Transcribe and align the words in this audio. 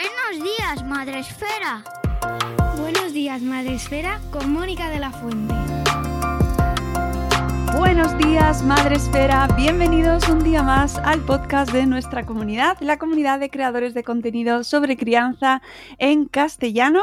Buenos 0.00 0.42
días, 0.42 0.82
Madre 0.86 1.18
Esfera. 1.18 1.84
Buenos 2.78 3.12
días, 3.12 3.42
Madre 3.42 3.74
Esfera, 3.74 4.18
con 4.30 4.50
Mónica 4.50 4.88
de 4.88 4.98
la 4.98 5.10
Fuente. 5.10 5.54
Buenos 7.76 8.16
días, 8.16 8.62
Madre 8.62 8.96
Esfera. 8.96 9.46
Bienvenidos 9.58 10.26
un 10.30 10.42
día 10.42 10.62
más 10.62 10.96
al 10.96 11.20
podcast 11.20 11.70
de 11.72 11.84
nuestra 11.84 12.24
comunidad, 12.24 12.78
la 12.80 12.98
comunidad 12.98 13.40
de 13.40 13.50
creadores 13.50 13.92
de 13.92 14.02
contenido 14.02 14.64
sobre 14.64 14.96
crianza 14.96 15.60
en 15.98 16.24
castellano. 16.24 17.02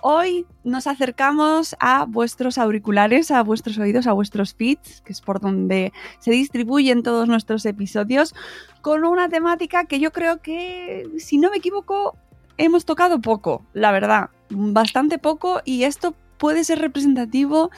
Hoy 0.00 0.46
nos 0.62 0.86
acercamos 0.86 1.74
a 1.80 2.04
vuestros 2.04 2.58
auriculares, 2.58 3.32
a 3.32 3.42
vuestros 3.42 3.76
oídos, 3.78 4.06
a 4.06 4.12
vuestros 4.12 4.54
feeds, 4.54 5.00
que 5.00 5.12
es 5.12 5.20
por 5.20 5.40
donde 5.40 5.92
se 6.20 6.30
distribuyen 6.30 7.02
todos 7.02 7.26
nuestros 7.26 7.66
episodios, 7.66 8.36
con 8.82 9.04
una 9.04 9.28
temática 9.28 9.86
que 9.86 9.98
yo 9.98 10.12
creo 10.12 10.40
que, 10.40 11.08
si 11.18 11.38
no 11.38 11.50
me 11.50 11.56
equivoco, 11.56 12.16
hemos 12.58 12.84
tocado 12.84 13.20
poco, 13.20 13.64
la 13.72 13.92
verdad, 13.92 14.30
bastante 14.50 15.18
poco 15.18 15.60
y 15.64 15.84
esto 15.84 16.14
puede 16.38 16.64
ser 16.64 16.78
representativo 16.80 17.70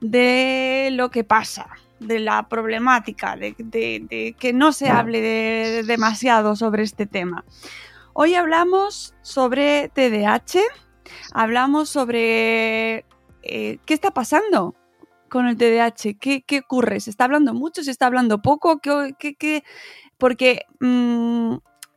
de 0.00 0.90
lo 0.92 1.10
que 1.10 1.24
pasa, 1.24 1.68
de 2.00 2.18
la 2.18 2.48
problemática, 2.48 3.36
de, 3.36 4.34
que 4.38 4.52
no 4.52 4.72
se 4.72 4.88
hable 4.88 5.82
demasiado 5.84 6.56
sobre 6.56 6.82
este 6.82 7.06
tema. 7.06 7.44
Hoy 8.12 8.34
hablamos 8.34 9.14
sobre 9.22 9.90
TDAH, 9.90 10.60
hablamos 11.32 11.88
sobre 11.88 13.04
eh, 13.42 13.78
qué 13.84 13.94
está 13.94 14.10
pasando 14.10 14.74
con 15.28 15.46
el 15.46 15.56
TDAH, 15.56 16.14
¿Qué, 16.18 16.60
ocurre, 16.64 17.00
se 17.00 17.10
está 17.10 17.24
hablando 17.24 17.52
mucho, 17.52 17.82
se 17.82 17.90
está 17.90 18.06
hablando 18.06 18.40
poco, 18.40 18.78
¿Qué, 18.78 19.64
porque 20.18 20.62
mm, 20.80 21.56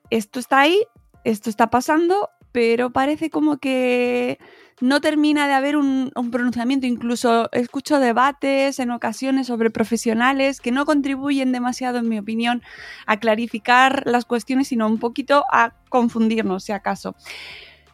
esto 0.09 0.40
está 0.40 0.59
ahí, 0.59 0.84
esto 1.23 1.50
está 1.50 1.70
pasando, 1.70 2.30
pero 2.52 2.92
parece 2.92 3.30
como 3.30 3.58
que 3.58 4.39
no 4.81 5.02
termina 5.02 5.48
de 5.48 5.53
haber 5.53 5.78
un, 5.78 6.12
pronunciamiento. 6.31 6.88
Incluso 6.88 7.50
escucho 7.52 8.00
debates 8.00 8.80
en 8.80 8.92
ocasiones 8.92 9.47
sobre 9.47 9.70
profesionales 9.70 10.62
que 10.62 10.72
no 10.72 10.86
contribuyen 10.86 11.52
demasiado, 11.52 12.00
en 12.00 12.09
mi 12.09 12.20
opinión, 12.20 12.62
a 13.06 13.17
clarificar 13.17 14.03
las 14.06 14.25
cuestiones, 14.25 14.70
sino 14.70 14.88
un 14.88 15.00
poquito 15.00 15.44
a 15.52 15.73
confundirnos, 15.90 16.64
si 16.64 16.72
acaso. 16.72 17.16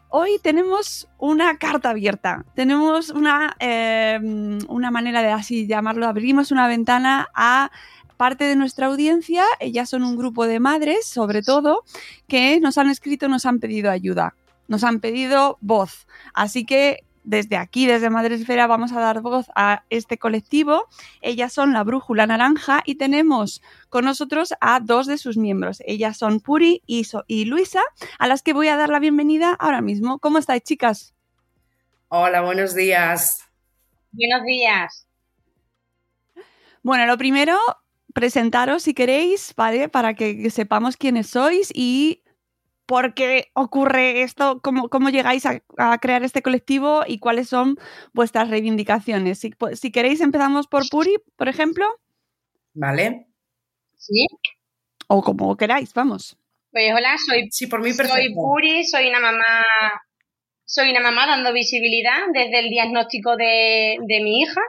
Hoy 0.09 0.39
tenemos 0.41 1.09
una 1.17 1.57
carta 1.57 1.89
abierta, 1.89 2.45
tenemos 2.55 3.09
una, 3.09 3.57
eh, 3.59 4.19
una 4.69 4.91
manera 4.91 5.21
de 5.21 5.31
así 5.31 5.67
llamarlo, 5.67 6.07
abrimos 6.07 6.51
una 6.51 6.67
ventana 6.67 7.27
a 7.33 7.71
parte 8.15 8.45
de 8.45 8.55
nuestra 8.55 8.87
audiencia, 8.87 9.43
ellas 9.59 9.89
son 9.89 10.03
un 10.03 10.17
grupo 10.17 10.47
de 10.47 10.59
madres, 10.59 11.05
sobre 11.05 11.41
todo, 11.41 11.83
que 12.27 12.59
nos 12.59 12.77
han 12.77 12.89
escrito, 12.89 13.27
nos 13.27 13.45
han 13.45 13.59
pedido 13.59 13.91
ayuda, 13.91 14.35
nos 14.67 14.83
han 14.83 14.99
pedido 14.99 15.57
voz. 15.61 16.07
Así 16.33 16.65
que 16.65 17.03
desde 17.25 17.57
aquí, 17.57 17.87
desde 17.87 18.09
Madresfera, 18.09 18.67
vamos 18.67 18.91
a 18.93 18.99
dar 18.99 19.21
voz 19.21 19.47
a 19.55 19.83
este 19.89 20.17
colectivo. 20.17 20.87
Ellas 21.21 21.51
son 21.51 21.73
la 21.73 21.83
Brújula 21.83 22.27
Naranja 22.27 22.81
y 22.85 22.95
tenemos 22.95 23.61
con 23.89 24.05
nosotros 24.05 24.53
a 24.61 24.79
dos 24.79 25.07
de 25.07 25.17
sus 25.17 25.35
miembros. 25.35 25.81
Ellas 25.85 26.17
son 26.17 26.39
Puri 26.39 26.83
y, 26.85 27.05
y 27.27 27.45
Luisa, 27.45 27.81
a 28.19 28.27
las 28.27 28.43
que 28.43 28.53
voy 28.53 28.67
a 28.67 28.77
dar 28.77 28.89
la 28.89 28.99
bienvenida 28.99 29.55
ahora 29.59 29.81
mismo. 29.81 30.19
¿Cómo 30.19 30.37
estáis, 30.37 30.63
chicas? 30.63 31.13
Hola, 32.09 32.41
buenos 32.41 32.75
días. 32.75 33.43
Buenos 34.11 34.45
días. 34.45 35.07
Bueno, 36.83 37.07
lo 37.07 37.17
primero, 37.17 37.57
presentaros 38.15 38.83
si 38.83 38.93
queréis, 38.93 39.53
¿vale? 39.57 39.89
Para 39.89 40.13
que 40.13 40.49
sepamos 40.49 40.95
quiénes 40.95 41.27
sois 41.27 41.69
y 41.75 42.23
por 42.85 43.13
qué 43.13 43.51
ocurre 43.53 44.21
esto, 44.21 44.61
cómo, 44.63 44.87
cómo 44.89 45.09
llegáis 45.09 45.45
a, 45.45 45.97
crear 45.99 46.23
este 46.23 46.41
colectivo 46.41 47.03
y 47.05 47.19
cuáles 47.19 47.49
son 47.49 47.77
vuestras 48.13 48.49
reivindicaciones. 48.49 49.39
Si, 49.39 49.53
si, 49.73 49.91
queréis, 49.91 50.21
empezamos 50.21 50.67
por 50.67 50.83
Puri, 50.89 51.17
por 51.35 51.49
ejemplo. 51.49 51.85
Vale. 52.73 53.27
Sí. 53.97 54.25
O 55.07 55.21
como 55.21 55.57
queráis, 55.57 55.93
vamos. 55.93 56.37
Pues 56.71 56.93
hola, 56.95 57.17
soy, 57.17 57.49
sí, 57.51 57.67
por 57.67 57.81
mí 57.81 57.91
soy 57.91 58.33
Puri, 58.33 58.85
soy 58.85 59.09
una 59.09 59.19
mamá 59.19 59.43
soy 60.67 60.89
una 60.89 61.01
mamá 61.01 61.27
dando 61.27 61.53
visibilidad 61.53 62.21
desde 62.33 62.59
el 62.59 62.69
diagnóstico 62.69 63.35
de, 63.35 63.97
de 64.01 64.21
mi 64.21 64.41
hija, 64.41 64.61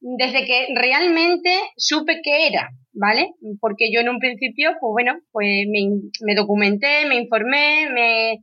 desde 0.00 0.44
que 0.44 0.68
realmente 0.74 1.50
supe 1.76 2.20
qué 2.22 2.46
era, 2.46 2.70
¿vale? 2.92 3.32
Porque 3.60 3.90
yo 3.92 4.00
en 4.00 4.08
un 4.08 4.18
principio, 4.18 4.70
pues 4.80 4.90
bueno, 4.92 5.20
pues 5.32 5.66
me, 5.68 6.34
documenté, 6.34 7.06
me 7.06 7.16
informé, 7.16 7.88
me, 7.90 8.38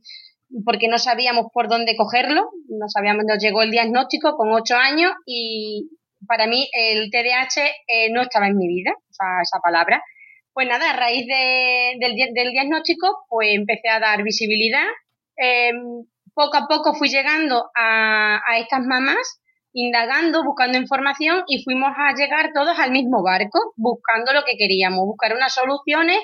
porque 0.64 0.88
no 0.88 0.98
sabíamos 0.98 1.46
por 1.52 1.68
dónde 1.68 1.96
cogerlo, 1.96 2.50
no 2.68 2.88
sabíamos, 2.88 3.24
nos 3.26 3.42
llegó 3.42 3.62
el 3.62 3.70
diagnóstico 3.70 4.36
con 4.36 4.52
ocho 4.52 4.76
años 4.76 5.12
y 5.24 5.90
para 6.26 6.46
mí 6.46 6.68
el 6.72 7.10
TDAH 7.10 7.66
eh, 7.86 8.10
no 8.12 8.22
estaba 8.22 8.48
en 8.48 8.56
mi 8.56 8.68
vida, 8.68 8.92
o 8.92 9.12
sea, 9.12 9.42
esa 9.42 9.60
palabra. 9.62 10.02
Pues 10.52 10.66
nada, 10.68 10.90
a 10.90 10.96
raíz 10.96 11.26
del, 11.26 12.52
diagnóstico, 12.52 13.26
pues 13.28 13.50
empecé 13.52 13.88
a 13.90 14.00
dar 14.00 14.22
visibilidad. 14.22 14.86
Em, 15.36 16.06
poco 16.34 16.56
a 16.56 16.66
poco 16.66 16.94
fui 16.94 17.08
llegando 17.08 17.70
a 17.76 18.40
estas 18.58 18.80
mamás 18.86 19.40
indagando, 19.76 20.42
buscando 20.42 20.78
información 20.78 21.44
y 21.46 21.62
fuimos 21.62 21.90
a 21.98 22.14
llegar 22.14 22.52
todos 22.54 22.78
al 22.78 22.92
mismo 22.92 23.22
barco, 23.22 23.74
buscando 23.76 24.32
lo 24.32 24.42
que 24.42 24.56
queríamos, 24.56 25.04
buscar 25.04 25.36
unas 25.36 25.52
soluciones 25.52 26.16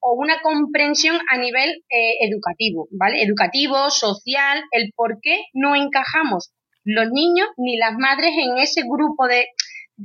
o 0.00 0.12
una 0.18 0.42
comprensión 0.42 1.18
a 1.30 1.38
nivel 1.38 1.82
eh, 1.88 2.28
educativo, 2.28 2.88
¿vale? 2.90 3.22
Educativo, 3.22 3.88
social, 3.88 4.62
el 4.72 4.92
por 4.94 5.18
qué 5.22 5.44
no 5.54 5.74
encajamos 5.74 6.52
los 6.84 7.10
niños 7.10 7.48
ni 7.56 7.78
las 7.78 7.94
madres 7.96 8.32
en 8.36 8.58
ese 8.58 8.82
grupo 8.82 9.26
de, 9.26 9.46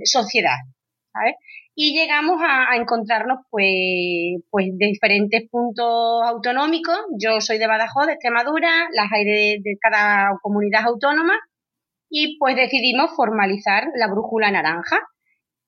sociedad, 0.05 0.55
¿sabes? 1.11 1.35
Y 1.75 1.93
llegamos 1.97 2.39
a, 2.41 2.77
encontrarnos, 2.77 3.39
pues, 3.49 4.41
pues, 4.49 4.67
de 4.77 4.85
diferentes 4.85 5.49
puntos 5.49 6.21
autonómicos. 6.25 6.97
Yo 7.19 7.41
soy 7.41 7.57
de 7.57 7.67
Badajoz, 7.67 8.07
de 8.07 8.13
Extremadura, 8.13 8.87
las 8.93 9.11
hay 9.11 9.25
de 9.25 9.77
cada 9.81 10.37
comunidad 10.41 10.83
autónoma 10.85 11.37
y 12.09 12.37
pues 12.39 12.55
decidimos 12.55 13.11
formalizar 13.15 13.85
la 13.95 14.07
brújula 14.07 14.51
naranja. 14.51 14.99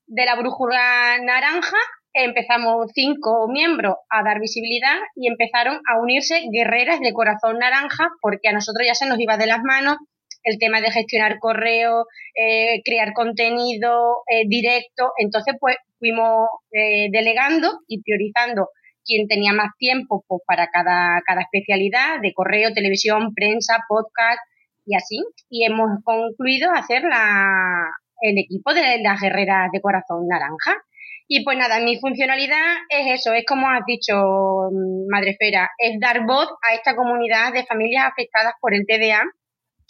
De 0.05 0.25
la 0.25 0.35
brújula 0.35 1.17
naranja 1.21 1.77
empezamos 2.13 2.91
cinco 2.93 3.47
miembros 3.47 3.95
a 4.09 4.23
dar 4.23 4.39
visibilidad 4.39 4.97
y 5.15 5.27
empezaron 5.27 5.79
a 5.87 5.99
unirse 6.01 6.43
guerreras 6.51 6.99
de 6.99 7.13
corazón 7.13 7.59
naranja 7.59 8.09
porque 8.21 8.49
a 8.49 8.53
nosotros 8.53 8.87
ya 8.87 8.95
se 8.95 9.07
nos 9.07 9.19
iba 9.19 9.37
de 9.37 9.47
las 9.47 9.61
manos 9.63 9.97
el 10.43 10.59
tema 10.59 10.79
de 10.81 10.91
gestionar 10.91 11.39
correo, 11.39 12.05
eh, 12.33 12.81
crear 12.85 13.13
contenido 13.13 14.23
eh, 14.31 14.43
directo. 14.47 15.11
Entonces, 15.17 15.55
pues 15.59 15.75
fuimos 15.99 16.47
eh, 16.71 17.09
delegando 17.11 17.79
y 17.87 18.01
priorizando 18.01 18.69
quién 19.03 19.27
tenía 19.27 19.53
más 19.53 19.71
tiempo 19.77 20.23
pues, 20.27 20.41
para 20.45 20.67
cada, 20.67 21.21
cada 21.25 21.41
especialidad 21.41 22.21
de 22.21 22.33
correo, 22.33 22.73
televisión, 22.73 23.33
prensa, 23.33 23.79
podcast, 23.89 24.39
y 24.87 24.95
así. 24.95 25.17
Y 25.49 25.65
hemos 25.65 25.89
concluido 26.03 26.71
hacer 26.71 27.03
la, 27.03 27.91
el 28.21 28.37
equipo 28.39 28.73
de 28.73 28.99
las 29.03 29.19
guerreras 29.21 29.69
de 29.71 29.81
corazón 29.81 30.27
naranja. 30.27 30.75
Y 31.27 31.43
pues 31.43 31.57
nada, 31.57 31.81
mi 31.81 31.99
funcionalidad 31.99 32.77
es 32.89 33.19
eso, 33.19 33.33
es 33.33 33.43
como 33.45 33.67
has 33.67 33.83
dicho, 33.85 34.15
mm, 34.71 35.11
Madrefera, 35.11 35.69
es 35.77 35.99
dar 35.99 36.25
voz 36.25 36.47
a 36.61 36.73
esta 36.73 36.95
comunidad 36.95 37.51
de 37.51 37.65
familias 37.65 38.05
afectadas 38.05 38.53
por 38.61 38.73
el 38.73 38.85
TDA. 38.87 39.23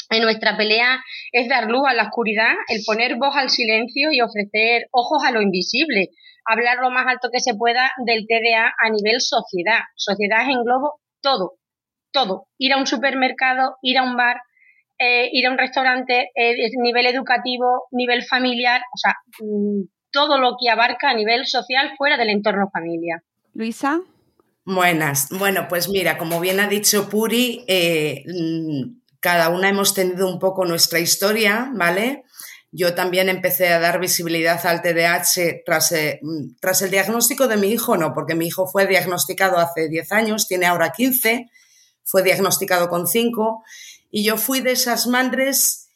En 0.09 0.23
nuestra 0.23 0.57
pelea 0.57 0.99
es 1.31 1.47
dar 1.47 1.69
luz 1.69 1.83
a 1.87 1.93
la 1.93 2.03
oscuridad, 2.03 2.53
el 2.69 2.81
poner 2.85 3.17
voz 3.17 3.35
al 3.35 3.49
silencio 3.49 4.09
y 4.11 4.21
ofrecer 4.21 4.87
ojos 4.91 5.23
a 5.23 5.31
lo 5.31 5.41
invisible, 5.41 6.09
hablar 6.45 6.77
lo 6.77 6.89
más 6.89 7.05
alto 7.07 7.29
que 7.31 7.41
se 7.41 7.53
pueda 7.55 7.91
del 8.05 8.25
TDA 8.25 8.73
a 8.79 8.89
nivel 8.89 9.19
sociedad. 9.19 9.81
Sociedad 9.95 10.49
englobo 10.49 11.01
todo, 11.21 11.57
todo. 12.11 12.47
Ir 12.57 12.73
a 12.73 12.77
un 12.77 12.87
supermercado, 12.87 13.75
ir 13.83 13.97
a 13.99 14.03
un 14.03 14.15
bar, 14.15 14.41
eh, 14.99 15.29
ir 15.31 15.45
a 15.45 15.51
un 15.51 15.57
restaurante, 15.57 16.31
eh, 16.35 16.55
nivel 16.81 17.05
educativo, 17.05 17.87
nivel 17.91 18.23
familiar, 18.23 18.81
o 18.93 18.97
sea, 18.97 19.15
mm, 19.39 19.83
todo 20.11 20.39
lo 20.39 20.55
que 20.59 20.69
abarca 20.69 21.09
a 21.09 21.13
nivel 21.13 21.45
social 21.45 21.91
fuera 21.97 22.17
del 22.17 22.29
entorno 22.29 22.69
familia. 22.71 23.23
Luisa. 23.53 24.01
Buenas. 24.65 25.29
Bueno, 25.29 25.67
pues 25.69 25.87
mira, 25.87 26.17
como 26.17 26.39
bien 26.39 26.59
ha 26.59 26.67
dicho 26.67 27.09
Puri, 27.09 27.63
eh, 27.67 28.23
mm, 28.27 28.99
cada 29.19 29.49
una 29.49 29.69
hemos 29.69 29.93
tenido 29.93 30.27
un 30.27 30.39
poco 30.39 30.65
nuestra 30.65 30.99
historia, 30.99 31.71
¿vale? 31.73 32.23
Yo 32.71 32.93
también 32.95 33.29
empecé 33.29 33.69
a 33.69 33.79
dar 33.79 33.99
visibilidad 33.99 34.65
al 34.65 34.81
TDAH 34.81 35.61
tras, 35.63 35.93
mm, 36.21 36.55
tras 36.59 36.81
el 36.81 36.91
diagnóstico 36.91 37.47
de 37.47 37.57
mi 37.57 37.67
hijo, 37.67 37.97
no, 37.97 38.13
porque 38.13 38.35
mi 38.35 38.47
hijo 38.47 38.67
fue 38.67 38.87
diagnosticado 38.87 39.57
hace 39.57 39.87
10 39.89 40.11
años, 40.11 40.47
tiene 40.47 40.65
ahora 40.65 40.91
15, 40.91 41.49
fue 42.03 42.23
diagnosticado 42.23 42.89
con 42.89 43.07
5 43.07 43.63
y 44.09 44.23
yo 44.23 44.37
fui 44.37 44.61
de 44.61 44.71
esas 44.71 45.07
madres 45.07 45.89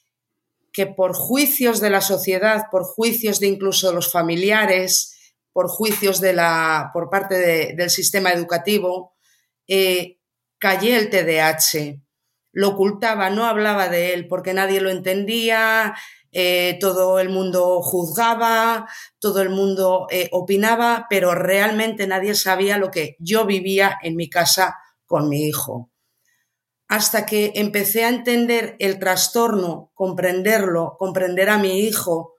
que 0.72 0.88
por 0.88 1.14
juicios 1.14 1.82
de 1.82 1.90
la 1.90 2.02
sociedad, 2.02 2.66
por 2.72 2.84
juicios 2.84 3.40
de 3.40 3.48
incluso 3.48 3.92
los 3.92 4.12
familiares, 4.12 5.36
por 5.54 5.68
juicios 5.68 6.22
de 6.22 6.34
la, 6.34 6.92
por 6.94 7.10
parte 7.10 7.74
del 7.76 7.90
sistema 7.90 8.32
educativo, 8.32 9.14
eh, 9.68 10.20
callé 10.58 10.98
el 10.98 11.10
TDAH. 11.10 12.02
lo 12.54 12.70
ocultaba, 12.70 13.30
no 13.30 13.46
hablaba 13.46 13.88
de 13.88 14.14
él 14.14 14.28
porque 14.28 14.54
nadie 14.54 14.82
lo 14.82 14.90
entendía, 14.90 15.96
eh, 16.34 16.78
todo 16.80 17.20
el 17.20 17.30
mundo 17.30 17.82
juzgaba, 17.82 18.88
todo 19.20 19.42
el 19.42 19.50
mundo 19.50 20.08
eh, 20.10 20.30
opinaba, 20.32 21.08
pero 21.10 21.36
realmente 21.36 22.08
nadie 22.08 22.36
sabía 22.36 22.78
lo 22.78 22.92
que 22.92 23.16
yo 23.20 23.46
vivía 23.46 23.98
en 24.02 24.16
mi 24.16 24.30
casa 24.30 24.78
con 25.06 25.28
mi 25.30 25.44
hijo. 25.48 25.91
Hasta 26.92 27.26
que 27.26 27.54
empecé 27.56 28.04
a 28.04 28.10
entender 28.10 28.76
el 28.80 29.00
trastorno, 29.00 29.94
comprenderlo, 29.94 30.98
comprender 31.00 31.50
a 31.50 31.58
mi 31.58 31.80
hijo, 31.80 32.34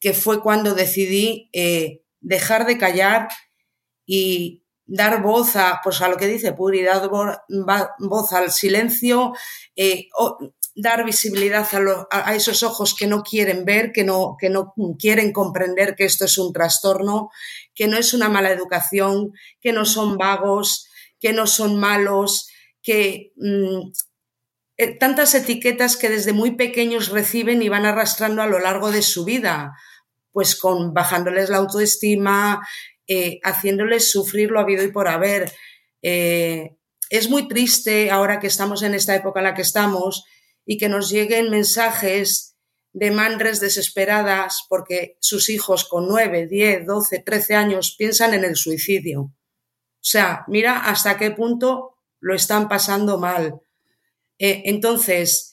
que 0.00 0.12
fue 0.12 0.42
cuando 0.42 0.74
decidí 0.74 1.48
eh, 1.52 2.02
dejar 2.20 2.66
de 2.66 2.78
callar 2.78 3.28
y 4.04 4.64
dar 4.86 5.22
voz 5.22 5.54
a, 5.54 5.80
pues 5.84 6.00
a 6.00 6.08
lo 6.08 6.16
que 6.16 6.26
dice 6.26 6.52
Puri, 6.52 6.82
dar 6.82 7.08
voz 8.00 8.32
al 8.32 8.50
silencio, 8.50 9.34
dar 10.74 11.04
visibilidad 11.04 11.68
a, 12.10 12.34
esos 12.34 12.64
ojos 12.64 12.96
que 12.98 13.06
no 13.06 13.22
quieren 13.22 13.64
ver, 13.64 13.92
que 13.92 14.02
no, 14.02 14.36
que 14.36 14.50
no 14.50 14.74
quieren 14.98 15.32
comprender 15.32 15.94
que 15.94 16.06
esto 16.06 16.24
es 16.24 16.38
un 16.38 16.52
trastorno, 16.52 17.30
que 17.72 17.86
no 17.86 17.96
es 17.96 18.14
una 18.14 18.28
mala 18.28 18.50
educación, 18.50 19.32
que 19.60 19.72
no 19.72 19.84
son 19.84 20.18
vagos, 20.18 20.88
que 21.20 21.32
no 21.32 21.46
son 21.46 21.78
malos, 21.78 22.48
que 22.82 23.32
mm, 23.36 23.90
eh, 24.78 24.98
tantas 24.98 25.34
etiquetas 25.34 25.96
que 25.96 26.08
desde 26.08 26.32
muy 26.32 26.56
pequeños 26.56 27.10
reciben 27.10 27.62
y 27.62 27.68
van 27.68 27.86
arrastrando 27.86 28.42
a 28.42 28.46
lo 28.46 28.58
largo 28.58 28.90
de 28.90 29.02
su 29.02 29.24
vida, 29.24 29.72
pues 30.32 30.56
con 30.56 30.94
bajándoles 30.94 31.50
la 31.50 31.58
autoestima, 31.58 32.66
eh, 33.06 33.38
haciéndoles 33.44 34.10
sufrir 34.10 34.50
lo 34.50 34.60
habido 34.60 34.82
y 34.82 34.90
por 34.90 35.08
haber. 35.08 35.52
Eh, 36.02 36.76
es 37.10 37.28
muy 37.28 37.46
triste 37.46 38.10
ahora 38.10 38.40
que 38.40 38.46
estamos 38.46 38.82
en 38.82 38.94
esta 38.94 39.14
época 39.14 39.40
en 39.40 39.44
la 39.44 39.54
que 39.54 39.62
estamos 39.62 40.24
y 40.64 40.78
que 40.78 40.88
nos 40.88 41.10
lleguen 41.10 41.50
mensajes 41.50 42.56
de 42.94 43.10
madres 43.10 43.60
desesperadas 43.60 44.64
porque 44.68 45.16
sus 45.20 45.48
hijos 45.48 45.84
con 45.88 46.08
9, 46.08 46.46
10, 46.46 46.86
12, 46.86 47.18
13 47.20 47.54
años 47.54 47.94
piensan 47.98 48.34
en 48.34 48.44
el 48.44 48.56
suicidio. 48.56 49.20
O 49.22 49.34
sea, 50.04 50.44
mira 50.48 50.78
hasta 50.78 51.16
qué 51.16 51.30
punto 51.30 51.91
lo 52.22 52.34
están 52.34 52.70
pasando 52.70 53.18
mal. 53.18 53.60
Eh, 54.38 54.62
entonces, 54.64 55.52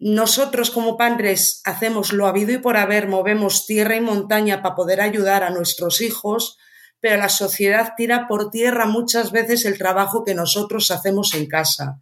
nosotros 0.00 0.70
como 0.70 0.96
padres 0.96 1.60
hacemos 1.64 2.12
lo 2.12 2.26
habido 2.26 2.50
y 2.50 2.58
por 2.58 2.76
haber, 2.76 3.06
movemos 3.06 3.66
tierra 3.66 3.94
y 3.94 4.00
montaña 4.00 4.60
para 4.60 4.74
poder 4.74 5.00
ayudar 5.00 5.44
a 5.44 5.50
nuestros 5.50 6.00
hijos, 6.00 6.58
pero 6.98 7.16
la 7.18 7.28
sociedad 7.28 7.92
tira 7.96 8.26
por 8.26 8.50
tierra 8.50 8.86
muchas 8.86 9.30
veces 9.30 9.64
el 9.64 9.78
trabajo 9.78 10.24
que 10.24 10.34
nosotros 10.34 10.90
hacemos 10.90 11.34
en 11.34 11.46
casa. 11.46 12.00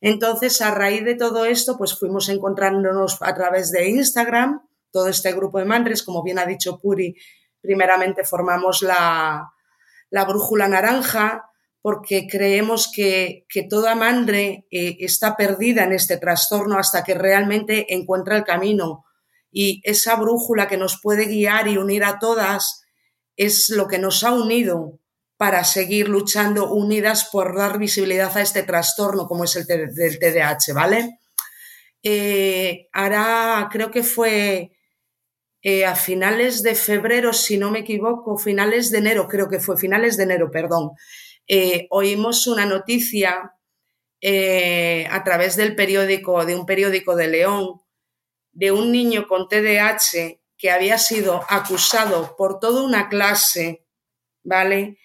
Entonces, 0.00 0.60
a 0.60 0.72
raíz 0.72 1.04
de 1.04 1.14
todo 1.14 1.44
esto, 1.44 1.78
pues 1.78 1.96
fuimos 1.98 2.28
encontrándonos 2.28 3.18
a 3.20 3.34
través 3.34 3.70
de 3.70 3.88
Instagram, 3.88 4.66
todo 4.90 5.08
este 5.08 5.32
grupo 5.32 5.58
de 5.58 5.64
madres, 5.64 6.02
como 6.02 6.22
bien 6.22 6.38
ha 6.38 6.46
dicho 6.46 6.78
Puri, 6.78 7.14
primeramente 7.60 8.24
formamos 8.24 8.82
la, 8.82 9.52
brújula 10.10 10.68
naranja, 10.68 11.50
porque 11.86 12.26
creemos 12.28 12.90
que, 12.92 13.46
toda 13.70 13.94
madre 13.94 14.66
eh, 14.72 14.96
está 14.98 15.36
perdida 15.36 15.84
en 15.84 15.92
este 15.92 16.16
trastorno 16.16 16.80
hasta 16.80 17.04
que 17.04 17.14
realmente 17.14 17.94
encuentra 17.94 18.36
el 18.36 18.42
camino. 18.42 19.04
Y 19.52 19.82
esa 19.84 20.16
brújula 20.16 20.66
que 20.66 20.78
nos 20.78 21.00
puede 21.00 21.26
guiar 21.26 21.68
y 21.68 21.76
unir 21.76 22.02
a 22.02 22.18
todas 22.18 22.82
es 23.36 23.70
lo 23.70 23.86
que 23.86 24.00
nos 24.00 24.24
ha 24.24 24.32
unido 24.32 24.98
para 25.36 25.62
seguir 25.62 26.08
luchando 26.08 26.72
unidas 26.72 27.28
por 27.30 27.56
dar 27.56 27.78
visibilidad 27.78 28.36
a 28.36 28.42
este 28.42 28.64
trastorno 28.64 29.28
como 29.28 29.44
es 29.44 29.54
el 29.54 29.64
del 29.64 30.18
TDAH, 30.18 30.74
¿vale? 30.74 31.20
Eh, 32.02 32.88
ahora 32.94 33.68
creo 33.70 33.92
que 33.92 34.02
fue 34.02 34.72
eh, 35.62 35.84
a 35.84 35.94
finales 35.94 36.64
de 36.64 36.74
febrero, 36.74 37.32
si 37.32 37.58
no 37.58 37.70
me 37.70 37.78
equivoco, 37.78 38.38
finales 38.38 38.90
de 38.90 38.98
enero, 38.98 39.28
creo 39.28 39.48
que 39.48 39.60
fue 39.60 39.76
finales 39.76 40.16
de 40.16 40.24
enero, 40.24 40.50
perdón, 40.50 40.90
eh, 41.48 41.86
oímos 41.90 42.46
una 42.46 42.66
noticia 42.66 43.52
a 44.22 45.24
través 45.24 45.54
del 45.54 45.76
periódico, 45.76 46.44
de 46.44 46.56
un 46.56 46.66
periódico 46.66 47.14
de 47.14 47.28
León, 47.28 47.80
de 48.52 48.72
un 48.72 48.90
niño 48.90 49.28
con 49.28 49.46
TDAH 49.46 50.40
que 50.58 50.70
había 50.70 50.98
sido 50.98 51.44
acusado 51.48 52.34
por 52.36 52.58
toda 52.58 52.82
una 52.82 53.08
clase, 53.08 53.86
¿vale? 54.42 54.98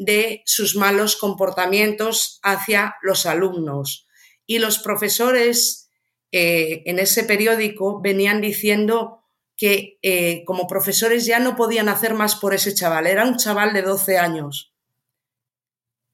de 0.00 0.42
sus 0.46 0.76
malos 0.76 1.16
comportamientos 1.16 2.40
hacia 2.42 2.96
los 3.02 3.26
alumnos. 3.26 4.08
Y 4.46 4.58
los 4.58 4.78
profesores 4.78 5.90
eh, 6.32 6.82
en 6.86 6.98
ese 6.98 7.24
periódico 7.24 8.00
venían 8.00 8.40
diciendo 8.40 9.22
que 9.58 9.98
eh, 10.00 10.42
como 10.46 10.66
profesores 10.66 11.26
ya 11.26 11.38
no 11.38 11.54
podían 11.54 11.90
hacer 11.90 12.14
más 12.14 12.36
por 12.36 12.54
ese 12.54 12.72
chaval. 12.72 13.06
Era 13.06 13.26
un 13.26 13.36
chaval 13.36 13.74
de 13.74 13.82
12 13.82 14.16
años. 14.16 14.69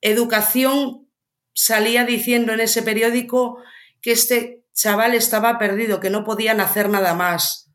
Educación 0.01 1.09
salía 1.55 2.05
diciendo 2.05 2.53
en 2.53 2.61
ese 2.61 2.83
periódico 2.83 3.63
que 4.01 4.13
este 4.13 4.65
chaval 4.75 5.15
estaba 5.15 5.59
perdido, 5.59 6.01
que 6.01 6.11
no 6.11 6.25
podían 6.25 6.61
hacer 6.61 6.89
nada 6.89 7.15
más. 7.15 7.73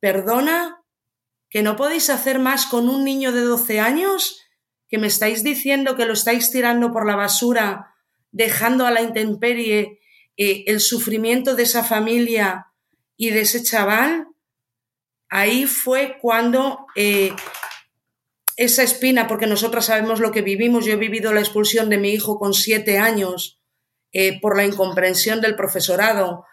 ¿Perdona? 0.00 0.82
¿Que 1.48 1.62
no 1.62 1.76
podéis 1.76 2.10
hacer 2.10 2.38
más 2.38 2.66
con 2.66 2.88
un 2.88 3.04
niño 3.04 3.32
de 3.32 3.42
12 3.42 3.80
años? 3.80 4.40
que 4.90 4.98
me 4.98 5.06
estáis 5.06 5.44
diciendo 5.44 5.96
que 5.96 6.04
lo 6.04 6.12
estáis 6.12 6.50
tirando 6.50 6.92
por 6.92 7.06
la 7.06 7.14
basura, 7.14 7.94
dejando 8.32 8.86
a 8.86 8.90
la 8.90 9.02
intemperie 9.02 10.00
eh, 10.36 10.64
el 10.66 10.80
sufrimiento 10.80 11.54
de 11.54 11.62
esa 11.62 11.84
familia 11.84 12.66
y 13.16 13.30
de 13.30 13.42
ese 13.42 13.62
chaval, 13.62 14.26
ahí 15.28 15.66
fue 15.66 16.18
cuando 16.20 16.86
eh, 16.96 17.32
esa 18.62 18.82
espina, 18.82 19.26
porque 19.26 19.46
nosotras 19.46 19.86
sabemos 19.86 20.20
lo 20.20 20.32
que 20.32 20.42
vivimos, 20.42 20.84
yo 20.84 20.92
he 20.92 20.96
vivido 20.96 21.32
la 21.32 21.40
expulsión 21.40 21.88
de 21.88 21.98
mi 21.98 22.10
hijo 22.10 22.38
con 22.38 22.54
siete 22.54 22.98
años 22.98 23.60
eh, 24.12 24.40
por 24.40 24.56
la 24.56 24.64
incomprensión 24.64 25.40
del 25.40 25.56
profesorado, 25.56 26.44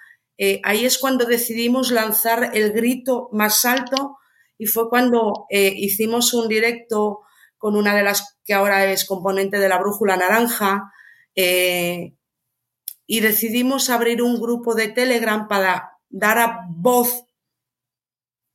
ahí 0.63 0.86
es 0.86 1.00
cuando 1.00 1.25
decidimos 1.25 1.89
lanzar 1.89 2.51
el 2.54 2.71
grito 2.71 3.27
más 3.31 3.65
alto 3.65 4.18
y 4.59 4.68
fue 4.68 4.88
cuando 4.88 5.48
hicimos 5.50 6.31
un 6.36 6.48
directo 6.48 7.21
con 7.57 7.75
una 7.75 7.95
de 7.95 8.04
las 8.04 8.37
que 8.45 8.54
ahora 8.54 8.85
es 8.92 9.04
componente 9.06 9.57
de 9.57 9.68
la 9.68 9.80
Brújula 9.80 10.16
Naranja, 10.16 10.92
eh, 11.40 12.16
y 13.06 13.19
decidimos 13.19 13.92
abrir 13.92 14.23
un 14.23 14.42
grupo 14.42 14.73
de 14.73 14.90
Telegram 14.90 15.47
para 15.47 15.99
dar 16.09 16.40
a 16.40 16.66
voz 16.69 17.26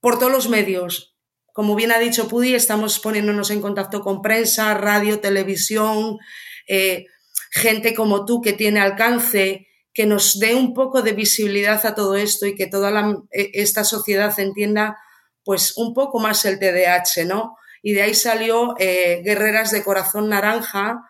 por 0.00 0.18
todos 0.18 0.32
los 0.32 0.49
medios. 0.49 1.12
Como 1.52 1.75
bien 1.75 1.92
ha 1.92 1.99
dicho 1.99 2.28
Pudi, 2.28 2.54
estamos 2.54 2.99
poniéndonos 2.99 3.50
en 3.50 3.61
contacto 3.61 4.00
con 4.00 4.23
prensa, 4.23 4.75
radio, 4.75 5.21
televisión, 5.21 6.18
eh, 6.66 7.06
gente 7.50 7.94
como 7.94 8.25
tú 8.25 8.40
que 8.40 8.52
tiene 8.52 8.80
alcance, 8.80 9.66
que 9.94 10.06
nos 10.06 10.38
dé 10.38 10.54
un 10.54 10.73
poco 10.73 11.02
de 11.02 11.12
visibilidad 11.12 11.85
a 11.85 11.94
todo 11.94 12.16
esto 12.16 12.47
y 12.47 12.54
que 12.54 12.66
toda 12.66 12.90
eh, 13.30 13.50
esta 13.54 13.85
sociedad 13.85 14.32
entienda 14.40 14.97
pues 15.44 15.76
un 15.76 15.92
poco 15.92 16.18
más 16.18 16.44
el 16.44 16.59
TDAH, 16.59 17.26
¿no? 17.26 17.56
y 17.82 17.92
de 17.94 18.02
ahí 18.02 18.14
salió 18.14 18.75
eh, 18.78 19.21
Guerreras 19.25 19.73
de 19.73 19.82
Corazón 19.82 20.28
Naranja, 20.28 21.02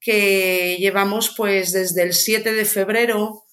que 0.00 0.76
llevamos 0.78 1.34
pues 1.36 1.72
desde 1.72 2.02
el 2.02 2.14
7 2.14 2.52
de 2.52 2.64
febrero 2.64 3.43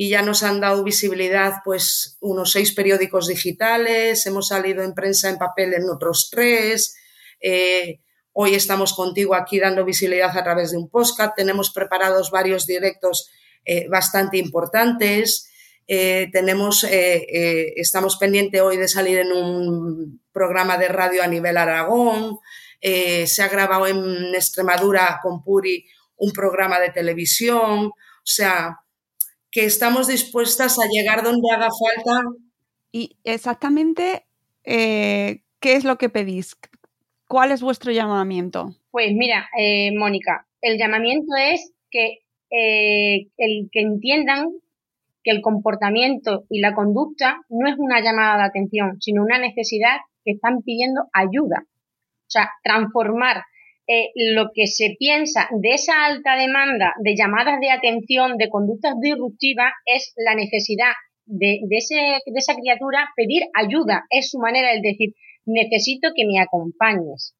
y 0.00 0.08
ya 0.08 0.22
nos 0.22 0.42
han 0.42 0.60
dado 0.60 0.82
visibilidad 0.82 1.56
pues 1.62 2.16
unos 2.20 2.52
seis 2.52 2.72
periódicos 2.72 3.26
digitales, 3.26 4.24
hemos 4.24 4.48
salido 4.48 4.82
en 4.82 4.94
prensa 4.94 5.28
en 5.28 5.36
papel 5.36 5.74
en 5.74 5.90
otros 5.90 6.30
tres, 6.32 6.96
eh, 7.38 8.00
hoy 8.32 8.54
estamos 8.54 8.94
contigo 8.94 9.34
aquí 9.34 9.60
dando 9.60 9.84
visibilidad 9.84 10.34
a 10.34 10.42
través 10.42 10.70
de 10.70 10.78
un 10.78 10.88
podcast, 10.88 11.36
tenemos 11.36 11.70
preparados 11.70 12.30
varios 12.30 12.66
directos 12.66 13.28
eh, 13.66 13.88
bastante 13.90 14.38
importantes, 14.38 15.50
eh, 15.86 16.28
tenemos, 16.32 16.86
estamos 16.88 18.16
pendientes 18.16 18.62
hoy 18.62 18.78
de 18.78 18.88
salir 18.88 19.18
en 19.18 19.32
un 19.32 20.22
programa 20.32 20.78
de 20.78 20.88
radio 20.88 21.22
a 21.22 21.26
nivel 21.26 21.58
Aragón. 21.58 22.38
se 22.80 23.42
ha 23.42 23.48
grabado 23.48 23.86
en 23.86 24.34
Extremadura 24.34 25.20
con 25.22 25.44
Puri 25.44 25.84
un 26.16 26.32
programa 26.32 26.80
de 26.80 26.88
televisión. 26.88 27.92
O 28.20 28.32
sea, 28.32 28.79
que 29.50 29.64
estamos 29.64 30.06
dispuestas 30.06 30.78
a 30.78 30.88
llegar 30.90 31.22
donde 31.22 31.50
haga 31.52 31.68
falta. 31.68 32.22
Y 32.92 33.16
exactamente, 33.24 34.24
¿qué 34.64 35.42
es 35.62 35.84
lo 35.84 35.98
que 35.98 36.08
pedís? 36.08 36.56
¿Cuál 37.26 37.52
es 37.52 37.62
vuestro 37.62 37.92
llamamiento? 37.92 38.74
Pues 38.90 39.12
mira, 39.12 39.48
Mónica, 39.96 40.46
el 40.60 40.78
llamamiento 40.78 41.34
es 41.36 41.72
que, 41.90 42.18
el, 42.50 43.68
que 43.72 43.80
entiendan 43.80 44.48
que 45.22 45.30
el 45.30 45.42
comportamiento 45.42 46.44
y 46.48 46.60
la 46.60 46.74
conducta 46.74 47.40
no 47.48 47.68
es 47.68 47.74
una 47.78 48.00
llamada 48.00 48.38
de 48.38 48.44
atención, 48.44 49.00
sino 49.00 49.22
una 49.22 49.38
necesidad 49.38 49.98
que 50.24 50.32
están 50.32 50.62
pidiendo 50.62 51.02
ayuda. 51.12 51.64
O 51.64 52.30
sea, 52.32 52.50
transformar 52.62 53.42
eh, 53.90 54.12
lo 54.14 54.50
que 54.54 54.68
se 54.68 54.94
piensa 54.96 55.48
de 55.50 55.74
esa 55.74 56.04
alta 56.04 56.36
demanda 56.36 56.94
de 57.02 57.16
llamadas 57.16 57.58
de 57.60 57.70
atención, 57.70 58.36
de 58.36 58.48
conductas 58.48 58.94
disruptivas, 59.00 59.72
es 59.84 60.12
la 60.16 60.36
necesidad 60.36 60.92
de, 61.26 61.58
ese, 61.70 61.96
de 61.96 62.38
esa 62.38 62.54
criatura 62.54 63.08
pedir 63.16 63.42
ayuda. 63.52 64.04
Es 64.10 64.30
su 64.30 64.38
manera 64.38 64.70
de 64.72 64.80
decir, 64.80 65.14
necesito 65.44 66.10
que 66.14 66.22
me 66.24 66.40
acompañes. 66.40 67.34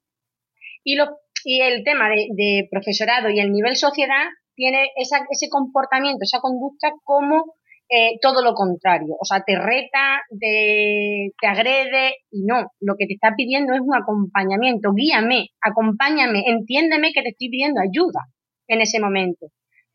Y, 0.83 0.97
lo, 0.97 1.19
y 1.45 1.61
el 1.61 1.85
tema 1.85 2.09
de, 2.09 2.67
profesorado 2.69 3.31
y 3.31 3.39
el 3.39 3.53
nivel 3.53 3.77
sociedad 3.77 4.27
tiene 4.57 4.89
ese 4.97 5.49
comportamiento, 5.51 6.25
esa 6.25 6.41
conducta 6.41 6.91
como 7.05 7.55
eh, 7.91 8.19
todo 8.23 8.43
lo 8.43 8.55
contrario. 8.55 9.17
O 9.19 9.25
sea, 9.25 9.43
te 9.45 9.59
reta, 9.59 10.23
te, 10.39 11.33
te 11.41 11.47
agrede 11.47 12.15
y 12.31 12.45
no. 12.45 12.71
Lo 12.81 12.95
que 12.97 13.07
te 13.07 13.15
está 13.15 13.35
pidiendo 13.37 13.75
es 13.75 13.81
un 13.81 13.95
acompañamiento. 13.95 14.93
Guíame, 14.95 15.49
acompáñame, 15.61 16.45
entiéndeme 16.47 17.13
que 17.13 17.23
te 17.23 17.31
estoy 17.31 17.51
pidiendo 17.51 17.81
ayuda 17.81 18.27
en 18.69 18.81
ese 18.81 19.01
momento. 19.01 19.49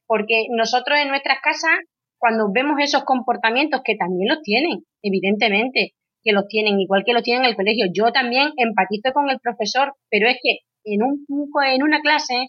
Porque 0.06 0.48
nosotros 0.50 1.00
en 1.00 1.08
nuestras 1.08 1.40
casas, 1.42 1.80
cuando 2.18 2.52
vemos 2.54 2.76
esos 2.80 3.06
comportamientos 3.06 3.82
que 3.84 3.96
también 3.96 4.28
los 4.28 4.42
tienen, 4.42 4.84
evidentemente, 5.02 5.94
que 6.22 6.34
los 6.34 6.48
tienen, 6.48 6.80
igual 6.82 7.04
que 7.06 7.14
los 7.14 7.24
tienen 7.24 7.46
en 7.46 7.52
el 7.52 7.56
colegio. 7.56 7.86
Yo 7.94 8.12
también 8.12 8.52
empatizo 8.58 9.14
con 9.14 9.30
el 9.30 9.40
profesor, 9.40 9.94
pero 10.10 10.28
es 10.28 10.38
que 10.44 10.60
en, 10.84 11.02
un, 11.02 11.26
en 11.66 11.84
una 11.84 12.02
clase, 12.02 12.48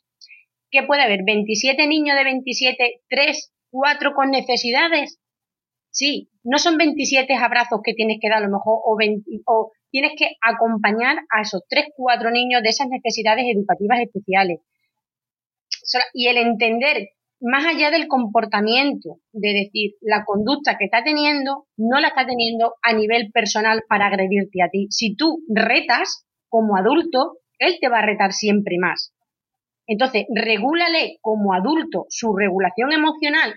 que 0.71 0.83
puede 0.83 1.03
haber? 1.03 1.21
¿27 1.21 1.87
niños 1.89 2.17
de 2.17 2.25
27, 2.25 3.01
3, 3.09 3.53
4 3.71 4.13
con 4.15 4.31
necesidades? 4.31 5.19
Sí, 5.91 6.31
no 6.45 6.59
son 6.59 6.77
27 6.77 7.35
abrazos 7.35 7.81
que 7.83 7.95
tienes 7.95 8.19
que 8.21 8.29
dar 8.29 8.39
a 8.39 8.47
lo 8.47 8.53
mejor 8.53 8.81
o, 8.85 8.97
o 9.47 9.73
tienes 9.91 10.13
que 10.19 10.37
acompañar 10.43 11.17
a 11.31 11.43
esos 11.43 11.63
3, 11.69 11.87
4 11.97 12.31
niños 12.31 12.63
de 12.63 12.69
esas 12.69 12.89
necesidades 12.89 13.47
educativas 13.49 14.01
especiales. 14.01 14.61
Y 16.13 16.29
el 16.29 16.37
entender, 16.37 17.09
más 17.41 17.65
allá 17.67 17.91
del 17.91 18.09
comportamiento, 18.09 19.21
de 19.33 19.53
decir, 19.53 19.93
la 20.01 20.25
conducta 20.25 20.77
que 20.79 20.87
está 20.87 21.03
teniendo, 21.03 21.67
no 21.77 22.01
la 22.01 22.09
está 22.09 22.27
teniendo 22.27 22.75
a 22.83 22.93
nivel 22.93 23.31
personal 23.33 23.83
para 23.89 24.07
agredirte 24.07 24.63
a 24.63 24.69
ti. 24.69 24.89
Si 24.91 25.17
tú 25.17 25.45
retas 25.49 26.27
como 26.49 26.77
adulto, 26.77 27.39
él 27.59 27.79
te 27.81 27.89
va 27.89 28.01
a 28.01 28.07
retar 28.07 28.33
siempre 28.33 28.77
más. 28.79 29.15
Entonces, 29.87 30.25
regúlale 30.35 31.19
como 31.21 31.55
adulto 31.55 32.07
su 32.09 32.35
regulación 32.35 32.93
emocional 32.93 33.55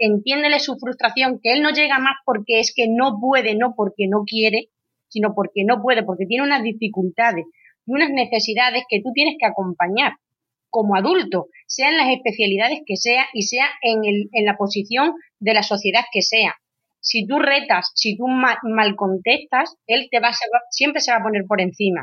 entiéndele 0.00 0.58
su 0.58 0.76
frustración, 0.76 1.38
que 1.42 1.52
él 1.52 1.62
no 1.62 1.70
llega 1.70 1.98
más 1.98 2.16
porque 2.24 2.58
es 2.58 2.72
que 2.74 2.86
no 2.88 3.18
puede, 3.20 3.54
no 3.54 3.74
porque 3.76 4.08
no 4.08 4.24
quiere, 4.26 4.70
sino 5.08 5.34
porque 5.34 5.64
no 5.64 5.80
puede, 5.80 6.02
porque 6.02 6.26
tiene 6.26 6.44
unas 6.44 6.62
dificultades 6.62 7.44
y 7.86 7.92
unas 7.92 8.10
necesidades 8.10 8.84
que 8.88 9.00
tú 9.02 9.12
tienes 9.14 9.36
que 9.38 9.46
acompañar 9.46 10.14
como 10.70 10.96
adulto, 10.96 11.48
sean 11.66 11.96
las 11.96 12.10
especialidades 12.10 12.80
que 12.86 12.96
sea 12.96 13.26
y 13.32 13.42
sea 13.42 13.66
en, 13.82 14.04
el, 14.04 14.28
en 14.32 14.44
la 14.44 14.56
posición 14.56 15.14
de 15.40 15.54
la 15.54 15.62
sociedad 15.62 16.04
que 16.12 16.22
sea. 16.22 16.54
Si 17.00 17.26
tú 17.26 17.38
retas, 17.38 17.90
si 17.94 18.16
tú 18.16 18.26
mal, 18.28 18.96
contestas, 18.96 19.76
él 19.86 20.08
te 20.10 20.20
va, 20.20 20.30
siempre 20.70 21.00
se 21.00 21.12
va 21.12 21.18
a 21.18 21.22
poner 21.22 21.44
por 21.46 21.60
encima, 21.60 22.02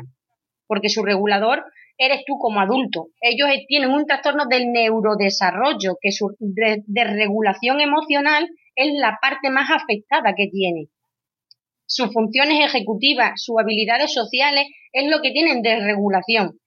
porque 0.66 0.88
su 0.88 1.02
regulador 1.02 1.64
eres 1.98 2.24
tú 2.24 2.38
como 2.38 2.60
adulto. 2.60 3.08
Ellos 3.20 3.48
tienen 3.66 3.90
un 3.90 4.06
trastorno 4.06 4.46
del 4.48 4.70
neurodesarrollo, 4.72 5.98
que 6.00 6.12
su 6.12 6.34
de, 6.38 7.04
regulación 7.04 7.80
emocional 7.80 8.48
es 8.76 8.92
la 8.94 9.18
parte 9.20 9.50
más 9.50 9.68
afectada 9.70 10.34
que 10.36 10.48
tiene. 10.50 10.86
Sus 11.86 12.12
funciones 12.12 12.64
ejecutivas, 12.64 13.42
sus 13.42 13.56
habilidades 13.60 14.12
sociales 14.12 14.66
es 14.92 15.10
lo 15.10 15.20
que 15.20 15.32
tienen 15.32 15.62
de 15.62 15.80
regulación. 15.80 16.60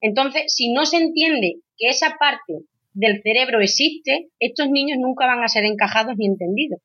Entonces, 0.00 0.52
si 0.54 0.72
no 0.72 0.84
se 0.84 0.98
entiende 0.98 1.60
que 1.78 1.88
esa 1.88 2.16
parte 2.18 2.64
del 2.92 3.22
cerebro 3.22 3.60
existe, 3.60 4.28
estos 4.38 4.68
niños 4.68 4.98
nunca 5.00 5.26
van 5.26 5.42
a 5.42 5.48
ser 5.48 5.64
encajados 5.64 6.14
ni 6.18 6.26
entendidos. 6.26 6.80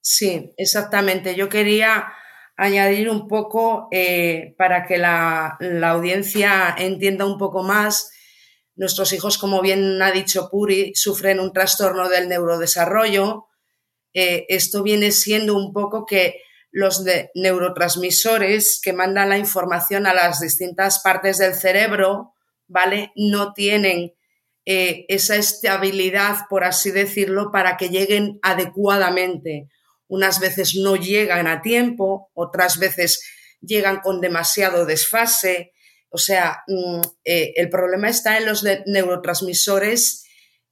Sí, 0.00 0.52
exactamente. 0.56 1.34
Yo 1.34 1.48
quería 1.48 2.12
añadir 2.58 3.08
un 3.08 3.28
poco 3.28 3.86
eh, 3.92 4.54
para 4.58 4.84
que 4.84 4.98
la, 4.98 5.56
audiencia 5.84 6.74
entienda 6.76 7.24
un 7.24 7.38
poco 7.38 7.62
más. 7.62 8.10
Nuestros 8.74 9.12
hijos, 9.12 9.38
como 9.38 9.62
bien 9.62 10.02
ha 10.02 10.10
dicho 10.10 10.50
Puri, 10.50 10.92
sufren 10.94 11.38
un 11.38 11.52
trastorno 11.52 12.08
del 12.08 12.28
neurodesarrollo. 12.28 13.46
Eh, 14.12 14.44
esto 14.48 14.82
viene 14.82 15.12
siendo 15.12 15.56
un 15.56 15.72
poco 15.72 16.04
que 16.04 16.42
los 16.72 17.04
neurotransmisores 17.34 18.80
que 18.82 18.92
mandan 18.92 19.28
la 19.28 19.38
información 19.38 20.06
a 20.06 20.12
las 20.12 20.40
distintas 20.40 21.00
partes 21.00 21.38
del 21.38 21.54
cerebro, 21.54 22.34
¿vale? 22.66 23.12
No 23.14 23.52
tienen 23.52 24.14
eh, 24.66 25.06
esa 25.08 25.36
estabilidad, 25.36 26.38
por 26.50 26.64
así 26.64 26.90
decirlo, 26.90 27.52
para 27.52 27.76
que 27.76 27.88
lleguen 27.88 28.40
adecuadamente 28.42 29.68
unas 30.08 30.40
veces 30.40 30.74
no 30.74 30.96
llegan 30.96 31.46
a 31.46 31.62
tiempo, 31.62 32.30
otras 32.34 32.78
veces 32.78 33.22
llegan 33.60 34.00
con 34.00 34.20
demasiado 34.20 34.86
desfase. 34.86 35.72
O 36.10 36.18
sea, 36.18 36.62
mm, 36.66 37.00
eh, 37.24 37.52
el 37.56 37.68
problema 37.68 38.08
está 38.08 38.38
en 38.38 38.46
los 38.46 38.64
neurotransmisores 38.86 40.24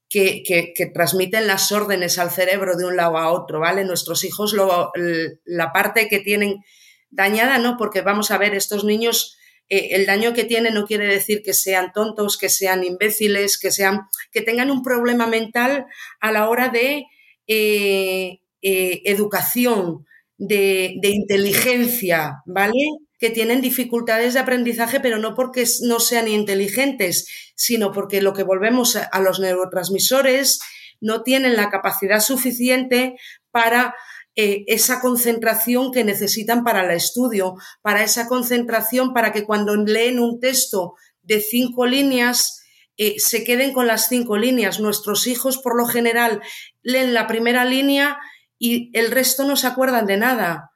que, 0.09 0.73
transmiten 0.93 1.47
las 1.47 1.71
órdenes 1.71 2.17
al 2.17 2.31
cerebro 2.31 2.75
de 2.75 2.85
un 2.85 2.95
lado 2.95 3.17
a 3.17 3.31
otro, 3.31 3.59
¿vale? 3.59 3.83
Nuestros 3.83 4.23
hijos, 4.23 4.53
la 4.53 5.73
parte 5.73 6.07
que 6.07 6.19
tienen 6.19 6.63
dañada, 7.09 7.57
¿no? 7.57 7.77
Porque 7.77 8.01
vamos 8.01 8.31
a 8.31 8.37
ver, 8.37 8.55
estos 8.55 8.83
niños, 8.83 9.37
eh, 9.69 9.89
el 9.91 10.05
daño 10.05 10.33
que 10.33 10.45
tienen 10.45 10.73
no 10.73 10.85
quiere 10.85 11.07
decir 11.07 11.41
que 11.43 11.53
sean 11.53 11.91
tontos, 11.93 12.37
que 12.37 12.49
sean 12.49 12.83
imbéciles, 12.83 13.59
que 13.59 13.71
sean, 13.71 14.01
que 14.31 14.41
tengan 14.41 14.71
un 14.71 14.81
problema 14.81 15.27
mental 15.27 15.85
a 16.21 16.31
la 16.31 16.49
hora 16.49 16.69
de 16.69 17.05
eh, 17.47 18.39
eh, 18.61 19.01
educación, 19.05 20.05
de, 20.37 20.99
inteligencia, 21.03 22.43
¿vale? 22.45 22.73
Que 23.19 23.29
tienen 23.29 23.61
dificultades 23.61 24.33
de 24.33 24.39
aprendizaje, 24.39 24.99
pero 24.99 25.17
no 25.17 25.33
porque 25.35 25.65
no 25.81 25.99
sean 25.99 26.27
inteligentes, 26.27 27.27
sino 27.55 27.91
porque 27.91 28.21
lo 28.21 28.33
que 28.33 28.43
volvemos 28.43 28.95
a, 28.95 29.19
los 29.19 29.39
neurotransmisores 29.39 30.59
no 31.01 31.23
tienen 31.23 31.55
la 31.55 31.69
capacidad 31.69 32.19
suficiente 32.19 33.15
para 33.51 33.95
eh, 34.35 34.63
esa 34.67 34.99
concentración 34.99 35.91
que 35.91 36.03
necesitan 36.03 36.63
para 36.63 36.85
el 36.85 36.91
estudio, 36.91 37.55
para 37.81 38.03
esa 38.03 38.27
concentración 38.27 39.13
para 39.13 39.31
que 39.31 39.43
cuando 39.43 39.75
leen 39.75 40.19
un 40.19 40.39
texto 40.39 40.93
de 41.23 41.39
cinco 41.41 41.87
líneas 41.87 42.63
eh, 42.97 43.15
se 43.19 43.43
queden 43.43 43.73
con 43.73 43.87
las 43.87 44.07
cinco 44.07 44.37
líneas. 44.37 44.79
Nuestros 44.79 45.27
hijos, 45.27 45.57
por 45.57 45.75
lo 45.75 45.85
general, 45.85 46.41
leen 46.81 47.13
la 47.13 47.27
primera 47.27 47.65
línea 47.65 48.17
y 48.59 48.91
el 48.97 49.11
resto 49.11 49.45
no 49.45 49.55
se 49.55 49.67
acuerdan 49.67 50.05
de 50.05 50.17
nada 50.17 50.71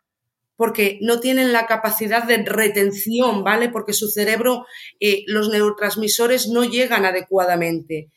porque 0.62 1.00
no 1.02 1.20
tienen 1.20 1.54
la 1.54 1.66
capacidad 1.66 2.24
de 2.24 2.38
retención, 2.46 3.44
¿vale? 3.44 3.70
Porque 3.70 3.94
su 3.94 4.10
cerebro, 4.10 4.68
eh, 5.00 5.24
los 5.26 5.50
neurotransmisores 5.50 6.50
no 6.50 6.64
llegan 6.64 7.04
adecuadamente. 7.04 8.12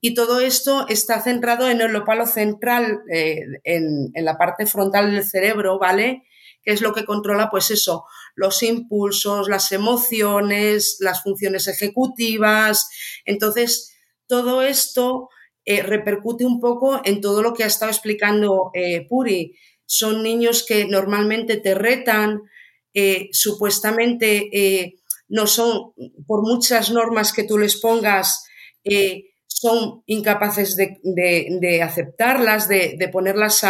Y 0.00 0.14
todo 0.14 0.40
esto 0.40 0.86
está 0.88 1.22
centrado 1.22 1.70
en 1.70 1.80
el 1.80 1.94
ópalo 1.94 2.26
central, 2.26 3.02
eh, 3.12 3.42
en, 3.62 4.10
en, 4.12 4.24
la 4.24 4.36
parte 4.36 4.66
frontal 4.66 5.12
del 5.12 5.22
cerebro, 5.22 5.78
¿vale? 5.78 6.24
Que 6.64 6.72
es 6.72 6.80
lo 6.80 6.92
que 6.92 7.04
controla, 7.04 7.48
pues 7.48 7.70
eso, 7.70 8.04
los 8.34 8.60
impulsos, 8.64 9.48
las 9.48 9.70
emociones, 9.70 10.96
las 10.98 11.22
funciones 11.22 11.68
ejecutivas. 11.68 12.88
Entonces, 13.24 13.96
todo 14.26 14.62
esto 14.62 15.28
eh, 15.66 15.82
repercute 15.82 16.44
un 16.44 16.60
poco 16.60 17.00
en 17.04 17.20
todo 17.20 17.42
lo 17.42 17.54
que 17.54 17.64
ha 17.64 17.68
estado 17.68 17.90
explicando 17.90 18.70
eh, 18.74 19.06
Puri. 19.08 19.56
Son 19.86 20.22
niños 20.22 20.64
que 20.66 20.84
normalmente 20.86 21.56
te 21.56 21.74
retan, 21.74 22.42
eh, 22.92 23.28
supuestamente 23.32 24.94
no 25.28 25.46
son, 25.46 25.92
por 26.26 26.42
muchas 26.42 26.90
normas 26.90 27.32
que 27.32 27.44
tú 27.44 27.58
les 27.58 27.80
pongas, 27.80 28.44
son 29.46 30.02
incapaces 30.06 30.76
de, 30.76 31.82
aceptarlas, 31.82 32.68
de, 32.68 33.08
ponerlas 33.12 33.62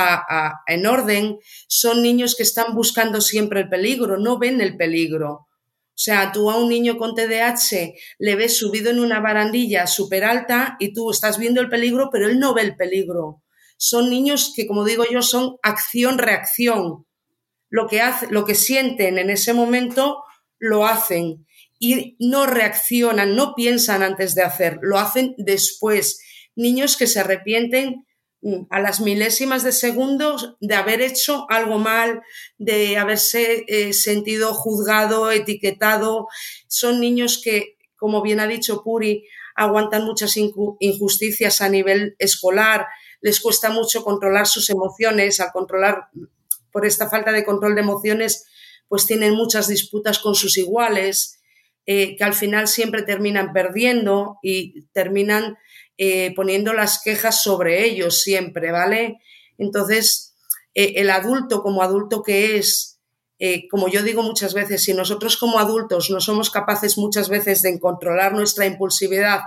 en 0.67 0.87
orden. 0.87 1.39
Son 1.69 2.03
niños 2.03 2.37
que 2.37 2.43
están 2.43 2.75
buscando 2.75 3.21
siempre 3.21 3.61
el 3.61 3.69
peligro, 3.69 4.19
no 4.19 4.39
ven 4.39 4.61
el 4.61 4.77
peligro. 4.77 5.47
O 5.95 5.97
sea, 5.97 6.33
tú 6.33 6.51
a 6.51 6.59
un 6.59 6.69
niño 6.69 6.99
con 6.99 7.15
TDAH 7.15 7.95
le 8.19 8.35
ves 8.35 8.59
subido 8.59 8.91
en 8.91 8.99
una 8.99 9.21
barandilla 9.21 9.87
súper 9.87 10.25
alta 10.25 10.77
y 10.81 10.93
tú 10.93 11.13
estás 11.13 11.39
viendo 11.39 11.61
el 11.61 11.69
peligro, 11.69 12.09
pero 12.11 12.27
él 12.27 12.41
no 12.41 12.53
ve 12.53 12.63
el 12.63 12.75
peligro. 12.75 13.45
Son 13.77 14.11
niños 14.11 14.53
que, 14.57 14.67
como 14.67 14.85
digo 14.85 15.05
yo, 15.09 15.23
son 15.23 15.57
acción-reacción. 15.63 17.07
Lo 17.71 17.87
que, 17.87 18.03
lo 18.31 18.45
que 18.45 18.57
sienten 18.57 19.19
en 19.19 19.31
ese 19.31 19.53
momento 19.53 20.25
lo 20.59 20.85
hacen 20.85 21.47
y 21.79 22.17
no 22.19 22.47
reaccionan, 22.47 23.37
no 23.37 23.55
piensan 23.55 24.03
antes 24.03 24.35
de 24.35 24.43
hacer, 24.43 24.79
lo 24.83 24.99
hacen 24.99 25.35
después. 25.39 26.21
Niños 26.57 26.97
que 26.97 27.07
se 27.07 27.21
arrepienten 27.21 28.05
a 28.71 28.81
las 28.81 29.01
milésimas 29.01 29.63
de 29.63 29.73
segundos 29.73 30.57
de 30.61 30.75
haber 30.75 31.01
hecho 31.01 31.47
algo 31.49 31.79
mal, 31.79 32.23
de 32.59 32.99
haberse 32.99 33.65
eh, 33.69 33.93
sentido 33.93 34.53
juzgado, 34.53 35.31
etiquetado. 35.31 36.29
Son 36.67 37.01
niños 37.01 37.41
que, 37.43 37.77
como 37.97 38.23
bien 38.23 38.41
ha 38.41 38.47
dicho 38.47 38.83
Puri, 38.83 39.25
aguantan 39.57 40.05
muchas 40.05 40.37
injusticias 40.37 41.61
a 41.61 41.69
nivel 41.69 42.17
escolar, 42.19 42.87
les 43.21 43.41
cuesta 43.41 43.71
mucho 43.71 44.05
controlar 44.05 44.47
sus 44.47 44.69
emociones, 44.69 45.41
al 45.41 45.53
controlar, 45.53 46.09
por 46.71 46.85
esta 46.85 47.09
falta 47.09 47.33
de 47.33 47.45
control 47.45 47.75
de 47.75 47.81
emociones, 47.81 48.47
pues 48.89 49.07
tienen 49.07 49.35
muchas 49.35 49.69
disputas 49.69 50.19
con 50.19 50.35
sus 50.35 50.59
iguales, 50.59 51.41
eh, 51.87 52.17
que 52.17 52.25
al 52.25 52.35
final 52.35 52.69
siempre 52.69 53.03
terminan 53.03 53.53
perdiendo 53.53 54.39
y 54.43 54.83
terminan 54.93 55.57
eh, 55.99 56.35
poniendo 56.35 56.73
las 56.73 57.01
quejas 57.03 57.43
sobre 57.43 57.85
ellos 57.85 58.23
siempre, 58.23 58.73
¿vale? 58.73 59.19
Entonces, 59.59 60.35
eh, 60.75 60.95
el 60.97 61.11
adulto 61.11 61.63
como 61.63 61.83
adulto 61.83 62.23
que 62.23 62.57
es, 62.57 63.01
como 63.71 63.89
yo 63.89 64.03
digo 64.03 64.23
muchas 64.23 64.55
veces, 64.55 64.85
si 64.85 64.95
nosotros 64.95 65.37
como 65.37 65.59
adultos 65.59 66.09
no 66.09 66.19
somos 66.21 66.51
capaces 66.51 66.97
muchas 66.97 67.29
veces 67.29 67.61
de 67.61 67.79
controlar 67.79 68.33
nuestra 68.33 68.65
impulsividad 68.65 69.41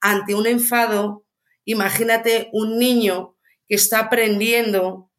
ante 0.00 0.34
un 0.34 0.46
enfado, 0.46 1.26
imagínate 1.66 2.48
un 2.52 2.78
niño 2.78 3.36
que 3.68 3.74
está 3.74 4.00
aprendiendo 4.00 5.10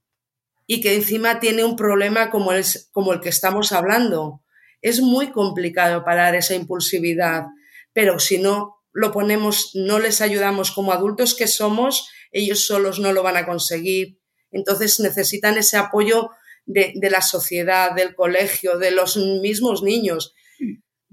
y 0.68 0.82
que 0.82 0.96
encima 0.96 1.40
tiene 1.40 1.64
un 1.64 1.76
problema 1.76 2.30
como 2.30 2.52
el, 2.52 2.64
como 2.92 3.14
el 3.14 3.20
que 3.20 3.30
estamos 3.30 3.72
hablando. 3.72 4.42
Es 4.82 5.02
muy 5.02 5.32
complicado 5.32 6.04
parar 6.04 6.36
esa 6.36 6.56
impulsividad, 6.56 7.46
pero 7.94 8.20
si 8.20 8.38
no 8.38 8.83
lo 8.94 9.12
ponemos, 9.12 9.72
no 9.74 10.00
les 10.00 10.22
ayudamos 10.22 10.72
como 10.72 10.92
adultos 10.92 11.36
que 11.36 11.48
somos, 11.48 12.10
ellos 12.32 12.66
solos 12.66 13.00
no 13.00 13.12
lo 13.12 13.24
van 13.24 13.38
a 13.38 13.46
conseguir. 13.46 14.20
Entonces 14.52 15.00
necesitan 15.00 15.58
ese 15.58 15.78
apoyo 15.78 16.30
de, 16.66 16.94
la 17.10 17.22
sociedad, 17.22 17.94
del 17.94 18.16
colegio, 18.16 18.78
de 18.78 18.92
los 18.92 19.18
mismos 19.18 19.84
niños. 19.84 20.34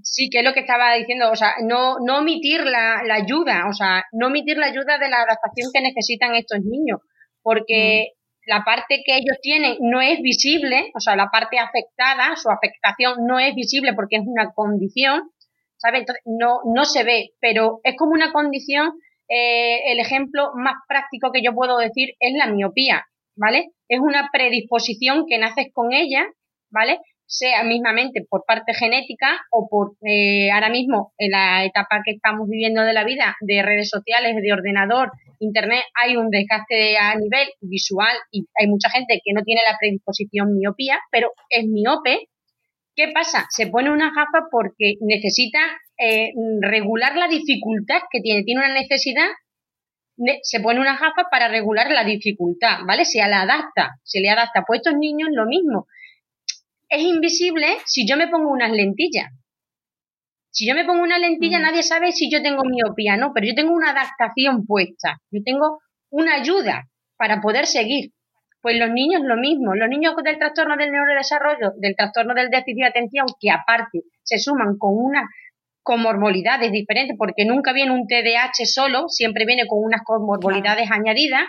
Sí, 0.02 0.28
que 0.30 0.38
es 0.38 0.44
lo 0.44 0.52
que 0.52 0.60
estaba 0.60 0.94
diciendo, 0.94 1.30
o 1.30 1.36
sea, 1.36 1.54
no, 1.62 1.96
no 2.00 2.18
omitir 2.18 2.64
la, 2.64 3.02
la 3.04 3.16
ayuda, 3.16 3.66
o 3.68 3.72
sea, 3.72 4.04
no 4.12 4.28
omitir 4.28 4.56
la 4.56 4.66
ayuda 4.66 4.98
de 4.98 5.08
la 5.08 5.18
adaptación 5.18 5.70
que 5.72 5.82
necesitan 5.82 6.34
estos 6.34 6.60
niños, 6.60 7.00
porque 7.42 8.12
la 8.46 8.64
parte 8.64 9.02
que 9.04 9.16
ellos 9.16 9.38
tienen 9.42 9.76
no 9.80 10.00
es 10.00 10.20
visible, 10.22 10.90
o 10.94 11.00
sea, 11.00 11.16
la 11.16 11.28
parte 11.30 11.58
afectada, 11.58 12.34
su 12.36 12.48
afectación 12.50 13.26
no 13.26 13.38
es 13.38 13.54
visible 13.54 13.92
porque 13.94 14.16
es 14.16 14.22
una 14.24 14.52
condición, 14.54 15.30
¿sabes? 15.80 16.00
Entonces, 16.00 16.22
no, 16.26 16.60
no 16.64 16.84
se 16.84 17.04
ve, 17.04 17.30
pero 17.40 17.80
es 17.82 17.96
como 17.96 18.12
una 18.12 18.32
condición, 18.32 18.92
eh, 19.28 19.92
el 19.92 19.98
ejemplo 19.98 20.50
más 20.54 20.74
práctico 20.88 21.32
que 21.32 21.42
yo 21.42 21.54
puedo 21.54 21.78
decir 21.78 22.10
es 22.20 22.34
la 22.34 22.46
miopía, 22.46 23.04
¿vale? 23.36 23.70
Es 23.88 24.00
una 24.00 24.28
predisposición 24.32 25.24
que 25.28 25.38
naces 25.38 25.68
con 25.72 25.92
ella, 25.92 26.26
¿vale? 26.70 26.98
sea 27.30 27.62
mismamente 27.62 28.26
por 28.28 28.44
parte 28.44 28.74
genética 28.74 29.38
o 29.52 29.68
por 29.70 29.92
eh, 30.04 30.50
ahora 30.50 30.68
mismo 30.68 31.12
en 31.16 31.30
la 31.30 31.64
etapa 31.64 32.02
que 32.04 32.10
estamos 32.10 32.48
viviendo 32.48 32.82
de 32.82 32.92
la 32.92 33.04
vida 33.04 33.36
de 33.40 33.62
redes 33.62 33.88
sociales, 33.88 34.34
de 34.34 34.52
ordenador, 34.52 35.12
internet, 35.38 35.84
hay 36.02 36.16
un 36.16 36.28
desgaste 36.28 36.98
a 36.98 37.14
nivel 37.14 37.48
visual 37.60 38.14
y 38.32 38.46
hay 38.60 38.66
mucha 38.66 38.90
gente 38.90 39.20
que 39.24 39.32
no 39.32 39.42
tiene 39.42 39.62
la 39.64 39.76
predisposición 39.78 40.56
miopía, 40.56 40.98
pero 41.10 41.32
es 41.48 41.66
miope. 41.66 42.28
¿Qué 43.00 43.12
pasa? 43.14 43.46
Se 43.48 43.68
pone 43.68 43.90
una 43.90 44.12
gafa 44.14 44.48
porque 44.50 44.96
necesita 45.00 45.58
eh, 45.96 46.32
regular 46.60 47.16
la 47.16 47.28
dificultad 47.28 48.02
que 48.12 48.20
tiene, 48.20 48.42
tiene 48.42 48.60
una 48.60 48.74
necesidad 48.74 49.24
se 50.42 50.60
pone 50.60 50.80
una 50.80 50.98
gafa 50.98 51.30
para 51.30 51.48
regular 51.48 51.90
la 51.90 52.04
dificultad, 52.04 52.80
¿vale? 52.86 53.06
Se 53.06 53.26
la 53.26 53.40
adapta, 53.40 53.98
se 54.02 54.20
le 54.20 54.28
adapta. 54.28 54.64
Pues 54.66 54.80
estos 54.80 54.98
niños 54.98 55.30
lo 55.32 55.46
mismo 55.46 55.86
es 56.90 57.00
invisible 57.00 57.78
si 57.86 58.06
yo 58.06 58.18
me 58.18 58.28
pongo 58.28 58.50
unas 58.50 58.70
lentillas. 58.70 59.32
Si 60.50 60.68
yo 60.68 60.74
me 60.74 60.84
pongo 60.84 61.02
una 61.02 61.18
lentilla, 61.18 61.58
nadie 61.58 61.82
sabe 61.82 62.12
si 62.12 62.30
yo 62.30 62.42
tengo 62.42 62.64
miopía, 62.64 63.16
no, 63.16 63.32
pero 63.32 63.46
yo 63.46 63.54
tengo 63.54 63.72
una 63.72 63.92
adaptación 63.92 64.66
puesta, 64.66 65.22
yo 65.30 65.40
tengo 65.42 65.80
una 66.10 66.34
ayuda 66.34 66.90
para 67.16 67.40
poder 67.40 67.66
seguir. 67.66 68.12
Pues 68.62 68.78
los 68.78 68.90
niños 68.90 69.22
lo 69.24 69.36
mismo, 69.36 69.74
los 69.74 69.88
niños 69.88 70.14
del 70.22 70.38
trastorno 70.38 70.76
del 70.76 70.92
neurodesarrollo, 70.92 71.72
del 71.78 71.96
trastorno 71.96 72.34
del 72.34 72.50
déficit 72.50 72.82
de 72.82 72.88
atención, 72.88 73.26
que 73.40 73.50
aparte 73.50 74.00
se 74.22 74.38
suman 74.38 74.76
con 74.78 74.92
unas 74.96 75.24
comorbilidades 75.82 76.70
diferentes, 76.70 77.16
porque 77.18 77.46
nunca 77.46 77.72
viene 77.72 77.92
un 77.92 78.06
TDAH 78.06 78.66
solo, 78.66 79.08
siempre 79.08 79.46
viene 79.46 79.66
con 79.66 79.82
unas 79.82 80.02
comorbilidades 80.04 80.90
añadidas, 80.90 81.44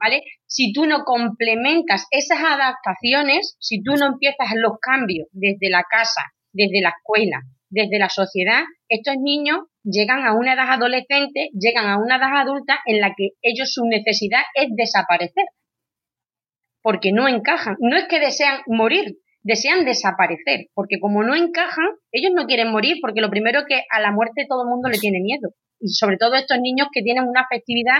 ¿vale? 0.00 0.22
Si 0.46 0.72
tú 0.72 0.86
no 0.86 1.04
complementas 1.04 2.06
esas 2.10 2.38
adaptaciones, 2.40 3.56
si 3.60 3.82
tú 3.82 3.94
no 3.94 4.06
empiezas 4.06 4.48
los 4.54 4.78
cambios 4.80 5.28
desde 5.32 5.68
la 5.68 5.82
casa, 5.82 6.22
desde 6.52 6.80
la 6.80 6.90
escuela, 6.90 7.42
desde 7.68 7.98
la 7.98 8.08
sociedad, 8.08 8.62
estos 8.88 9.16
niños 9.20 9.58
llegan 9.82 10.24
a 10.26 10.34
una 10.34 10.54
edad 10.54 10.70
adolescente, 10.70 11.50
llegan 11.52 11.86
a 11.86 11.98
una 11.98 12.16
edad 12.16 12.40
adulta 12.40 12.78
en 12.86 13.00
la 13.00 13.12
que 13.16 13.30
ellos 13.42 13.72
su 13.72 13.84
necesidad 13.86 14.42
es 14.54 14.68
desaparecer, 14.74 15.44
porque 16.86 17.10
no 17.10 17.26
encajan. 17.26 17.74
No 17.80 17.96
es 17.96 18.04
que 18.04 18.20
desean 18.20 18.60
morir, 18.68 19.16
desean 19.42 19.84
desaparecer, 19.84 20.66
porque 20.72 21.00
como 21.00 21.24
no 21.24 21.34
encajan, 21.34 21.88
ellos 22.12 22.30
no 22.32 22.46
quieren 22.46 22.70
morir, 22.70 22.98
porque 23.02 23.20
lo 23.20 23.28
primero 23.28 23.64
que 23.68 23.82
a 23.90 24.00
la 24.00 24.12
muerte 24.12 24.46
todo 24.48 24.62
el 24.62 24.68
mundo 24.68 24.88
le 24.88 24.98
tiene 24.98 25.18
miedo. 25.18 25.50
Y 25.80 25.88
sobre 25.88 26.16
todo 26.16 26.36
estos 26.36 26.60
niños 26.60 26.86
que 26.94 27.02
tienen 27.02 27.24
una 27.24 27.40
afectividad 27.40 27.98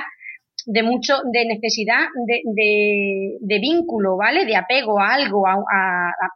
de 0.66 0.85
mucho, 0.85 1.16
de 1.33 1.46
necesidad 1.46 1.99
de, 2.29 3.38
de, 3.40 3.59
vínculo, 3.59 4.16
¿vale? 4.16 4.44
De 4.44 4.55
apego 4.55 5.01
a 5.01 5.14
algo, 5.14 5.42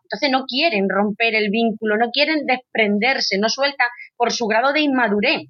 entonces 0.03 0.31
no 0.33 0.45
quieren 0.45 0.89
romper 0.89 1.37
el 1.37 1.51
vínculo, 1.51 1.99
no 1.99 2.11
quieren 2.11 2.47
desprenderse, 2.47 3.39
no 3.39 3.49
sueltan 3.49 3.87
por 4.17 4.33
su 4.33 4.47
grado 4.47 4.73
de 4.73 4.81
inmadurez, 4.81 5.43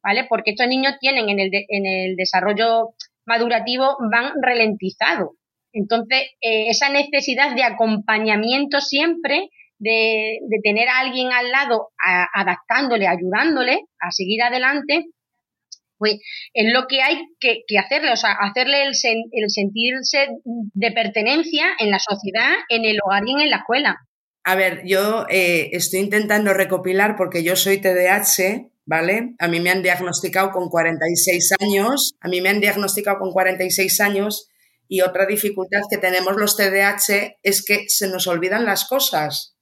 ¿vale? 0.00 0.26
Porque 0.28 0.52
estos 0.52 0.68
niños 0.68 0.94
tienen 1.00 1.28
en 1.28 1.40
el, 1.40 1.50
en 1.52 1.86
el 1.86 2.14
desarrollo 2.14 2.94
madurativo 3.26 3.96
van 4.12 4.30
ralentizados. 4.40 5.30
Entonces, 5.76 6.22
eh, 6.40 6.70
esa 6.70 6.88
necesidad 6.88 7.54
de 7.54 7.62
acompañamiento 7.62 8.80
siempre, 8.80 9.50
de, 9.78 10.38
tener 10.64 10.88
a 10.88 11.00
alguien 11.00 11.32
al 11.32 11.50
lado 11.50 11.90
adaptándole, 12.34 13.06
ayudándole 13.06 13.80
a 14.00 14.10
seguir 14.10 14.42
adelante, 14.42 15.04
pues 15.98 16.14
es 16.54 16.72
lo 16.72 16.86
que 16.86 17.02
hay 17.02 17.18
que, 17.38 17.78
hacerle, 17.78 18.10
o 18.10 18.16
sea, 18.16 18.32
hacerle 18.40 18.84
el, 18.84 18.92
el, 19.32 19.50
sentirse 19.50 20.28
de 20.44 20.92
pertenencia 20.92 21.66
en 21.78 21.90
la 21.90 21.98
sociedad, 21.98 22.52
en 22.70 22.86
el 22.86 22.96
hogar 23.04 23.22
y 23.26 23.42
en 23.42 23.50
la 23.50 23.58
escuela. 23.58 23.98
A 24.44 24.54
ver, 24.54 24.82
yo 24.86 25.26
eh, 25.28 25.68
estoy 25.72 26.00
intentando 26.00 26.54
recopilar 26.54 27.16
porque 27.16 27.42
yo 27.44 27.54
soy 27.54 27.78
TDAH, 27.78 28.70
¿vale? 28.86 29.34
A 29.38 29.48
mí 29.48 29.60
me 29.60 29.70
han 29.70 29.82
diagnosticado 29.82 30.52
con 30.52 30.70
46 30.70 31.52
años, 31.60 32.14
a 32.20 32.28
mí 32.28 32.40
me 32.40 32.48
han 32.48 32.60
diagnosticado 32.60 33.18
con 33.18 33.32
46 33.32 34.00
años 34.00 34.48
y 34.88 35.00
otra 35.00 35.26
dificultad 35.26 35.80
que 35.90 35.98
tenemos 35.98 36.36
los 36.36 36.56
TDAH 36.56 37.38
es 37.42 37.64
que 37.64 37.88
se 37.88 38.08
nos 38.08 38.26
olvidan 38.26 38.64
las 38.64 38.86
cosas. 38.86 39.56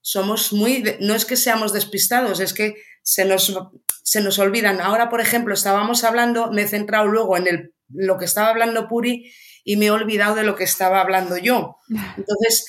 Somos 0.00 0.52
muy, 0.52 0.84
no 1.00 1.14
es 1.14 1.24
que 1.24 1.36
seamos 1.36 1.72
despistados, 1.72 2.40
es 2.40 2.52
que 2.52 2.74
se 3.02 3.24
nos, 3.24 3.56
se 4.02 4.20
nos 4.20 4.38
olvidan. 4.38 4.80
Ahora, 4.80 5.08
por 5.08 5.20
ejemplo, 5.20 5.54
estábamos 5.54 6.04
hablando, 6.04 6.50
me 6.50 6.62
he 6.62 6.68
centrado 6.68 7.06
luego 7.06 7.36
en 7.36 7.46
el, 7.46 7.74
lo 7.88 8.18
que 8.18 8.24
estaba 8.24 8.48
hablando 8.48 8.88
Puri 8.88 9.32
y 9.64 9.76
me 9.76 9.86
he 9.86 9.90
olvidado 9.90 10.34
de 10.34 10.44
lo 10.44 10.56
que 10.56 10.64
estaba 10.64 11.00
hablando 11.00 11.36
yo. 11.36 11.76
Entonces, 12.16 12.66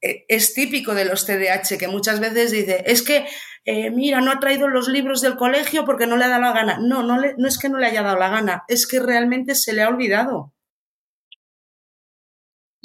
e, 0.00 0.24
es 0.28 0.54
típico 0.54 0.94
de 0.94 1.06
los 1.06 1.26
TDAH 1.26 1.78
que 1.78 1.88
muchas 1.88 2.20
veces 2.20 2.50
dice, 2.50 2.84
es 2.86 3.02
que, 3.02 3.26
eh, 3.64 3.90
mira, 3.90 4.20
no 4.20 4.30
ha 4.30 4.38
traído 4.38 4.68
los 4.68 4.88
libros 4.88 5.20
del 5.20 5.36
colegio 5.36 5.84
porque 5.84 6.06
no 6.06 6.16
le 6.16 6.24
ha 6.24 6.28
dado 6.28 6.42
la 6.42 6.52
gana. 6.52 6.78
No, 6.80 7.02
no, 7.02 7.18
le, 7.18 7.34
no 7.36 7.48
es 7.48 7.58
que 7.58 7.68
no 7.68 7.78
le 7.78 7.86
haya 7.86 8.02
dado 8.02 8.18
la 8.18 8.28
gana, 8.28 8.64
es 8.68 8.86
que 8.86 9.00
realmente 9.00 9.54
se 9.54 9.72
le 9.72 9.82
ha 9.82 9.88
olvidado 9.88 10.52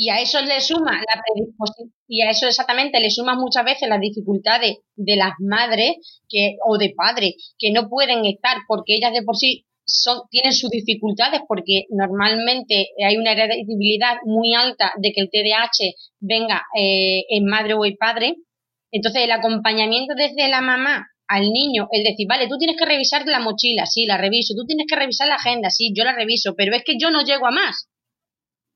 y 0.01 0.09
a 0.09 0.19
eso 0.19 0.41
le 0.41 0.59
suma 0.61 0.93
la 0.93 1.21
y 2.07 2.23
a 2.23 2.31
eso 2.31 2.47
exactamente 2.47 2.99
le 2.99 3.11
suma 3.11 3.35
muchas 3.35 3.63
veces 3.63 3.87
las 3.87 4.01
dificultades 4.01 4.77
de 4.95 5.15
las 5.15 5.33
madres 5.37 6.23
que 6.27 6.55
o 6.65 6.79
de 6.79 6.91
padres 6.97 7.53
que 7.59 7.69
no 7.71 7.87
pueden 7.87 8.25
estar 8.25 8.57
porque 8.67 8.95
ellas 8.95 9.13
de 9.13 9.21
por 9.21 9.37
sí 9.37 9.67
son, 9.85 10.21
tienen 10.31 10.53
sus 10.53 10.71
dificultades 10.71 11.41
porque 11.47 11.83
normalmente 11.91 12.87
hay 13.05 13.17
una 13.17 13.33
heredabilidad 13.33 14.15
muy 14.25 14.55
alta 14.55 14.91
de 14.97 15.11
que 15.11 15.21
el 15.21 15.29
TDAH 15.29 15.93
venga 16.19 16.63
eh, 16.75 17.21
en 17.29 17.45
madre 17.45 17.75
o 17.75 17.85
en 17.85 17.95
padre. 17.95 18.37
Entonces 18.91 19.23
el 19.23 19.31
acompañamiento 19.31 20.15
desde 20.15 20.49
la 20.49 20.61
mamá 20.61 21.09
al 21.27 21.43
niño, 21.43 21.87
el 21.91 22.03
decir, 22.03 22.25
vale, 22.27 22.47
tú 22.47 22.57
tienes 22.57 22.75
que 22.75 22.85
revisar 22.85 23.25
la 23.27 23.39
mochila, 23.39 23.85
sí, 23.85 24.05
la 24.07 24.17
reviso, 24.17 24.55
tú 24.55 24.65
tienes 24.65 24.87
que 24.89 24.95
revisar 24.95 25.27
la 25.27 25.35
agenda, 25.35 25.69
sí, 25.69 25.93
yo 25.95 26.03
la 26.03 26.13
reviso, 26.13 26.55
pero 26.57 26.75
es 26.75 26.83
que 26.83 26.97
yo 26.99 27.11
no 27.11 27.23
llego 27.23 27.45
a 27.45 27.51
más 27.51 27.90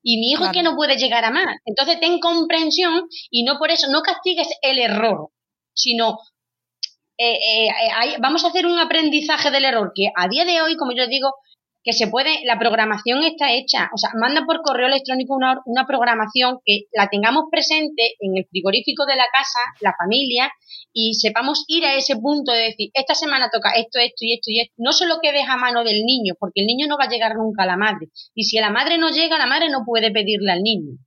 y 0.07 0.19
mi 0.19 0.29
hijo 0.29 0.45
es 0.45 0.51
que 0.51 0.61
no 0.61 0.75
puede 0.75 0.97
llegar 0.97 1.25
a 1.25 1.31
más. 1.31 1.57
Entonces 1.65 1.99
ten 1.99 2.19
comprensión 2.19 3.09
y 3.31 3.43
no 3.43 3.57
por 3.57 3.71
eso, 3.71 3.87
no 3.89 4.03
castigues 4.03 4.47
el 4.61 4.77
error, 4.77 5.31
sino 5.73 6.19
eh, 7.17 7.33
eh, 7.33 8.17
vamos 8.21 8.45
a 8.45 8.49
hacer 8.49 8.67
un 8.67 8.77
aprendizaje 8.77 9.49
del 9.49 9.65
error, 9.65 9.93
que 9.95 10.11
a 10.15 10.27
día 10.27 10.45
de 10.45 10.61
hoy, 10.61 10.77
como 10.77 10.91
yo 10.93 11.07
digo, 11.07 11.33
que 11.85 11.93
se 11.93 12.07
puede, 12.07 12.43
la 12.45 12.57
programación 12.57 13.23
está 13.23 13.53
hecha, 13.53 13.91
o 13.93 13.97
sea, 13.97 14.09
manda 14.19 14.43
por 14.45 14.63
correo 14.63 14.87
electrónico 14.87 15.35
una, 15.35 15.61
una 15.65 15.85
programación 15.85 16.57
que 16.65 16.85
la 16.91 17.09
tengamos 17.09 17.43
presente 17.51 18.15
en 18.19 18.35
el 18.37 18.47
frigorífico 18.49 19.05
de 19.05 19.15
la 19.15 19.25
casa, 19.31 19.59
la 19.81 19.93
familia, 19.95 20.51
y 20.91 21.13
sepamos 21.13 21.63
ir 21.67 21.85
a 21.85 21.93
ese 21.93 22.15
punto 22.15 22.51
de 22.51 22.73
decir, 22.73 22.89
esta 22.95 23.13
semana 23.13 23.51
toca 23.53 23.69
esto, 23.75 23.99
esto 23.99 24.25
y 24.25 24.33
esto 24.33 24.49
y 24.49 24.61
esto, 24.61 24.73
no 24.77 24.93
solo 24.93 25.19
que 25.21 25.31
deja 25.31 25.53
a 25.53 25.57
mano 25.57 25.83
del 25.83 26.03
niño, 26.03 26.33
porque 26.39 26.61
el 26.61 26.65
niño 26.65 26.87
no 26.87 26.97
va 26.97 27.05
a 27.05 27.09
llegar 27.09 27.35
nunca 27.35 27.63
a 27.63 27.67
la 27.67 27.77
madre, 27.77 28.09
y 28.33 28.45
si 28.45 28.57
la 28.57 28.71
madre 28.71 28.97
no 28.97 29.11
llega, 29.11 29.37
la 29.37 29.45
madre 29.45 29.69
no 29.69 29.83
puede 29.85 30.09
pedirle 30.09 30.51
al 30.51 30.63
niño. 30.63 30.97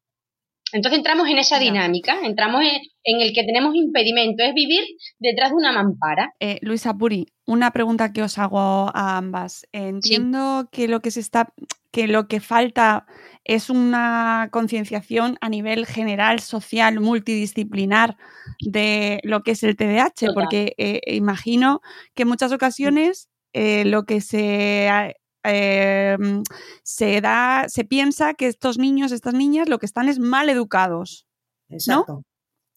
Entonces 0.72 0.98
entramos 0.98 1.28
en 1.28 1.38
esa 1.38 1.58
dinámica, 1.58 2.18
entramos 2.22 2.62
en, 3.04 3.20
el 3.20 3.32
que 3.32 3.44
tenemos 3.44 3.74
impedimento, 3.74 4.44
es 4.44 4.54
vivir 4.54 4.84
detrás 5.18 5.50
de 5.50 5.56
una 5.56 5.72
mampara. 5.72 6.32
Eh, 6.40 6.58
Luisa 6.60 6.94
Puri, 6.94 7.26
una 7.46 7.70
pregunta 7.70 8.12
que 8.12 8.22
os 8.22 8.38
hago 8.38 8.90
a 8.94 9.16
ambas. 9.16 9.66
Entiendo 9.72 10.68
que 10.70 10.88
lo 10.88 11.00
que 11.00 11.10
se 11.10 11.20
está, 11.20 11.52
que 11.90 12.06
lo 12.06 12.28
que 12.28 12.40
falta 12.40 13.06
es 13.44 13.70
una 13.70 14.48
concienciación 14.52 15.38
a 15.40 15.48
nivel 15.48 15.86
general, 15.86 16.40
social, 16.40 17.00
multidisciplinar 17.00 18.18
de 18.60 19.20
lo 19.24 19.42
que 19.42 19.52
es 19.52 19.62
el 19.62 19.76
TDAH, 19.76 20.32
porque 20.34 20.74
eh, 20.76 21.00
imagino 21.06 21.80
que 22.14 22.22
en 22.22 22.28
muchas 22.28 22.52
ocasiones 22.52 23.30
eh, 23.54 23.86
lo 23.86 24.04
que 24.04 24.20
se 24.20 25.14
Em, 25.48 26.42
se 26.82 27.20
da, 27.20 27.64
se 27.68 27.84
piensa 27.84 28.34
que 28.34 28.46
estos 28.46 28.78
niños, 28.78 29.12
estas 29.12 29.34
niñas, 29.34 29.68
lo 29.68 29.78
que 29.78 29.86
están 29.86 30.08
es 30.08 30.18
mal 30.18 30.48
educados. 30.48 31.26
Exacto. 31.68 32.24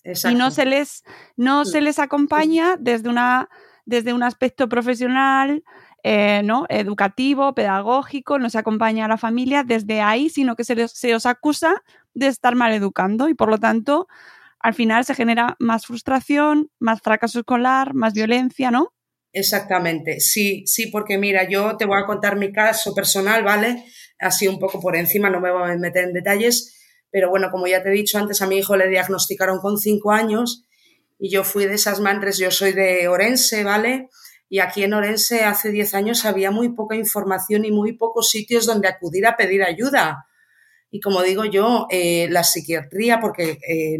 Y 0.03 0.36
no 0.36 0.49
se 0.49 0.65
les, 0.65 1.03
no 1.36 1.65
se 1.65 1.81
les 1.81 1.99
acompaña 1.99 2.75
desde 2.79 3.10
una, 3.10 3.49
desde 3.86 4.13
un 4.13 4.23
aspecto 4.23 4.67
profesional, 4.67 5.63
eh, 6.03 6.41
¿no? 6.43 6.65
educativo, 6.69 7.53
pedagógico, 7.53 8.39
no 8.39 8.49
se 8.49 8.57
acompaña 8.57 9.05
a 9.05 9.07
la 9.07 9.17
familia 9.17 9.63
desde 9.63 10.01
ahí, 10.01 10.29
sino 10.29 10.55
que 10.55 10.63
se, 10.63 10.88
se 10.88 11.13
os 11.13 11.27
acusa 11.27 11.84
de 12.15 12.27
estar 12.27 12.55
mal 12.55 12.73
educando 12.73 13.29
y 13.29 13.36
por 13.36 13.49
lo 13.49 13.60
tanto 13.60 14.07
al 14.60 14.73
final 14.73 15.05
se 15.05 15.13
genera 15.13 15.55
más 15.60 15.86
frustración, 15.86 16.71
más 16.79 17.01
fracaso 17.01 17.39
escolar, 17.39 17.93
más 17.93 18.13
violencia, 18.13 18.71
¿no? 18.71 18.93
Exactamente, 19.33 20.19
sí, 20.19 20.63
sí, 20.65 20.87
porque 20.87 21.17
mira, 21.17 21.47
yo 21.47 21.77
te 21.77 21.85
voy 21.85 21.97
a 22.01 22.05
contar 22.05 22.35
mi 22.35 22.51
caso 22.51 22.93
personal, 22.93 23.43
¿vale? 23.43 23.85
Así 24.19 24.47
un 24.47 24.59
poco 24.59 24.81
por 24.81 24.95
encima, 24.97 25.29
no 25.29 25.39
me 25.39 25.51
voy 25.51 25.71
a 25.71 25.75
meter 25.77 26.03
en 26.03 26.13
detalles, 26.13 26.75
pero 27.11 27.29
bueno, 27.29 27.49
como 27.49 27.65
ya 27.67 27.81
te 27.81 27.89
he 27.89 27.93
dicho 27.93 28.17
antes, 28.17 28.41
a 28.41 28.47
mi 28.47 28.57
hijo 28.57 28.75
le 28.75 28.89
diagnosticaron 28.89 29.59
con 29.59 29.77
cinco 29.77 30.11
años 30.11 30.65
y 31.17 31.29
yo 31.29 31.43
fui 31.45 31.65
de 31.65 31.75
esas 31.75 32.01
madres, 32.01 32.37
yo 32.39 32.51
soy 32.51 32.73
de 32.73 33.07
Orense, 33.07 33.63
¿vale? 33.63 34.09
Y 34.49 34.59
aquí 34.59 34.83
en 34.83 34.93
Orense 34.93 35.45
hace 35.45 35.71
diez 35.71 35.93
años 35.93 36.25
había 36.25 36.51
muy 36.51 36.69
poca 36.73 36.95
información 36.95 37.63
y 37.63 37.71
muy 37.71 37.93
pocos 37.93 38.29
sitios 38.29 38.65
donde 38.65 38.89
acudir 38.89 39.25
a 39.25 39.37
pedir 39.37 39.63
ayuda. 39.63 40.25
Y 40.89 40.99
como 40.99 41.21
digo 41.21 41.45
yo, 41.45 41.87
eh, 41.89 42.27
la 42.29 42.43
psiquiatría, 42.43 43.21
porque 43.21 43.59
eh, 43.65 43.97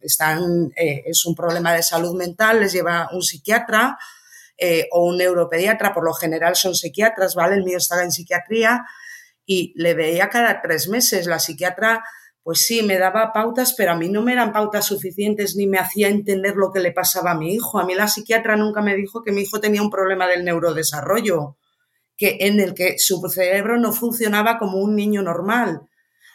están, 0.00 0.72
eh, 0.76 1.02
es 1.04 1.26
un 1.26 1.34
problema 1.34 1.74
de 1.74 1.82
salud 1.82 2.16
mental, 2.16 2.60
les 2.60 2.72
lleva 2.72 3.10
un 3.12 3.20
psiquiatra, 3.20 3.98
eh, 4.58 4.88
o 4.92 5.06
un 5.06 5.18
neuropediatra, 5.18 5.92
por 5.94 6.04
lo 6.04 6.12
general 6.12 6.56
son 6.56 6.74
psiquiatras, 6.74 7.34
¿vale? 7.34 7.56
El 7.56 7.64
mío 7.64 7.78
estaba 7.78 8.02
en 8.02 8.12
psiquiatría 8.12 8.84
y 9.46 9.72
le 9.76 9.94
veía 9.94 10.28
cada 10.28 10.60
tres 10.60 10.88
meses. 10.88 11.26
La 11.26 11.38
psiquiatra, 11.38 12.04
pues 12.42 12.64
sí, 12.64 12.82
me 12.82 12.98
daba 12.98 13.32
pautas, 13.32 13.74
pero 13.76 13.92
a 13.92 13.96
mí 13.96 14.08
no 14.08 14.22
me 14.22 14.32
eran 14.32 14.52
pautas 14.52 14.86
suficientes 14.86 15.56
ni 15.56 15.66
me 15.66 15.78
hacía 15.78 16.08
entender 16.08 16.54
lo 16.56 16.70
que 16.70 16.80
le 16.80 16.92
pasaba 16.92 17.32
a 17.32 17.36
mi 17.36 17.54
hijo. 17.54 17.78
A 17.78 17.86
mí 17.86 17.94
la 17.94 18.08
psiquiatra 18.08 18.56
nunca 18.56 18.82
me 18.82 18.94
dijo 18.94 19.22
que 19.22 19.32
mi 19.32 19.42
hijo 19.42 19.60
tenía 19.60 19.82
un 19.82 19.90
problema 19.90 20.28
del 20.28 20.44
neurodesarrollo, 20.44 21.56
que 22.16 22.38
en 22.40 22.60
el 22.60 22.74
que 22.74 22.98
su 22.98 23.20
cerebro 23.28 23.78
no 23.78 23.92
funcionaba 23.92 24.58
como 24.58 24.78
un 24.78 24.94
niño 24.94 25.22
normal. 25.22 25.80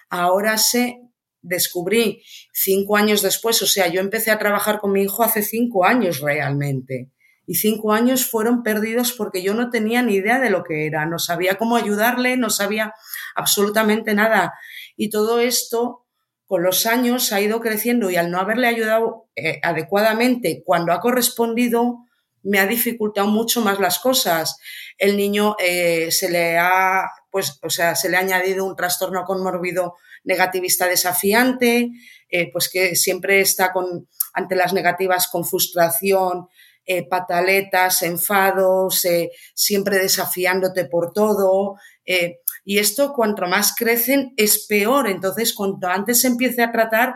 Ahora 0.09 0.57
sé, 0.57 1.01
descubrí 1.41 2.23
cinco 2.51 2.97
años 2.97 3.21
después, 3.21 3.61
o 3.61 3.67
sea, 3.67 3.87
yo 3.87 4.01
empecé 4.01 4.31
a 4.31 4.39
trabajar 4.39 4.79
con 4.79 4.91
mi 4.91 5.03
hijo 5.03 5.23
hace 5.23 5.43
cinco 5.43 5.85
años 5.85 6.19
realmente 6.19 7.11
y 7.47 7.55
cinco 7.55 7.93
años 7.93 8.25
fueron 8.25 8.61
perdidos 8.61 9.13
porque 9.13 9.41
yo 9.41 9.53
no 9.53 9.69
tenía 9.69 10.03
ni 10.03 10.15
idea 10.15 10.37
de 10.39 10.49
lo 10.49 10.65
que 10.65 10.85
era, 10.85 11.05
no 11.05 11.17
sabía 11.17 11.57
cómo 11.57 11.77
ayudarle, 11.77 12.35
no 12.35 12.49
sabía 12.49 12.93
absolutamente 13.35 14.13
nada. 14.13 14.53
Y 14.97 15.09
todo 15.09 15.39
esto 15.39 16.05
con 16.45 16.61
los 16.61 16.85
años 16.85 17.31
ha 17.31 17.39
ido 17.39 17.61
creciendo 17.61 18.09
y 18.09 18.17
al 18.17 18.31
no 18.31 18.39
haberle 18.39 18.67
ayudado 18.67 19.29
eh, 19.35 19.59
adecuadamente 19.63 20.61
cuando 20.65 20.91
ha 20.91 20.99
correspondido, 20.99 21.99
me 22.43 22.59
ha 22.59 22.67
dificultado 22.67 23.27
mucho 23.27 23.61
más 23.61 23.79
las 23.79 23.99
cosas. 23.99 24.57
El 24.97 25.15
niño 25.15 25.55
eh, 25.57 26.11
se 26.11 26.29
le 26.29 26.57
ha, 26.57 27.09
pues, 27.31 27.59
o 27.63 27.69
sea, 27.69 27.95
se 27.95 28.09
le 28.09 28.17
ha 28.17 28.21
añadido 28.21 28.65
un 28.65 28.75
trastorno 28.75 29.23
conmórbido 29.23 29.95
negativista 30.25 30.87
desafiante, 30.87 31.91
eh, 32.29 32.51
pues 32.51 32.69
que 32.69 32.97
siempre 32.97 33.39
está 33.39 33.71
con, 33.71 34.09
ante 34.33 34.55
las 34.55 34.73
negativas 34.73 35.29
con 35.29 35.45
frustración, 35.45 36.47
eh, 36.89 37.05
pataletas, 37.07 38.01
enfados, 38.01 39.03
eh, 39.03 39.29
siempre 39.53 39.97
desafiándote 39.99 40.85
por 40.85 41.11
todo. 41.11 41.75
Eh, 42.05 42.39
y 42.63 42.79
esto, 42.79 43.11
cuanto 43.13 43.45
más 43.45 43.75
crecen, 43.75 44.33
es 44.37 44.65
peor. 44.67 45.09
Entonces, 45.09 45.53
cuanto 45.53 45.87
antes 45.87 46.21
se 46.21 46.27
empiece 46.27 46.63
a 46.63 46.71
tratar, 46.71 47.15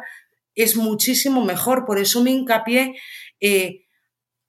es 0.56 0.76
muchísimo 0.76 1.44
mejor. 1.44 1.86
Por 1.86 2.00
eso 2.00 2.22
me 2.22 2.32
hincapié 2.32 2.96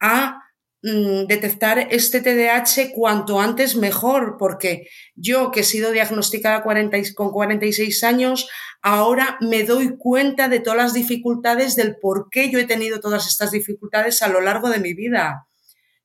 a 0.01 0.42
Mm, 0.85 1.27
detectar 1.29 1.79
este 1.93 2.21
TDAH 2.21 2.91
cuanto 2.93 3.39
antes 3.41 3.77
mejor, 3.77 4.37
porque 4.37 4.89
yo 5.15 5.53
que 5.53 5.61
he 5.61 5.65
sido 5.65 5.93
diagnosticada 5.93 6.65
con 6.65 7.31
46 7.31 8.03
años, 8.03 8.49
ahora 8.83 9.39
me 9.41 9.63
doy 9.63 9.97
cuenta 9.97 10.49
de 10.49 10.59
todas 10.59 10.79
las 10.79 10.93
dificultades 10.93 11.77
del 11.77 11.99
por 11.99 12.31
qué 12.31 12.51
yo 12.51 12.59
he 12.59 12.65
tenido 12.65 12.99
todas 12.99 13.29
estas 13.29 13.53
dificultades 13.53 14.23
a 14.23 14.29
lo 14.29 14.41
largo 14.41 14.71
de 14.71 14.81
mi 14.81 14.93
vida. 14.93 15.47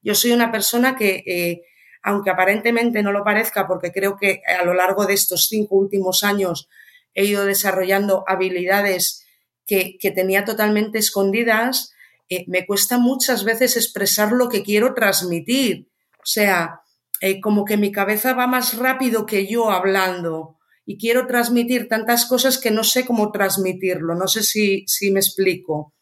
Yo 0.03 0.13
soy 0.13 0.31
una 0.31 0.51
persona 0.51 0.95
que, 0.95 1.23
eh, 1.25 1.63
aunque 2.03 2.29
aparentemente 2.29 3.01
no 3.01 3.11
lo 3.11 3.23
parezca, 3.23 3.65
porque 3.67 3.91
creo 3.91 4.15
que 4.15 4.43
a 4.59 4.63
lo 4.63 4.75
largo 4.75 5.07
de 5.07 5.15
estos 5.15 5.47
cinco 5.47 5.75
últimos 5.75 6.23
años 6.23 6.69
he 7.15 7.25
ido 7.25 7.45
desarrollando 7.45 8.23
habilidades 8.27 9.25
que, 9.65 9.97
que 9.99 10.11
tenía 10.11 10.45
totalmente 10.45 10.99
escondidas, 10.99 11.95
eh, 12.29 12.45
me 12.47 12.65
cuesta 12.65 12.97
muchas 12.97 13.43
veces 13.43 13.77
expresar 13.77 14.31
lo 14.31 14.49
que 14.49 14.63
quiero 14.63 14.93
transmitir. 14.93 15.89
O 16.17 16.25
sea, 16.25 16.81
eh, 17.21 17.39
como 17.41 17.65
que 17.65 17.77
mi 17.77 17.91
cabeza 17.91 18.33
va 18.33 18.47
más 18.47 18.77
rápido 18.77 19.25
que 19.25 19.47
yo 19.47 19.71
hablando 19.71 20.57
y 20.85 20.97
quiero 20.97 21.27
transmitir 21.27 21.87
tantas 21.87 22.25
cosas 22.25 22.57
que 22.57 22.71
no 22.71 22.83
sé 22.83 23.05
cómo 23.05 23.31
transmitirlo. 23.31 24.15
No 24.15 24.27
sé 24.27 24.43
si, 24.43 24.83
si 24.87 25.11
me 25.11 25.19
explico. 25.19 25.93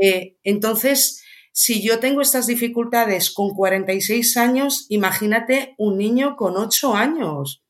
Eh, 0.00 0.36
entonces, 0.44 1.22
si 1.52 1.82
yo 1.82 1.98
tengo 1.98 2.20
estas 2.20 2.46
dificultades 2.46 3.30
con 3.30 3.50
46 3.50 4.36
años, 4.36 4.86
imagínate 4.88 5.74
un 5.78 5.98
niño 5.98 6.36
con 6.36 6.56
8 6.56 6.94
años. 6.94 7.62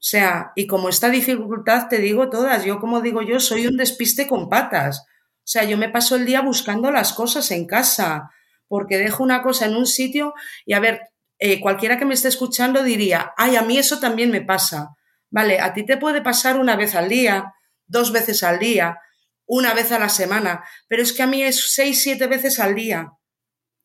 O 0.00 0.02
sea, 0.02 0.52
y 0.56 0.66
como 0.66 0.88
esta 0.88 1.10
dificultad 1.10 1.88
te 1.88 1.98
digo 1.98 2.30
todas, 2.30 2.64
yo 2.64 2.80
como 2.80 3.00
digo 3.00 3.20
yo, 3.22 3.38
soy 3.38 3.66
un 3.66 3.76
despiste 3.76 4.26
con 4.26 4.48
patas. 4.48 5.04
O 5.40 5.50
sea, 5.50 5.64
yo 5.64 5.76
me 5.76 5.88
paso 5.88 6.16
el 6.16 6.26
día 6.26 6.42
buscando 6.42 6.90
las 6.90 7.12
cosas 7.12 7.50
en 7.50 7.66
casa, 7.66 8.30
porque 8.68 8.98
dejo 8.98 9.22
una 9.22 9.42
cosa 9.42 9.66
en 9.66 9.76
un 9.76 9.86
sitio 9.86 10.34
y 10.64 10.74
a 10.74 10.80
ver, 10.80 11.00
eh, 11.38 11.60
cualquiera 11.60 11.98
que 11.98 12.04
me 12.04 12.14
esté 12.14 12.28
escuchando 12.28 12.82
diría, 12.82 13.32
ay, 13.36 13.56
a 13.56 13.62
mí 13.62 13.78
eso 13.78 13.98
también 13.98 14.30
me 14.30 14.42
pasa. 14.42 14.90
Vale, 15.30 15.60
a 15.60 15.72
ti 15.72 15.84
te 15.84 15.96
puede 15.96 16.22
pasar 16.22 16.58
una 16.58 16.76
vez 16.76 16.94
al 16.94 17.08
día, 17.08 17.54
dos 17.86 18.12
veces 18.12 18.42
al 18.42 18.58
día, 18.58 18.98
una 19.46 19.74
vez 19.74 19.90
a 19.90 19.98
la 19.98 20.08
semana, 20.08 20.64
pero 20.86 21.02
es 21.02 21.12
que 21.12 21.22
a 21.22 21.26
mí 21.26 21.42
es 21.42 21.72
seis, 21.72 22.02
siete 22.02 22.26
veces 22.28 22.60
al 22.60 22.74
día 22.74 23.12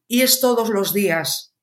y 0.08 0.22
es 0.22 0.40
todos 0.40 0.70
los 0.70 0.94
días. 0.94 1.56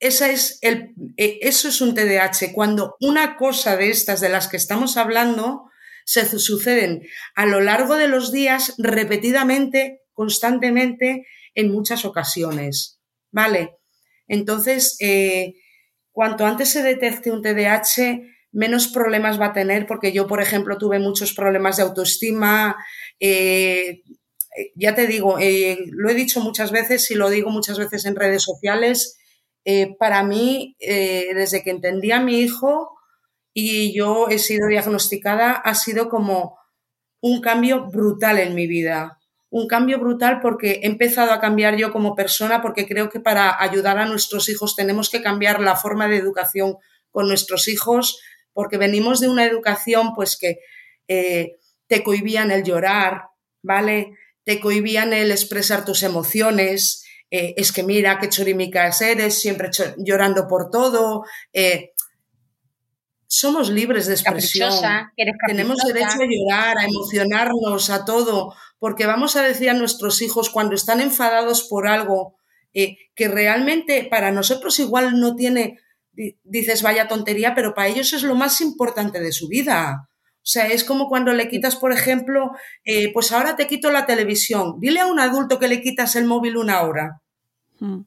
Esa 0.00 0.30
es 0.30 0.58
el, 0.62 0.94
eh, 1.16 1.38
eso 1.42 1.68
es 1.68 1.80
un 1.80 1.94
TDAH. 1.94 2.52
Cuando 2.52 2.96
una 3.00 3.36
cosa 3.36 3.76
de 3.76 3.90
estas 3.90 4.20
de 4.20 4.30
las 4.30 4.48
que 4.48 4.56
estamos 4.56 4.96
hablando 4.96 5.70
se 6.12 6.38
suceden 6.38 7.02
a 7.34 7.46
lo 7.46 7.60
largo 7.62 7.96
de 7.96 8.06
los 8.06 8.32
días 8.32 8.74
repetidamente, 8.76 10.02
constantemente, 10.12 11.26
en 11.54 11.72
muchas 11.72 12.04
ocasiones. 12.04 13.00
¿Vale? 13.30 13.78
Entonces, 14.28 14.96
eh, 15.00 15.54
cuanto 16.10 16.44
antes 16.44 16.68
se 16.68 16.82
detecte 16.82 17.30
un 17.30 17.40
TDAH, 17.40 18.20
menos 18.52 18.88
problemas 18.88 19.40
va 19.40 19.46
a 19.46 19.52
tener, 19.54 19.86
porque 19.86 20.12
yo, 20.12 20.26
por 20.26 20.42
ejemplo, 20.42 20.76
tuve 20.76 20.98
muchos 20.98 21.32
problemas 21.32 21.78
de 21.78 21.84
autoestima. 21.84 22.76
Eh, 23.18 24.02
ya 24.74 24.94
te 24.94 25.06
digo, 25.06 25.38
eh, 25.38 25.78
lo 25.92 26.10
he 26.10 26.14
dicho 26.14 26.40
muchas 26.40 26.72
veces 26.72 27.10
y 27.10 27.14
lo 27.14 27.30
digo 27.30 27.48
muchas 27.48 27.78
veces 27.78 28.04
en 28.04 28.16
redes 28.16 28.42
sociales. 28.42 29.18
para 29.98 30.24
mí, 30.24 30.74
desde 30.80 31.62
que 31.62 31.70
entendí 31.70 32.10
a 32.10 32.20
mi 32.20 32.40
hijo, 32.40 32.98
y 33.54 33.94
yo 33.96 34.28
he 34.28 34.38
sido 34.38 34.68
diagnosticada, 34.68 35.52
ha 35.52 35.74
sido 35.74 36.08
como 36.08 36.58
un 37.20 37.40
cambio 37.40 37.86
brutal 37.90 38.38
en 38.38 38.54
mi 38.54 38.66
vida. 38.66 39.18
un 39.54 39.68
cambio 39.68 39.98
brutal 40.00 40.40
porque 40.40 40.80
he 40.82 40.86
empezado 40.86 41.30
a 41.32 41.40
cambiar 41.40 41.76
yo 41.76 41.92
como 41.92 42.14
persona 42.14 42.62
porque 42.62 42.88
creo 42.88 43.10
que 43.10 43.20
para 43.20 43.62
ayudar 43.62 43.98
a 43.98 44.06
nuestros 44.06 44.48
hijos 44.48 44.74
tenemos 44.76 45.10
que 45.10 45.20
cambiar 45.22 45.60
la 45.60 45.76
forma 45.76 46.08
de 46.08 46.16
educación 46.16 46.76
con 47.10 47.28
nuestros 47.28 47.68
hijos 47.68 48.18
porque 48.54 48.78
venimos 48.78 49.20
de 49.20 49.28
una 49.28 49.44
educación 49.44 50.14
pues 50.14 50.38
que 50.38 50.58
eh, 51.06 51.56
te 51.86 52.02
cohibían 52.02 52.50
el 52.50 52.62
llorar, 52.64 53.24
¿vale? 53.62 54.12
Te 54.44 54.58
cohibían 54.58 55.12
el 55.12 55.30
expresar 55.30 55.84
tus 55.84 56.02
emociones, 56.02 57.04
eh, 57.30 57.54
es 57.56 57.72
que 57.72 57.82
mira 57.82 58.18
qué 58.18 58.28
chorimicas 58.28 59.00
eres, 59.00 59.40
siempre 59.40 59.70
llorando 59.98 60.46
por 60.46 60.70
todo. 60.70 61.24
Eh, 61.52 61.91
somos 63.32 63.70
libres 63.70 64.06
de 64.06 64.12
expresión. 64.12 64.70
Tenemos 65.46 65.78
derecho 65.78 66.20
a 66.20 66.26
llorar, 66.28 66.78
a 66.78 66.84
emocionarnos, 66.84 67.88
a 67.88 68.04
todo, 68.04 68.54
porque 68.78 69.06
vamos 69.06 69.36
a 69.36 69.42
decir 69.42 69.70
a 69.70 69.74
nuestros 69.74 70.20
hijos 70.20 70.50
cuando 70.50 70.74
están 70.74 71.00
enfadados 71.00 71.62
por 71.62 71.88
algo 71.88 72.36
eh, 72.74 72.98
que 73.14 73.28
realmente 73.28 74.06
para 74.10 74.32
nosotros 74.32 74.78
igual 74.80 75.18
no 75.18 75.34
tiene, 75.34 75.78
dices 76.44 76.82
vaya 76.82 77.08
tontería, 77.08 77.54
pero 77.54 77.74
para 77.74 77.88
ellos 77.88 78.12
es 78.12 78.22
lo 78.22 78.34
más 78.34 78.60
importante 78.60 79.18
de 79.18 79.32
su 79.32 79.48
vida. 79.48 80.10
O 80.36 80.44
sea, 80.44 80.66
es 80.66 80.84
como 80.84 81.08
cuando 81.08 81.32
le 81.32 81.48
quitas, 81.48 81.76
por 81.76 81.92
ejemplo, 81.94 82.50
eh, 82.84 83.14
pues 83.14 83.32
ahora 83.32 83.56
te 83.56 83.66
quito 83.66 83.90
la 83.90 84.04
televisión. 84.04 84.74
Dile 84.78 85.00
a 85.00 85.06
un 85.06 85.20
adulto 85.20 85.58
que 85.58 85.68
le 85.68 85.80
quitas 85.80 86.16
el 86.16 86.26
móvil 86.26 86.58
una 86.58 86.82
hora. 86.82 87.22
Mm. 87.80 88.00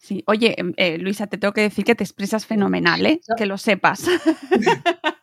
Sí, 0.00 0.24
oye, 0.26 0.54
em, 0.56 0.72
eh, 0.78 0.96
Luisa, 0.96 1.26
te 1.26 1.36
tengo 1.36 1.52
que 1.52 1.60
decir 1.60 1.84
que 1.84 1.94
te 1.94 2.04
expresas 2.04 2.46
fenomenal, 2.46 3.04
¿eh? 3.04 3.20
Que 3.36 3.46
lo 3.46 3.58
sepas. 3.58 4.04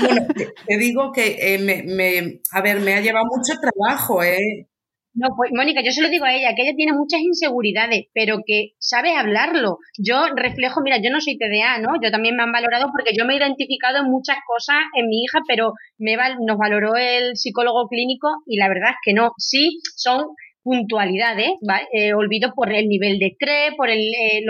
Bueno, 0.00 0.26
te, 0.66 0.78
digo 0.78 1.12
que 1.12 1.54
eh, 1.54 1.58
me, 1.58 2.40
a 2.50 2.60
ver, 2.60 2.80
me 2.80 2.94
ha 2.94 3.00
llevado 3.00 3.26
mucho 3.26 3.52
trabajo, 3.60 4.22
¿eh? 4.22 4.66
No, 5.14 5.28
pues 5.36 5.50
Mónica, 5.54 5.82
yo 5.84 5.92
se 5.92 6.02
lo 6.02 6.08
digo 6.08 6.24
a 6.24 6.34
ella, 6.34 6.54
que 6.56 6.62
ella 6.62 6.74
tiene 6.74 6.92
muchas 6.92 7.20
inseguridades, 7.20 8.06
pero 8.14 8.38
que 8.44 8.72
sabe 8.78 9.14
hablarlo. 9.14 9.78
Yo 9.98 10.26
reflejo, 10.34 10.80
mira, 10.82 10.96
yo 11.00 11.10
no 11.10 11.20
soy 11.20 11.38
TDA, 11.38 11.78
¿no? 11.78 12.00
Yo 12.02 12.10
también 12.10 12.34
me 12.34 12.42
han 12.42 12.50
valorado 12.50 12.86
porque 12.90 13.14
yo 13.16 13.24
me 13.24 13.34
he 13.34 13.36
identificado 13.36 13.98
en 13.98 14.10
muchas 14.10 14.38
cosas 14.46 14.78
en 14.96 15.08
mi 15.08 15.22
hija, 15.22 15.40
pero 15.46 15.74
me 15.98 16.16
nos 16.16 16.58
valoró 16.58 16.96
el 16.96 17.36
psicólogo 17.36 17.86
clínico 17.88 18.28
y 18.46 18.56
la 18.56 18.68
verdad 18.68 18.90
es 18.90 18.96
que 19.04 19.12
no. 19.12 19.32
Sí, 19.36 19.80
son 19.94 20.24
puntualidades, 20.62 21.50
¿vale? 21.60 21.86
Eh, 21.92 22.14
olvido 22.14 22.52
por 22.54 22.72
el 22.72 22.88
nivel 22.88 23.18
de 23.18 23.26
estrés, 23.26 23.74
por 23.76 23.90
el, 23.90 24.00
eh, 24.00 24.42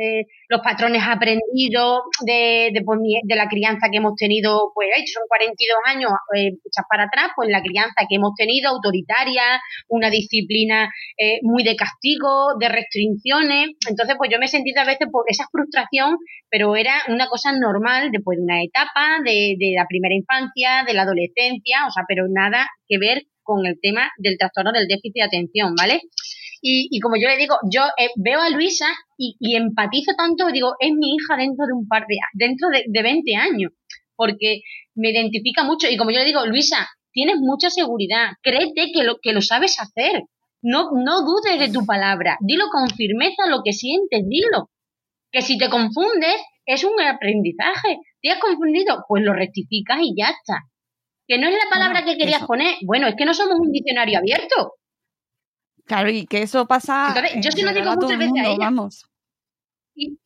eh, 0.00 0.26
los 0.48 0.60
patrones 0.60 1.02
aprendidos 1.04 2.02
de, 2.24 2.70
de, 2.72 3.36
la 3.36 3.48
crianza 3.48 3.88
que 3.90 3.98
hemos 3.98 4.14
tenido, 4.14 4.70
pues 4.74 4.88
son 5.12 5.24
42 5.26 5.78
años 5.86 6.10
echas 6.34 6.84
para 6.88 7.04
atrás, 7.04 7.30
pues 7.34 7.48
la 7.48 7.62
crianza 7.62 8.06
que 8.08 8.16
hemos 8.16 8.34
tenido 8.36 8.70
autoritaria, 8.70 9.60
una 9.88 10.10
disciplina 10.10 10.88
muy 11.42 11.64
de 11.64 11.74
castigo, 11.74 12.56
de 12.60 12.68
restricciones. 12.68 13.70
Entonces, 13.88 14.14
pues 14.18 14.30
yo 14.30 14.38
me 14.38 14.46
he 14.46 14.48
sentido 14.48 14.82
a 14.82 14.86
veces 14.86 15.08
por 15.10 15.24
esa 15.26 15.46
frustración, 15.50 16.16
pero 16.48 16.76
era 16.76 16.94
una 17.08 17.26
cosa 17.26 17.52
normal 17.52 18.10
después 18.12 18.38
de 18.38 18.44
una 18.44 18.62
etapa, 18.62 19.18
de, 19.24 19.56
de 19.58 19.72
la 19.76 19.86
primera 19.88 20.14
infancia, 20.14 20.84
de 20.86 20.94
la 20.94 21.02
adolescencia, 21.02 21.86
o 21.88 21.90
sea, 21.90 22.04
pero 22.06 22.26
nada 22.28 22.68
que 22.86 22.98
ver 22.98 23.24
con 23.48 23.64
el 23.64 23.80
tema 23.80 24.10
del 24.18 24.36
trastorno 24.36 24.72
del 24.72 24.86
déficit 24.86 25.14
de 25.14 25.22
atención, 25.22 25.74
¿vale? 25.74 26.02
Y, 26.60 27.00
como 27.00 27.16
yo 27.16 27.28
le 27.28 27.36
digo, 27.38 27.54
yo 27.72 27.82
eh, 27.96 28.10
veo 28.16 28.40
a 28.40 28.50
Luisa 28.50 28.86
y, 29.16 29.56
empatizo 29.56 30.12
tanto, 30.18 30.50
digo, 30.52 30.74
es 30.80 30.92
mi 30.92 31.14
hija 31.14 31.36
dentro 31.36 31.66
de 31.66 31.72
un 31.72 31.86
par 31.86 32.04
de 32.08 32.16
dentro 32.34 32.68
de, 32.68 32.84
de 32.86 33.02
20 33.02 33.36
años, 33.36 33.72
porque 34.16 34.62
me 34.94 35.10
identifica 35.10 35.62
mucho. 35.62 35.88
Y 35.88 35.96
como 35.96 36.10
yo 36.10 36.18
le 36.18 36.24
digo, 36.24 36.44
Luisa, 36.46 36.88
tienes 37.12 37.36
mucha 37.38 37.70
seguridad, 37.70 38.32
créete 38.42 38.90
que 38.92 39.04
lo, 39.04 39.18
que 39.22 39.32
lo 39.32 39.40
sabes 39.40 39.78
hacer, 39.80 40.24
no, 40.60 40.90
no 40.92 41.22
dudes 41.22 41.58
de 41.58 41.72
tu 41.72 41.86
palabra, 41.86 42.36
dilo 42.40 42.64
con 42.70 42.90
firmeza 42.90 43.46
lo 43.46 43.62
que 43.64 43.72
sientes, 43.72 44.22
dilo, 44.28 44.68
que 45.30 45.42
si 45.42 45.56
te 45.56 45.70
confundes 45.70 46.36
es 46.66 46.84
un 46.84 47.00
aprendizaje, 47.00 47.98
te 48.20 48.30
has 48.30 48.40
confundido, 48.40 49.04
pues 49.08 49.22
lo 49.22 49.32
rectificas 49.32 50.00
y 50.02 50.14
ya 50.18 50.28
está, 50.30 50.64
que 51.28 51.38
no 51.38 51.46
es 51.46 51.54
la 51.54 51.70
palabra 51.70 52.04
que 52.04 52.16
querías 52.16 52.44
poner. 52.46 52.76
Bueno, 52.84 53.06
es 53.06 53.14
que 53.14 53.26
no 53.26 53.34
somos 53.34 53.58
un 53.60 53.70
diccionario 53.70 54.18
abierto. 54.18 54.74
Claro, 55.84 56.10
y 56.10 56.26
que 56.26 56.42
eso 56.42 56.66
pasa. 56.66 57.14
yo 57.36 57.52
sí 57.52 57.62
lo 57.62 57.72
digo 57.72 57.94
muchas 57.94 58.18
veces 58.18 58.34
a 58.38 58.48
ella. 58.48 58.56
Vamos. 58.58 59.04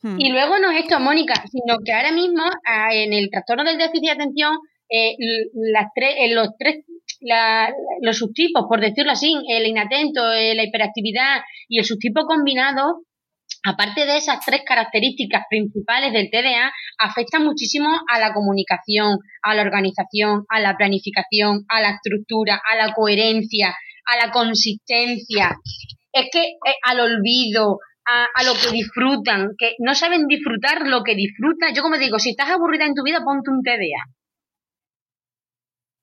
Hmm. 0.03 0.21
Y, 0.21 0.31
luego 0.31 0.59
no 0.59 0.71
es 0.71 0.85
esto, 0.85 1.01
Mónica, 1.01 1.35
sino 1.51 1.79
que 1.85 1.93
ahora 1.93 2.13
mismo 2.13 2.43
en 2.93 3.13
el 3.13 3.31
trastorno 3.31 3.65
del 3.65 3.79
déficit 3.79 4.03
de 4.03 4.11
atención, 4.11 4.59
eh, 4.89 5.17
las 5.73 5.87
tres, 5.95 6.15
los 6.31 6.49
tres, 6.59 6.85
los 8.03 8.17
subtipos, 8.19 8.67
por 8.69 8.81
decirlo 8.81 9.13
así, 9.13 9.35
el 9.49 9.67
inatento, 9.67 10.33
eh, 10.33 10.55
la 10.55 10.65
hiperactividad 10.65 11.41
y 11.69 11.79
el 11.79 11.85
subtipo 11.85 12.27
combinado, 12.27 13.03
aparte 13.65 14.07
de 14.07 14.17
esas 14.17 14.45
tres 14.45 14.63
características 14.67 15.45
principales 15.49 16.13
del 16.13 16.31
TDA, 16.31 16.73
afecta 16.99 17.39
muchísimo 17.39 17.89
a 18.09 18.19
la 18.19 18.33
comunicación, 18.33 19.19
a 19.43 19.55
la 19.55 19.63
organización, 19.63 20.45
a 20.49 20.61
la 20.61 20.77
planificación, 20.77 21.65
a 21.69 21.81
la 21.81 21.91
estructura, 21.91 22.61
a 22.71 22.77
la 22.77 22.93
coherencia, 22.93 23.75
a 24.07 24.27
la 24.27 24.33
consistencia. 24.33 25.57
Es 26.13 26.29
que 26.33 26.41
eh, 26.41 26.75
al 26.83 27.01
olvido, 27.01 27.79
a, 28.05 28.27
a, 28.35 28.43
lo 28.43 28.55
que 28.55 28.73
disfrutan, 28.73 29.51
que 29.57 29.75
no 29.79 29.95
saben 29.95 30.27
disfrutar 30.27 30.87
lo 30.87 31.03
que 31.05 31.15
disfrutan. 31.15 31.75
Yo 31.75 31.83
como 31.83 31.99
digo, 31.99 32.19
si 32.19 32.31
estás 32.31 32.51
aburrida 32.51 32.85
en 32.85 32.95
tu 32.95 33.05
vida, 33.05 33.23
ponte 33.25 33.51
un 33.51 33.63
TDA 33.63 34.13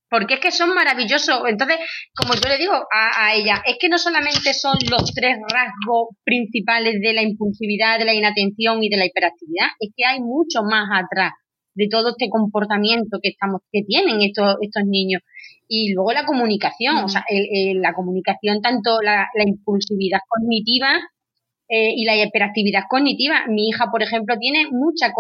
porque 0.10 0.36
es 0.36 0.40
que 0.40 0.52
son 0.52 0.74
maravillosos. 0.74 1.44
Entonces, 1.48 1.78
como 2.16 2.34
yo 2.34 2.50
le 2.50 2.58
digo 2.58 2.74
a, 2.74 3.34
ella, 3.36 3.62
es 3.66 3.78
que 3.80 3.90
no 3.90 3.98
solamente 3.98 4.54
son 4.54 4.76
los 4.90 5.14
tres 5.14 5.38
rasgos 5.48 6.16
principales 6.24 6.96
de 7.02 7.14
la 7.14 7.22
impulsividad, 7.22 8.00
de 8.00 8.06
la 8.06 8.14
inatención 8.14 8.84
y 8.84 8.90
de 8.90 8.98
la 8.98 9.06
hiperactividad, 9.06 9.68
es 9.80 9.92
que 9.96 10.06
hay 10.06 10.20
mucho 10.20 10.64
más 10.64 10.90
atrás 10.92 11.32
de 11.76 11.88
todo 11.90 12.10
este 12.10 12.30
comportamiento 12.30 13.20
que 13.22 13.30
estamos 13.30 13.62
que 13.72 13.84
tienen 13.88 14.22
estos 14.22 14.56
estos 14.60 14.84
niños 14.86 15.22
y 15.68 15.94
luego 15.94 16.12
la 16.12 16.26
comunicación 16.26 16.98
o 16.98 17.08
sea 17.08 17.24
la 17.76 17.94
comunicación 17.94 18.60
tanto 18.62 19.02
la, 19.02 19.28
la 19.36 19.44
impulsividad 19.44 20.20
cognitiva 20.28 21.00
eh, 21.72 21.94
y 21.96 22.04
la 22.04 22.18
hiperactividad 22.18 22.84
cognitiva. 22.90 23.46
Mi 23.48 23.70
hija, 23.70 23.92
por 23.92 24.02
ejemplo, 24.02 24.36
tiene 24.40 24.66
mucha 24.72 25.14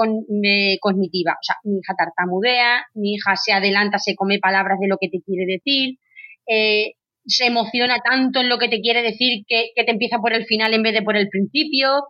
eh, 0.44 0.78
cognitiva. 0.80 1.34
O 1.34 1.44
sea, 1.44 1.58
mi 1.64 1.78
hija 1.78 1.94
tartamudea, 1.96 2.86
mi 2.96 3.14
hija 3.14 3.36
se 3.36 3.54
adelanta, 3.54 4.00
se 4.00 4.16
come 4.16 4.40
palabras 4.40 4.80
de 4.80 4.88
lo 4.88 4.98
que 5.00 5.10
te 5.10 5.22
quiere 5.22 5.46
decir, 5.46 6.00
eh, 6.48 6.94
se 7.24 7.46
emociona 7.46 8.00
tanto 8.00 8.40
en 8.42 8.50
lo 8.50 8.58
que 8.58 8.68
te 8.68 8.82
quiere 8.82 9.04
decir 9.04 9.44
que, 9.48 9.70
que, 9.76 9.84
te 9.84 9.92
empieza 9.92 10.18
por 10.18 10.34
el 10.34 10.46
final 10.46 10.74
en 10.74 10.82
vez 10.82 10.94
de 10.94 11.04
por 11.04 11.16
el 11.16 11.30
principio, 11.30 12.04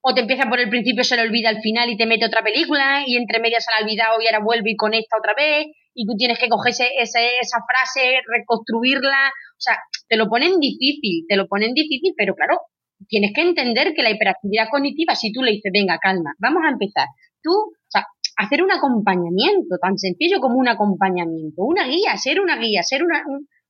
o 0.00 0.14
te 0.14 0.22
empieza 0.22 0.48
por 0.48 0.58
el 0.58 0.70
principio, 0.70 1.04
se 1.04 1.16
le 1.16 1.22
olvida 1.22 1.50
al 1.50 1.60
final 1.60 1.90
y 1.90 1.98
te 1.98 2.06
mete 2.06 2.24
otra 2.24 2.42
película, 2.42 3.04
y 3.06 3.16
entre 3.16 3.40
medias 3.40 3.64
se 3.64 3.70
la 3.72 3.78
ha 3.78 3.84
olvidado 3.84 4.20
y 4.22 4.26
ahora 4.26 4.42
vuelve 4.42 4.70
y 4.70 4.76
conecta 4.76 5.18
otra 5.18 5.34
vez, 5.36 5.66
y 5.94 6.06
tú 6.06 6.14
tienes 6.16 6.38
que 6.38 6.48
coger 6.48 6.72
ese, 6.72 6.88
esa 6.98 7.58
frase, 7.68 8.20
reconstruirla. 8.26 9.28
O 9.28 9.60
sea, 9.60 9.76
te 10.08 10.16
lo 10.16 10.28
ponen 10.28 10.58
difícil, 10.58 11.26
te 11.28 11.36
lo 11.36 11.46
ponen 11.46 11.74
difícil, 11.74 12.14
pero 12.16 12.34
claro, 12.34 12.58
tienes 13.08 13.32
que 13.34 13.42
entender 13.42 13.94
que 13.94 14.02
la 14.02 14.10
hiperactividad 14.10 14.68
cognitiva, 14.70 15.14
si 15.14 15.32
tú 15.32 15.42
le 15.42 15.52
dices, 15.52 15.70
venga, 15.72 15.98
calma, 15.98 16.34
vamos 16.38 16.62
a 16.64 16.70
empezar. 16.70 17.06
Tú, 17.42 17.50
o 17.50 17.88
sea, 17.88 18.06
hacer 18.36 18.62
un 18.62 18.72
acompañamiento, 18.72 19.76
tan 19.80 19.98
sencillo 19.98 20.40
como 20.40 20.56
un 20.56 20.68
acompañamiento, 20.68 21.62
una 21.62 21.86
guía, 21.86 22.16
ser 22.16 22.40
una 22.40 22.56
guía, 22.56 22.82
ser 22.82 23.02
una, 23.04 23.22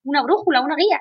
una 0.05 0.23
brújula, 0.23 0.62
una 0.62 0.77
guía. 0.77 0.99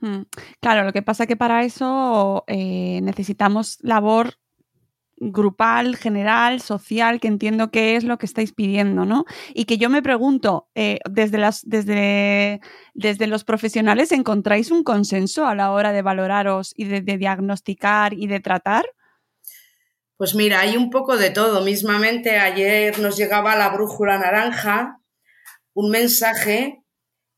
Hmm. 0.00 0.22
Claro, 0.60 0.84
lo 0.84 0.92
que 0.92 1.02
pasa 1.02 1.24
es 1.24 1.28
que 1.28 1.36
para 1.36 1.64
eso 1.64 2.44
eh, 2.46 3.00
necesitamos 3.02 3.78
labor 3.82 4.34
grupal, 5.20 5.96
general, 5.96 6.60
social, 6.60 7.20
que 7.20 7.28
entiendo 7.28 7.70
que 7.70 7.96
es 7.96 8.04
lo 8.04 8.18
que 8.18 8.26
estáis 8.26 8.52
pidiendo, 8.52 9.04
¿no? 9.04 9.24
Y 9.54 9.64
que 9.64 9.78
yo 9.78 9.90
me 9.90 10.02
pregunto, 10.02 10.68
eh, 10.74 10.98
desde, 11.08 11.38
las, 11.38 11.62
desde, 11.68 12.60
desde 12.94 13.26
los 13.26 13.44
profesionales, 13.44 14.12
¿encontráis 14.12 14.70
un 14.70 14.84
consenso 14.84 15.46
a 15.46 15.54
la 15.54 15.72
hora 15.72 15.92
de 15.92 16.02
valoraros 16.02 16.72
y 16.76 16.84
de, 16.84 17.00
diagnosticar 17.00 18.14
y 18.14 18.26
de 18.26 18.40
tratar? 18.40 18.86
Pues 20.16 20.34
mira, 20.34 20.60
hay 20.60 20.76
un 20.76 20.90
poco 20.90 21.16
de 21.16 21.30
todo. 21.30 21.64
Mismamente 21.64 22.38
ayer 22.38 22.98
nos 22.98 23.16
llegaba 23.16 23.56
la 23.56 23.68
brújula 23.68 24.18
naranja 24.18 24.98
un 25.74 25.90
mensaje 25.90 26.82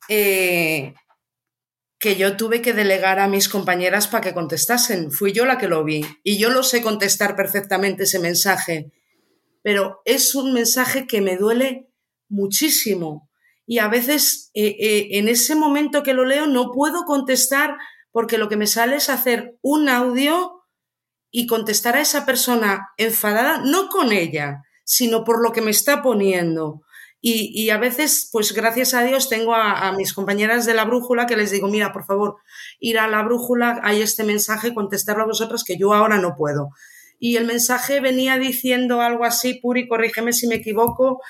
eh, 0.08 0.94
que 2.00 2.16
yo 2.16 2.36
tuve 2.36 2.62
que 2.62 2.72
delegar 2.72 3.18
a 3.20 3.28
mis 3.28 3.48
compañeras 3.48 4.08
para 4.08 4.22
que 4.22 4.34
contestasen. 4.34 5.12
Fui 5.12 5.32
yo 5.32 5.44
la 5.44 5.58
que 5.58 5.68
lo 5.68 5.84
vi 5.84 6.04
y 6.24 6.38
yo 6.38 6.48
lo 6.50 6.62
sé 6.62 6.82
contestar 6.82 7.36
perfectamente 7.36 8.04
ese 8.04 8.18
mensaje, 8.18 8.90
pero 9.62 10.00
es 10.06 10.34
un 10.34 10.54
mensaje 10.54 11.06
que 11.06 11.20
me 11.20 11.36
duele 11.36 11.90
muchísimo 12.28 13.28
y 13.66 13.78
a 13.78 13.88
veces 13.88 14.50
eh, 14.54 14.76
eh, 14.80 15.08
en 15.18 15.28
ese 15.28 15.54
momento 15.54 16.02
que 16.02 16.14
lo 16.14 16.24
leo 16.24 16.46
no 16.46 16.72
puedo 16.72 17.04
contestar 17.04 17.76
porque 18.10 18.38
lo 18.38 18.48
que 18.48 18.56
me 18.56 18.66
sale 18.66 18.96
es 18.96 19.10
hacer 19.10 19.58
un 19.60 19.90
audio 19.90 20.64
y 21.30 21.46
contestar 21.46 21.96
a 21.96 22.00
esa 22.00 22.24
persona 22.24 22.88
enfadada, 22.96 23.58
no 23.58 23.88
con 23.88 24.10
ella, 24.10 24.62
sino 24.84 25.22
por 25.22 25.42
lo 25.42 25.52
que 25.52 25.60
me 25.60 25.70
está 25.70 26.02
poniendo. 26.02 26.82
Y, 27.22 27.68
a 27.68 27.76
veces, 27.76 28.30
pues 28.32 28.52
gracias 28.52 28.94
a 28.94 29.02
Dios, 29.04 29.28
tengo 29.28 29.54
a, 29.54 29.92
mis 29.92 30.14
compañeras 30.14 30.64
de 30.64 30.72
la 30.72 30.86
brújula 30.86 31.26
que 31.26 31.36
les 31.36 31.50
digo, 31.50 31.68
mira, 31.68 31.92
por 31.92 32.06
favor, 32.06 32.36
ir 32.78 32.98
a 32.98 33.08
la 33.08 33.22
brújula, 33.22 33.78
hay 33.82 34.00
este 34.00 34.24
mensaje, 34.24 34.72
contestarlo 34.72 35.24
a 35.24 35.26
vosotros 35.26 35.62
que 35.62 35.76
yo 35.76 35.92
ahora 35.92 36.18
no 36.18 36.34
puedo. 36.34 36.70
Y 37.18 37.36
el 37.36 37.44
mensaje 37.44 38.00
venía 38.00 38.38
diciendo 38.38 39.02
algo 39.02 39.24
así, 39.26 39.54
Puri, 39.54 39.86
corrígeme 39.86 40.32
si 40.32 40.46
me 40.46 40.54
equivoco, 40.56 41.20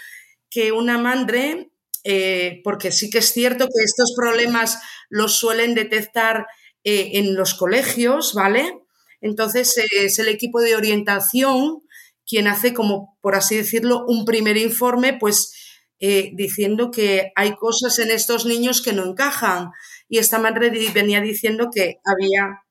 que 0.48 0.70
una 0.70 0.96
madre, 0.96 1.72
eh, 2.05 2.61
porque 2.62 2.92
sí 2.92 3.11
que 3.11 3.18
es 3.18 3.33
cierto 3.33 3.66
que 3.66 3.85
estos 3.85 4.14
problemas 4.16 4.81
los 5.09 5.38
suelen 5.38 5.74
detectar 5.74 6.46
eh, 6.85 7.11
en 7.14 7.35
los 7.35 7.55
colegios, 7.55 8.33
¿vale? 8.35 8.79
Entonces 9.20 9.76
es 9.92 10.18
el 10.20 10.29
equipo 10.29 10.61
de 10.61 10.76
orientación 10.76 11.83
quien 12.31 12.46
hace 12.46 12.72
como, 12.72 13.18
por 13.20 13.35
así 13.35 13.57
decirlo, 13.57 14.05
un 14.07 14.24
primer 14.24 14.57
informe, 14.57 15.14
pues 15.18 15.53
eh, 16.02 16.30
diciendo 16.32 16.90
que 16.90 17.30
hay 17.36 17.56
cosas 17.56 17.98
en 17.98 18.10
estos 18.10 18.46
niños 18.46 18.80
que 18.80 18.94
no 18.94 19.04
encajan. 19.04 19.70
Y 20.08 20.16
esta 20.16 20.38
madre 20.38 20.70
venía 20.94 21.20
diciendo 21.20 21.68
que 21.72 22.00
había, 22.06 22.64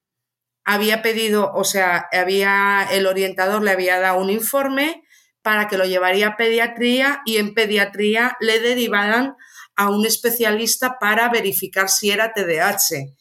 había 0.66 1.04
pedido, 1.04 1.52
o 1.54 1.64
sea, 1.64 2.08
había, 2.12 2.88
el 2.92 3.06
orientador 3.06 3.62
le 3.62 3.70
había 3.70 4.00
dado 4.00 4.20
un 4.20 4.32
informe 4.32 5.04
para 5.44 5.68
que 5.68 5.78
lo 5.78 5.86
llevaría 5.86 6.30
a 6.30 6.38
pediatría 6.38 7.22
y 7.24 7.38
en 7.38 7.54
pediatría 7.54 8.36
le 8.40 8.60
derivaran 8.60 9.36
a 9.76 9.90
un 9.90 10.08
especialista 10.08 10.98
para 11.00 11.30
verificar 11.30 11.88
si 11.88 12.10
era 12.10 12.34
TDAH. 12.34 13.14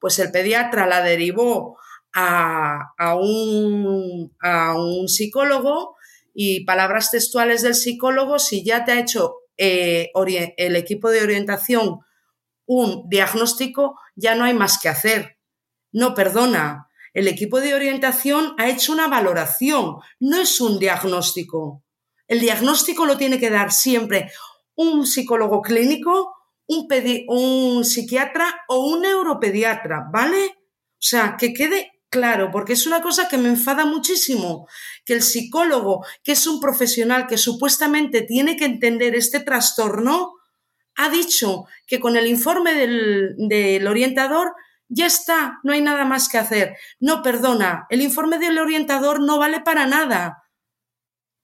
Pues 0.00 0.18
el 0.18 0.32
pediatra 0.32 0.86
la 0.86 1.02
derivó 1.02 1.78
a, 2.14 2.94
a, 2.96 3.14
un, 3.14 4.34
a 4.40 4.74
un 4.74 5.06
psicólogo 5.06 5.96
y 6.32 6.64
palabras 6.64 7.10
textuales 7.10 7.60
del 7.60 7.74
psicólogo, 7.74 8.38
si 8.38 8.64
ya 8.64 8.86
te 8.86 8.92
ha 8.92 9.00
hecho 9.00 9.39
eh, 9.60 10.10
el 10.56 10.74
equipo 10.74 11.10
de 11.10 11.22
orientación 11.22 12.00
un 12.66 13.08
diagnóstico, 13.08 13.98
ya 14.14 14.34
no 14.34 14.44
hay 14.44 14.54
más 14.54 14.78
que 14.80 14.88
hacer. 14.88 15.38
No, 15.92 16.14
perdona, 16.14 16.88
el 17.12 17.26
equipo 17.26 17.60
de 17.60 17.74
orientación 17.74 18.54
ha 18.58 18.68
hecho 18.68 18.92
una 18.92 19.08
valoración, 19.08 19.96
no 20.20 20.40
es 20.40 20.60
un 20.60 20.78
diagnóstico. 20.78 21.82
El 22.28 22.38
diagnóstico 22.38 23.06
lo 23.06 23.16
tiene 23.16 23.40
que 23.40 23.50
dar 23.50 23.72
siempre 23.72 24.30
un 24.76 25.04
psicólogo 25.04 25.60
clínico, 25.60 26.32
un, 26.68 26.86
un 27.26 27.84
psiquiatra 27.84 28.64
o 28.68 28.86
un 28.86 29.02
neuropediatra, 29.02 30.06
¿vale? 30.12 30.46
O 30.46 31.02
sea, 31.02 31.36
que 31.36 31.52
quede 31.52 31.99
claro, 32.10 32.50
porque 32.50 32.74
es 32.74 32.86
una 32.86 33.00
cosa 33.00 33.28
que 33.28 33.38
me 33.38 33.48
enfada 33.48 33.86
muchísimo, 33.86 34.68
que 35.04 35.14
el 35.14 35.22
psicólogo, 35.22 36.04
que 36.22 36.32
es 36.32 36.46
un 36.46 36.60
profesional 36.60 37.26
que 37.26 37.38
supuestamente 37.38 38.22
tiene 38.22 38.56
que 38.56 38.66
entender 38.66 39.14
este 39.14 39.40
trastorno, 39.40 40.34
ha 40.96 41.08
dicho 41.08 41.64
que 41.86 42.00
con 42.00 42.16
el 42.16 42.26
informe 42.26 42.74
del, 42.74 43.86
orientador 43.86 44.52
ya 44.88 45.06
está, 45.06 45.60
no 45.62 45.72
hay 45.72 45.80
nada 45.80 46.04
más 46.04 46.28
que 46.28 46.38
hacer. 46.38 46.76
No, 46.98 47.22
perdona, 47.22 47.86
el 47.88 48.02
informe 48.02 48.38
del 48.38 48.58
orientador 48.58 49.20
no 49.20 49.38
vale 49.38 49.60
para 49.60 49.86
nada 49.86 50.39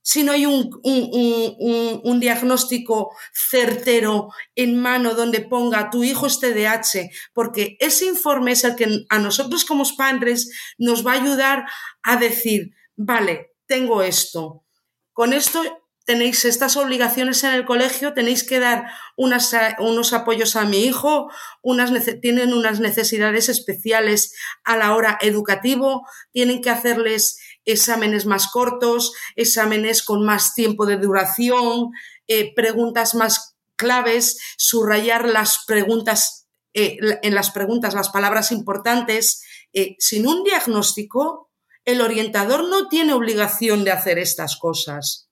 si 0.07 0.23
no 0.23 0.31
hay 0.31 0.47
un, 0.47 0.71
un, 0.85 2.21
diagnóstico 2.21 3.11
certero 3.35 4.29
en 4.55 4.81
mano 4.81 5.15
donde 5.15 5.41
ponga 5.41 5.91
tu 5.91 6.05
hijo 6.05 6.29
es 6.29 6.39
TDAH, 6.39 7.11
porque 7.35 7.77
ese 7.81 8.07
informe 8.07 8.53
es 8.53 8.63
el 8.63 8.77
que 8.77 9.05
a 9.09 9.19
nosotros 9.19 9.65
como 9.65 9.83
padres 9.99 10.49
nos 10.79 11.05
va 11.05 11.15
a 11.15 11.21
ayudar 11.21 11.67
a 12.05 12.19
decir, 12.19 12.71
vale, 12.95 13.57
tengo 13.67 14.01
esto. 14.01 14.65
Con 15.13 15.33
esto 15.33 15.65
tenéis 16.05 16.45
estas 16.45 16.77
obligaciones 16.77 17.43
en 17.43 17.55
el 17.55 17.65
colegio, 17.65 18.15
tenéis 18.15 18.45
que 18.45 18.61
dar 18.61 18.87
unos 19.17 20.13
apoyos 20.13 20.55
a 20.55 20.67
mi 20.67 20.85
hijo, 20.85 21.33
unas, 21.63 21.91
tienen 22.21 22.55
unas 22.55 22.79
necesidades 22.79 23.49
especiales 23.49 24.37
a 24.63 24.77
la 24.77 24.95
hora 24.95 25.19
educativo, 25.21 26.07
tienen 26.31 26.63
que 26.63 26.71
hacerles 26.71 27.41
exámenes 27.67 28.25
más 28.25 28.49
cortos, 28.51 29.13
exámenes 29.35 30.03
con 30.03 30.25
más 30.25 30.55
tiempo 30.55 30.87
de 30.87 30.97
duración, 30.97 31.91
eh, 32.29 32.55
preguntas 32.55 33.15
más 33.15 33.57
claves, 33.77 34.39
subrayar 34.57 35.29
las 35.29 35.65
preguntas, 35.67 36.49
eh, 36.73 36.97
en 37.23 37.35
las 37.35 37.51
preguntas 37.51 37.95
las 37.95 38.09
palabras 38.09 38.53
importantes. 38.53 39.43
Eh, 39.75 39.97
sin 39.99 40.27
un 40.27 40.45
diagnóstico, 40.45 41.51
el 41.85 42.01
orientador 42.01 42.69
no 42.69 42.89
tiene 42.89 43.13
obligación 43.13 43.85
de 43.85 43.91
hacer 43.91 44.19
estas 44.19 44.57
cosas. 44.57 45.29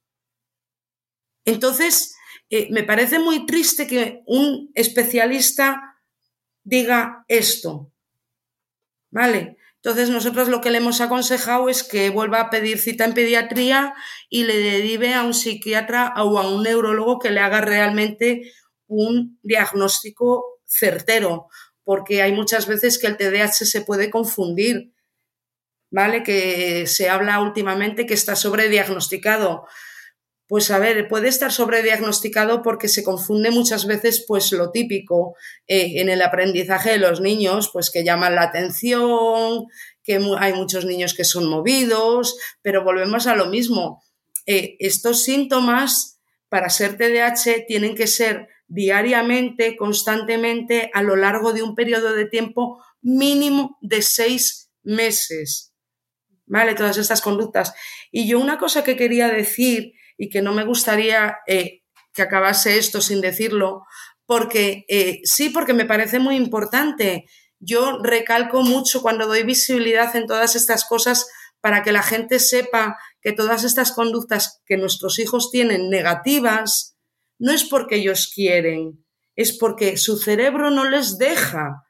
Entonces, 1.46 2.14
me 2.70 2.84
parece 2.84 3.18
muy 3.18 3.46
triste 3.46 3.86
que 3.88 4.22
un 4.26 4.70
especialista 4.74 5.96
diga 6.62 7.24
esto. 7.26 7.90
¿Vale? 9.10 9.56
Entonces, 9.84 10.08
nosotros 10.08 10.48
lo 10.48 10.62
que 10.62 10.70
le 10.70 10.78
hemos 10.78 11.02
aconsejado 11.02 11.68
es 11.68 11.82
que 11.82 12.08
vuelva 12.08 12.40
a 12.40 12.48
pedir 12.48 12.78
cita 12.78 13.04
en 13.04 13.12
pediatría 13.12 13.92
y 14.30 14.44
le 14.44 14.56
derive 14.56 15.12
a 15.12 15.24
un 15.24 15.34
psiquiatra 15.34 16.14
o 16.16 16.38
a 16.38 16.48
un 16.48 16.62
neurólogo 16.62 17.18
que 17.18 17.30
le 17.30 17.40
haga 17.40 17.60
realmente 17.60 18.50
un 18.86 19.38
diagnóstico 19.42 20.62
certero, 20.64 21.48
porque 21.82 22.22
hay 22.22 22.32
muchas 22.32 22.66
veces 22.66 22.98
que 22.98 23.08
el 23.08 23.18
TDAH 23.18 23.66
se 23.66 23.82
puede 23.82 24.08
confundir, 24.08 24.94
¿vale? 25.90 26.22
Que 26.22 26.86
se 26.86 27.10
habla 27.10 27.42
últimamente 27.42 28.06
que 28.06 28.14
está 28.14 28.36
sobrediagnosticado. 28.36 29.66
Pues 30.46 30.70
a 30.70 30.78
ver, 30.78 31.08
puede 31.08 31.28
estar 31.28 31.52
sobrediagnosticado 31.52 32.62
porque 32.62 32.88
se 32.88 33.02
confunde 33.02 33.50
muchas 33.50 33.86
veces 33.86 34.24
pues 34.28 34.52
lo 34.52 34.70
típico 34.70 35.34
eh, 35.66 36.00
en 36.00 36.10
el 36.10 36.20
aprendizaje 36.20 36.90
de 36.90 36.98
los 36.98 37.20
niños, 37.20 37.70
pues 37.72 37.90
que 37.90 38.04
llaman 38.04 38.34
la 38.34 38.42
atención, 38.42 39.64
que 40.02 40.20
hay 40.38 40.52
muchos 40.52 40.84
niños 40.84 41.14
que 41.14 41.24
son 41.24 41.48
movidos, 41.48 42.36
pero 42.60 42.84
volvemos 42.84 43.26
a 43.26 43.34
lo 43.34 43.46
mismo. 43.46 44.02
Eh, 44.44 44.76
estos 44.80 45.24
síntomas 45.24 46.20
para 46.50 46.68
ser 46.68 46.98
TDAH 46.98 47.64
tienen 47.66 47.94
que 47.94 48.06
ser 48.06 48.48
diariamente, 48.66 49.76
constantemente, 49.76 50.90
a 50.92 51.02
lo 51.02 51.16
largo 51.16 51.54
de 51.54 51.62
un 51.62 51.74
periodo 51.74 52.12
de 52.12 52.26
tiempo 52.26 52.82
mínimo 53.00 53.78
de 53.80 54.02
seis 54.02 54.70
meses. 54.82 55.72
¿Vale? 56.46 56.74
Todas 56.74 56.98
estas 56.98 57.22
conductas. 57.22 57.72
Y 58.12 58.28
yo 58.28 58.38
una 58.38 58.58
cosa 58.58 58.84
que 58.84 58.96
quería 58.96 59.28
decir 59.28 59.94
y 60.16 60.28
que 60.28 60.42
no 60.42 60.52
me 60.52 60.64
gustaría 60.64 61.38
eh, 61.46 61.82
que 62.12 62.22
acabase 62.22 62.78
esto 62.78 63.00
sin 63.00 63.20
decirlo, 63.20 63.82
porque 64.26 64.84
eh, 64.88 65.20
sí, 65.24 65.50
porque 65.50 65.74
me 65.74 65.84
parece 65.84 66.18
muy 66.18 66.36
importante. 66.36 67.26
Yo 67.58 67.98
recalco 68.02 68.62
mucho 68.62 69.02
cuando 69.02 69.26
doy 69.26 69.42
visibilidad 69.42 70.14
en 70.16 70.26
todas 70.26 70.56
estas 70.56 70.84
cosas 70.84 71.26
para 71.60 71.82
que 71.82 71.92
la 71.92 72.02
gente 72.02 72.38
sepa 72.38 72.98
que 73.20 73.32
todas 73.32 73.64
estas 73.64 73.92
conductas 73.92 74.60
que 74.66 74.76
nuestros 74.76 75.18
hijos 75.18 75.50
tienen 75.50 75.88
negativas, 75.88 76.96
no 77.38 77.52
es 77.52 77.64
porque 77.64 77.96
ellos 77.96 78.30
quieren, 78.34 79.04
es 79.34 79.56
porque 79.56 79.96
su 79.96 80.18
cerebro 80.18 80.70
no 80.70 80.88
les 80.88 81.18
deja 81.18 81.84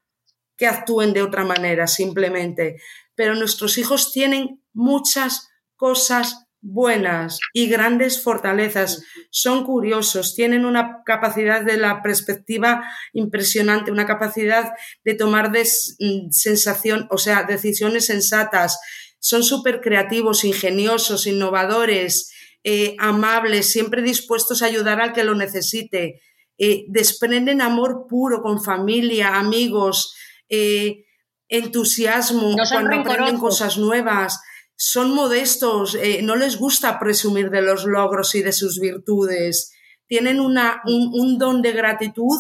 que 0.57 0.67
actúen 0.67 1.13
de 1.13 1.23
otra 1.23 1.45
manera 1.45 1.87
simplemente. 1.87 2.77
Pero 3.15 3.35
nuestros 3.35 3.77
hijos 3.79 4.13
tienen 4.13 4.63
muchas 4.73 5.49
cosas 5.77 6.44
buenas 6.65 7.39
y 7.53 7.69
grandes 7.69 8.23
fortalezas. 8.23 9.05
Son 9.31 9.65
curiosos, 9.65 10.35
tienen 10.35 10.65
una 10.65 11.03
capacidad 11.05 11.63
de 11.63 11.77
la 11.77 12.03
perspectiva 12.03 12.83
impresionante, 13.13 13.93
una 13.93 14.07
capacidad 14.07 14.73
de 15.05 15.15
tomar 15.15 15.51
mm, 15.51 16.31
sensación, 16.31 17.07
o 17.11 17.19
sea, 17.19 17.45
decisiones 17.45 18.07
sensatas. 18.07 18.81
Son 19.19 19.43
súper 19.45 19.81
creativos, 19.81 20.45
ingeniosos, 20.45 21.27
innovadores, 21.27 22.33
eh, 22.65 22.97
amables, 22.99 23.71
siempre 23.71 24.03
dispuestos 24.03 24.63
a 24.63 24.67
ayudar 24.67 25.01
al 25.01 25.13
que 25.13 25.25
lo 25.25 25.35
necesite. 25.35 26.23
Eh, 26.57 26.85
desprenden 26.89 27.61
amor 27.61 28.07
puro 28.09 28.41
con 28.41 28.63
familia, 28.63 29.37
amigos, 29.37 30.15
eh, 30.49 31.05
entusiasmo 31.49 32.57
cuando 32.71 32.97
aprenden 32.97 33.39
cosas 33.39 33.77
nuevas 33.77 34.41
son 34.77 35.15
modestos, 35.15 35.95
eh, 35.95 36.21
no 36.23 36.37
les 36.37 36.59
gusta 36.59 36.99
presumir 36.99 37.51
de 37.51 37.63
los 37.63 37.85
logros 37.85 38.35
y 38.35 38.43
de 38.43 38.53
sus 38.53 38.81
virtudes, 38.81 39.73
tienen 40.07 40.41
un, 40.41 41.39
don 41.39 41.63
de 41.63 41.73
gratitud 41.73 42.39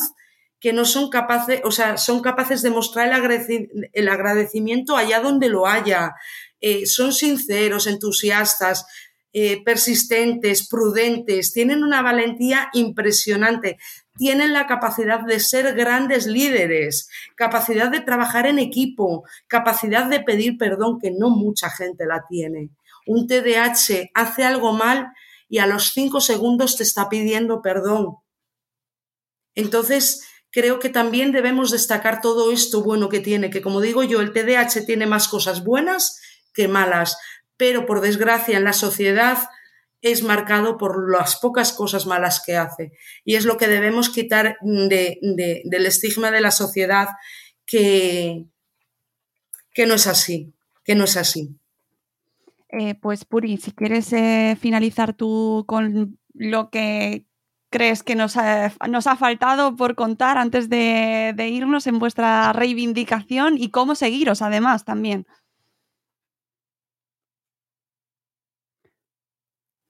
que 0.61 0.73
no 0.73 0.85
son 0.85 1.11
capaces, 1.11 1.61
o 1.65 1.71
sea, 1.71 1.97
son 1.97 2.21
capaces 2.21 2.63
de 2.63 2.71
mostrar 2.71 3.09
el, 3.09 4.09
agradecimiento 4.09 4.97
allá 4.97 5.21
donde 5.21 5.49
lo 5.49 5.67
haya, 5.67 6.15
eh, 6.61 6.87
son 6.87 7.13
sinceros, 7.13 7.87
entusiastas, 7.87 8.87
eh, 9.33 9.63
persistentes, 9.65 10.69
prudentes, 10.69 11.53
tienen 11.53 11.83
una 11.83 12.03
valentía 12.03 12.69
impresionante 12.73 13.79
tienen 14.17 14.53
la 14.53 14.67
capacidad 14.67 15.21
de 15.21 15.41
ser 15.41 15.75
grandes 15.75 16.27
líderes, 16.27 17.09
capacidad 17.35 17.91
de 17.91 18.01
trabajar 18.01 18.47
en 18.47 18.59
equipo, 18.59 19.25
capacidad 19.49 20.07
de 20.07 20.21
pedir 20.21 20.57
perdón, 20.57 20.99
que 21.01 21.11
no 21.11 21.31
mucha 21.31 21.71
gente 21.71 22.07
la 22.07 22.25
tiene. 22.29 22.71
Un 23.07 23.27
TDAH 23.27 24.11
hace 24.15 24.45
algo 24.45 24.73
mal 24.73 25.09
y 25.49 25.59
a 25.59 25.67
los 25.67 25.93
cinco 25.93 26.21
segundos 26.21 26.77
te 26.77 26.85
está 26.85 27.09
pidiendo 27.09 27.61
perdón. 27.61 28.17
Entonces, 29.55 30.27
creo 30.51 30.79
que 30.79 30.89
también 30.89 31.33
debemos 31.33 31.71
destacar 31.71 32.21
todo 32.21 32.53
esto 32.53 32.83
bueno 32.83 33.09
que 33.09 33.21
tiene, 33.21 33.51
que 33.51 33.63
como 33.63 33.81
digo 33.81 34.05
yo, 34.05 34.21
el 34.21 34.33
TDAH 34.33 34.87
tiene 34.87 35.07
más 35.07 35.29
cosas 35.29 35.65
buenas 35.65 36.21
que 36.53 36.69
malas, 36.69 37.19
pero 37.57 37.85
por 37.87 38.01
desgracia 38.01 38.57
en 38.57 38.65
la 38.65 38.73
sociedad 38.73 39.39
es 40.05 40.23
marcado 40.23 40.77
por 40.77 41.11
las 41.11 41.37
pocas 41.37 41.73
cosas 41.73 42.05
malas 42.07 42.43
que 42.45 42.57
hace. 42.57 42.93
Y 43.25 43.37
es 43.37 43.47
lo 43.47 43.57
que 43.57 43.69
debemos 43.69 44.11
quitar 44.11 44.59
del 44.61 45.87
estigma 45.87 46.31
de 46.31 46.43
la 46.43 46.51
sociedad 46.51 47.09
que, 47.65 48.45
que 49.73 49.87
no 49.87 49.95
es 49.95 50.07
así, 50.07 50.53
que 50.85 50.95
no 50.95 51.05
es 51.05 51.17
así. 51.17 51.57
Eh, 52.69 52.95
pues 52.97 53.25
Puri, 53.25 53.57
si 53.57 53.73
quieres 53.73 54.13
eh, 54.13 54.59
finalizar 54.61 55.15
tú 55.15 55.65
con 55.67 56.19
lo 56.35 56.69
que 56.69 57.25
crees 57.71 58.03
que 58.03 58.15
nos 58.15 58.37
ha, 58.37 58.75
nos 58.91 59.07
ha 59.07 59.17
faltado 59.17 59.75
por 59.75 59.95
contar 59.95 60.37
antes 60.37 60.69
de, 60.69 61.35
irnos 61.51 61.87
en 61.87 61.99
vuestra 61.99 62.53
reivindicación 62.53 63.57
y 63.57 63.71
cómo 63.71 63.95
seguiros 63.95 64.43
además 64.43 64.85
también. 64.85 65.27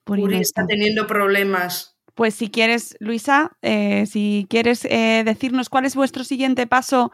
Puri, 0.05 0.37
está 0.37 0.67
teniendo 0.67 1.07
problemas. 1.07 1.97
Pues 2.15 2.35
si 2.35 2.49
quieres, 2.49 2.97
Luisa, 3.01 3.57
eh, 3.63 4.07
si 4.07 4.47
quieres 4.49 4.83
decirnos 4.83 5.69
cuál 5.69 5.85
es 5.85 5.97
vuestro 5.97 6.23
siguiente 6.23 6.67
paso 6.67 7.11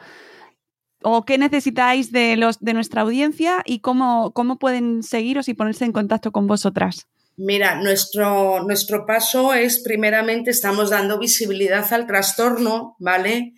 o 1.03 1.24
qué 1.24 1.38
necesitáis 1.38 2.12
de, 2.12 2.36
los, 2.36 2.61
de 2.61 2.74
nuestra 2.74 3.03
audiencia 3.03 3.62
y 3.64 3.80
cómo, 3.80 4.32
cómo 4.32 4.59
pueden 4.59 5.03
seguiros 5.03 5.49
y 5.49 5.55
ponerse 5.55 5.84
en 5.84 5.93
contacto 5.93 6.32
con 6.32 6.47
vosotras. 6.47 7.07
Mira, 7.36 7.80
nuestro, 7.80 8.62
nuestro 8.64 9.07
paso 9.07 9.55
es, 9.55 9.80
primeramente, 9.82 10.51
estamos 10.51 10.91
dando 10.91 11.18
visibilidad 11.18 11.91
al 11.93 12.07
trastorno, 12.07 12.97
¿vale? 12.99 13.55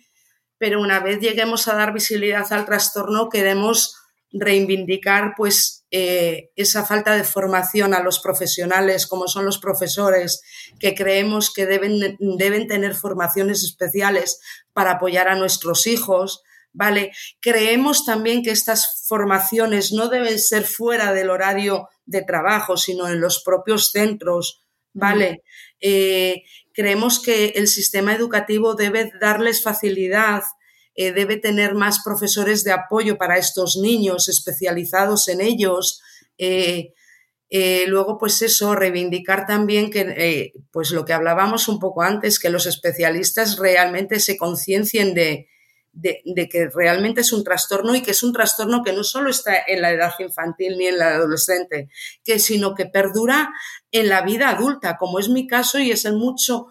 Pero 0.57 0.79
una 0.79 1.01
vez 1.01 1.19
lleguemos 1.19 1.67
a 1.67 1.75
dar 1.75 1.91
visibilidad 1.91 2.45
al 2.53 2.65
trastorno, 2.65 3.27
queremos 3.27 3.97
reivindicar 4.31 5.33
pues 5.35 5.82
eh, 5.95 6.49
esa 6.55 6.83
falta 6.83 7.15
de 7.15 7.23
formación 7.23 7.93
a 7.93 8.01
los 8.01 8.19
profesionales, 8.19 9.05
como 9.05 9.27
son 9.27 9.45
los 9.45 9.59
profesores, 9.59 10.41
que 10.79 10.95
creemos 10.95 11.53
que 11.53 11.67
deben, 11.67 12.17
deben 12.19 12.65
tener 12.65 12.95
formaciones 12.95 13.63
especiales 13.63 14.39
para 14.73 14.93
apoyar 14.93 15.27
a 15.27 15.35
nuestros 15.35 15.85
hijos, 15.85 16.41
¿vale? 16.71 17.11
Creemos 17.39 18.05
también 18.05 18.41
que 18.41 18.49
estas 18.49 19.05
formaciones 19.07 19.91
no 19.91 20.09
deben 20.09 20.39
ser 20.39 20.63
fuera 20.63 21.13
del 21.13 21.29
horario 21.29 21.89
de 22.07 22.23
trabajo, 22.23 22.75
sino 22.75 23.07
en 23.07 23.21
los 23.21 23.43
propios 23.43 23.91
centros, 23.91 24.65
¿vale? 24.93 25.43
Eh, 25.79 26.41
creemos 26.73 27.21
que 27.21 27.49
el 27.49 27.67
sistema 27.67 28.15
educativo 28.15 28.73
debe 28.73 29.11
darles 29.21 29.61
facilidad, 29.61 30.41
eh, 30.95 31.11
debe 31.11 31.37
tener 31.37 31.73
más 31.75 32.03
profesores 32.03 32.63
de 32.63 32.71
apoyo 32.71 33.17
para 33.17 33.37
estos 33.37 33.77
niños 33.77 34.29
especializados 34.29 35.27
en 35.27 35.41
ellos. 35.41 36.01
Eh, 36.37 36.93
luego, 37.87 38.17
pues 38.17 38.41
eso, 38.41 38.75
reivindicar 38.75 39.45
también 39.45 39.91
que, 39.91 40.53
pues 40.71 40.91
lo 40.91 41.05
que 41.05 41.13
hablábamos 41.13 41.67
un 41.67 41.79
poco 41.79 42.01
antes, 42.01 42.39
que 42.39 42.49
los 42.49 42.65
especialistas 42.65 43.57
realmente 43.57 44.19
se 44.19 44.37
conciencien 44.37 45.13
de, 45.13 45.47
de, 45.93 46.49
que 46.49 46.69
realmente 46.73 47.21
es 47.21 47.31
un 47.31 47.43
trastorno 47.43 47.95
y 47.95 48.01
que 48.01 48.11
es 48.11 48.23
un 48.23 48.33
trastorno 48.33 48.83
que 48.83 48.93
no 48.93 49.03
solo 49.03 49.29
está 49.29 49.55
en 49.67 49.81
la 49.81 49.91
edad 49.91 50.11
infantil 50.19 50.77
ni 50.77 50.87
en 50.87 50.97
la 50.97 51.15
adolescente, 51.15 51.89
que 52.23 52.39
sino 52.39 52.73
que 52.73 52.87
perdura 52.87 53.51
en 53.91 54.09
la 54.09 54.23
vida 54.23 54.49
adulta, 54.49 54.97
como 54.97 55.19
es 55.19 55.29
mi 55.29 55.47
caso 55.47 55.79
y 55.79 55.91
es 55.91 56.05
en 56.05 56.15
muchos 56.15 56.63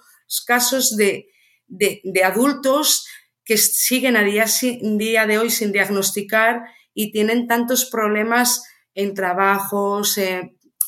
casos 0.44 0.96
de, 0.96 1.28
de, 1.68 2.24
adultos 2.24 3.06
que 3.44 3.56
siguen 3.56 4.16
a 4.16 4.22
día, 4.22 4.46
día 4.80 5.26
de 5.26 5.38
hoy 5.38 5.50
sin 5.50 5.72
diagnosticar 5.72 6.62
y 6.94 7.12
tienen 7.12 7.46
tantos 7.46 7.86
problemas 7.86 8.64
en 8.94 9.14
trabajos, 9.14 10.18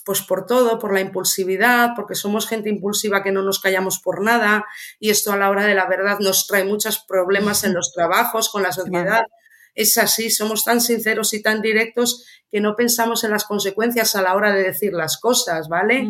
pues 0.05 0.21
por 0.21 0.47
todo, 0.47 0.79
por 0.79 0.93
la 0.93 1.01
impulsividad, 1.01 1.91
porque 1.97 2.15
somos 2.15 2.47
gente 2.47 2.69
impulsiva 2.69 3.23
que 3.23 3.33
no 3.33 3.43
nos 3.43 3.59
callamos 3.59 4.01
por 4.01 4.23
nada 4.23 4.67
y 5.01 5.11
esto 5.11 5.33
a 5.33 5.37
la 5.37 5.49
hora 5.49 5.65
de 5.65 5.75
la 5.75 5.87
verdad 5.87 6.19
nos 6.21 6.47
trae 6.47 6.65
muchos 6.65 7.03
problemas 7.09 7.65
en 7.65 7.75
los 7.75 7.93
trabajos, 7.93 8.51
con 8.51 8.63
la 8.63 8.73
sociedad. 8.73 9.23
Es 9.75 9.99
así, 9.99 10.31
somos 10.31 10.65
tan 10.65 10.81
sinceros 10.81 11.33
y 11.33 11.43
tan 11.43 11.63
directos 11.63 12.25
que 12.51 12.61
no 12.61 12.77
pensamos 12.77 13.25
en 13.25 13.31
las 13.31 13.45
consecuencias 13.45 14.15
a 14.15 14.23
la 14.23 14.35
hora 14.35 14.53
de 14.53 14.63
decir 14.63 14.93
las 14.93 15.19
cosas, 15.19 15.69
¿vale? 15.69 16.07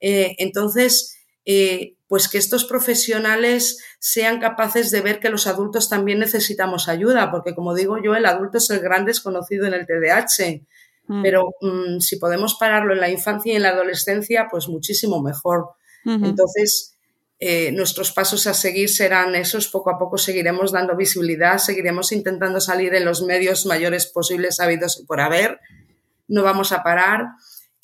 Eh, 0.00 0.36
entonces, 0.38 1.18
eh, 1.44 1.96
pues 2.14 2.28
que 2.28 2.38
estos 2.38 2.64
profesionales 2.64 3.82
sean 3.98 4.38
capaces 4.38 4.92
de 4.92 5.00
ver 5.00 5.18
que 5.18 5.30
los 5.30 5.48
adultos 5.48 5.88
también 5.88 6.20
necesitamos 6.20 6.88
ayuda, 6.88 7.32
porque 7.32 7.56
como 7.56 7.74
digo 7.74 7.96
yo, 8.00 8.14
el 8.14 8.24
adulto 8.24 8.58
es 8.58 8.70
el 8.70 8.78
gran 8.78 9.04
desconocido 9.04 9.66
en 9.66 9.74
el 9.74 9.84
TDAH. 9.84 10.60
Mm. 11.08 11.22
Pero 11.24 11.56
mm, 11.60 11.98
si 11.98 12.14
podemos 12.18 12.54
pararlo 12.54 12.92
en 12.92 13.00
la 13.00 13.10
infancia 13.10 13.52
y 13.52 13.56
en 13.56 13.62
la 13.62 13.70
adolescencia, 13.70 14.46
pues 14.48 14.68
muchísimo 14.68 15.20
mejor. 15.22 15.70
Entonces, 16.04 16.96
eh, 17.40 17.72
nuestros 17.72 18.12
pasos 18.12 18.46
a 18.46 18.54
seguir 18.54 18.90
serán 18.90 19.34
esos. 19.34 19.66
Poco 19.66 19.90
a 19.90 19.98
poco 19.98 20.16
seguiremos 20.16 20.70
dando 20.70 20.94
visibilidad, 20.94 21.58
seguiremos 21.58 22.12
intentando 22.12 22.60
salir 22.60 22.94
en 22.94 23.04
los 23.04 23.22
medios 23.22 23.66
mayores 23.66 24.06
posibles 24.06 24.60
habidos 24.60 25.02
por 25.08 25.20
haber. 25.20 25.58
No 26.28 26.44
vamos 26.44 26.70
a 26.70 26.84
parar. 26.84 27.24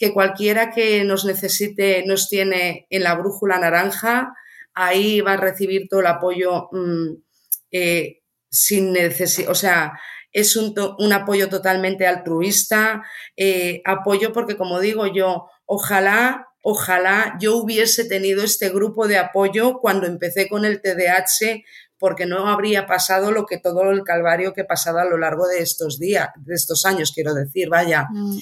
Que 0.00 0.12
cualquiera 0.12 0.72
que 0.72 1.04
nos 1.04 1.24
necesite 1.24 2.02
nos 2.06 2.28
tiene 2.28 2.88
en 2.90 3.04
la 3.04 3.14
brújula 3.14 3.58
naranja. 3.58 4.34
Ahí 4.74 5.20
va 5.20 5.34
a 5.34 5.36
recibir 5.36 5.86
todo 5.88 6.00
el 6.00 6.06
apoyo 6.06 6.68
mm, 6.72 7.22
eh, 7.70 8.22
sin 8.50 8.92
necesidad, 8.92 9.50
o 9.50 9.54
sea, 9.54 9.92
es 10.32 10.56
un, 10.56 11.12
apoyo 11.12 11.48
totalmente 11.48 12.06
altruista, 12.06 13.04
eh, 13.36 13.82
apoyo 13.84 14.32
porque, 14.32 14.56
como 14.56 14.80
digo 14.80 15.06
yo, 15.06 15.46
ojalá, 15.66 16.48
ojalá 16.62 17.36
yo 17.40 17.56
hubiese 17.56 18.04
tenido 18.04 18.42
este 18.42 18.68
grupo 18.68 19.08
de 19.08 19.18
apoyo 19.18 19.78
cuando 19.80 20.06
empecé 20.06 20.48
con 20.48 20.64
el 20.64 20.80
TDAH, 20.80 21.62
porque 21.98 22.26
no 22.26 22.48
habría 22.48 22.86
pasado 22.86 23.30
lo 23.30 23.44
que 23.44 23.58
todo 23.58 23.90
el 23.90 24.04
calvario 24.04 24.52
que 24.52 24.62
he 24.62 24.64
pasado 24.64 24.98
a 24.98 25.04
lo 25.04 25.18
largo 25.18 25.46
de 25.46 25.58
estos 25.58 25.98
días, 25.98 26.28
de 26.36 26.54
estos 26.54 26.84
años, 26.84 27.12
quiero 27.14 27.34
decir, 27.34 27.68
vaya. 27.68 28.06
Mm. 28.10 28.38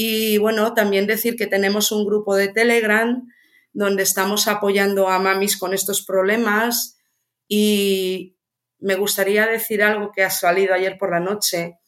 Y 0.00 0.38
bueno, 0.38 0.74
también 0.74 1.08
decir 1.08 1.34
que 1.34 1.48
tenemos 1.48 1.90
un 1.90 2.06
grupo 2.06 2.36
de 2.36 2.46
Telegram 2.46 3.26
donde 3.72 4.04
estamos 4.04 4.46
apoyando 4.46 5.08
a 5.08 5.18
mamis 5.18 5.56
con 5.56 5.74
estos 5.74 6.04
problemas 6.04 6.96
y, 7.48 8.38
me 8.78 8.94
gustaría 8.94 9.44
decir 9.46 9.82
algo 9.82 10.12
que 10.12 10.22
ha 10.22 10.30
salido 10.30 10.72
ayer 10.72 10.98
por 10.98 11.10
la 11.10 11.18
noche. 11.18 11.80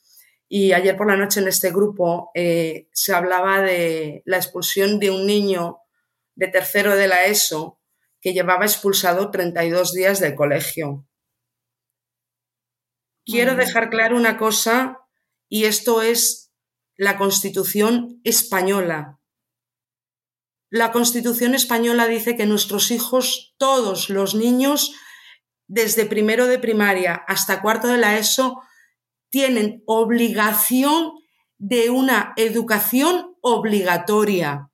Y 0.48 0.72
ayer 0.72 0.96
por 0.96 1.06
la 1.06 1.16
noche 1.16 1.38
en 1.38 1.46
este 1.46 1.70
grupo 1.70 2.32
eh, 2.34 2.88
se 2.92 3.14
hablaba 3.14 3.61
de 3.61 4.22
la 4.24 4.38
expulsión 4.38 4.98
de 4.98 5.12
un 5.12 5.24
niño 5.24 5.78
de 6.34 6.48
tercero 6.48 6.96
de 6.96 7.06
la 7.06 7.26
ESO 7.26 7.80
que 8.20 8.32
llevaba 8.32 8.64
expulsado 8.64 9.30
32 9.30 9.92
días 9.92 10.18
del 10.18 10.34
colegio. 10.34 11.06
Quiero 13.24 13.54
dejar 13.54 13.88
claro 13.88 14.16
una 14.16 14.36
cosa, 14.36 14.98
y 15.48 15.66
esto 15.66 16.02
es 16.02 16.49
la 16.97 17.16
Constitución 17.16 18.20
española. 18.24 19.18
La 20.70 20.93
Constitución 20.93 21.55
española 21.55 22.07
dice 22.07 22.36
que 22.36 22.47
nuestros 22.47 22.91
hijos, 22.91 23.55
todos 23.59 24.09
los 24.09 24.34
niños, 24.34 24.93
desde 25.66 26.07
primero 26.07 26.47
de 26.47 26.59
primaria 26.59 27.14
hasta 27.14 27.62
cuarto 27.62 27.88
de 27.88 27.99
la 27.99 28.18
ESO 28.18 28.61
tienen 29.30 29.82
obligación 29.86 31.12
de 31.59 31.91
una 31.91 32.32
educación 32.36 33.36
obligatoria. 33.41 34.70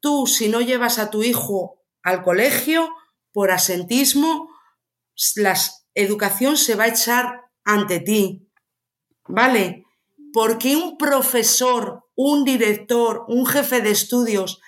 Tú, 0.00 0.26
si 0.26 0.48
no 0.48 0.60
llevas 0.60 0.98
a 0.98 1.10
tu 1.10 1.22
hijo 1.22 1.84
al 2.02 2.22
colegio, 2.22 2.88
por 3.32 3.50
asentismo, 3.50 4.48
la 5.36 5.54
educación 5.94 6.56
se 6.56 6.74
va 6.74 6.84
a 6.84 6.88
echar 6.88 7.50
ante 7.64 8.00
ti. 8.00 8.50
¿Vale? 9.26 9.84
Porque 10.32 10.76
un 10.76 10.98
profesor, 10.98 12.04
un 12.14 12.44
director, 12.44 13.24
un 13.28 13.46
jefe 13.46 13.80
de 13.80 13.90
estudios 13.90 14.60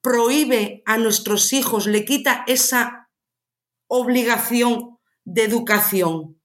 prohíbe 0.00 0.82
a 0.86 0.96
nuestros 0.96 1.52
hijos, 1.52 1.86
le 1.86 2.04
quita 2.04 2.44
esa 2.46 3.10
obligación 3.88 4.98
de 5.24 5.44
educación. 5.44 6.40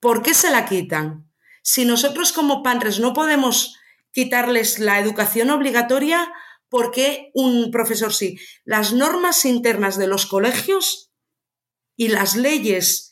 ¿Por 0.00 0.22
qué 0.22 0.34
se 0.34 0.50
la 0.50 0.66
quitan? 0.66 1.30
Si 1.62 1.84
nosotros 1.84 2.32
como 2.32 2.62
padres 2.62 2.98
no 2.98 3.12
podemos 3.12 3.76
quitarles 4.12 4.78
la 4.78 4.98
educación 4.98 5.50
obligatoria, 5.50 6.32
¿por 6.68 6.90
qué 6.90 7.30
un 7.34 7.70
profesor 7.70 8.12
sí? 8.12 8.38
Las 8.64 8.92
normas 8.92 9.44
internas 9.44 9.96
de 9.96 10.06
los 10.06 10.26
colegios 10.26 11.12
y 11.96 12.08
las 12.08 12.36
leyes 12.36 13.11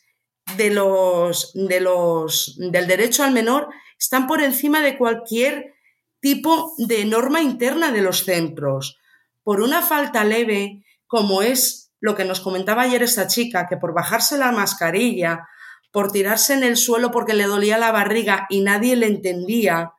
de 0.57 0.69
los, 0.69 1.51
de 1.53 1.79
los, 1.79 2.57
del 2.57 2.87
derecho 2.87 3.23
al 3.23 3.31
menor 3.31 3.69
están 3.97 4.27
por 4.27 4.41
encima 4.41 4.81
de 4.81 4.97
cualquier 4.97 5.73
tipo 6.19 6.73
de 6.77 7.05
norma 7.05 7.41
interna 7.41 7.91
de 7.91 8.01
los 8.01 8.23
centros. 8.25 8.97
Por 9.43 9.61
una 9.61 9.81
falta 9.81 10.23
leve, 10.23 10.83
como 11.07 11.41
es 11.41 11.91
lo 11.99 12.15
que 12.15 12.25
nos 12.25 12.41
comentaba 12.41 12.83
ayer 12.83 13.03
esta 13.03 13.27
chica, 13.27 13.67
que 13.67 13.77
por 13.77 13.93
bajarse 13.93 14.37
la 14.37 14.51
mascarilla, 14.51 15.47
por 15.91 16.11
tirarse 16.11 16.53
en 16.53 16.63
el 16.63 16.77
suelo 16.77 17.11
porque 17.11 17.33
le 17.33 17.45
dolía 17.45 17.77
la 17.77 17.91
barriga 17.91 18.47
y 18.49 18.61
nadie 18.61 18.95
le 18.95 19.07
entendía, 19.07 19.93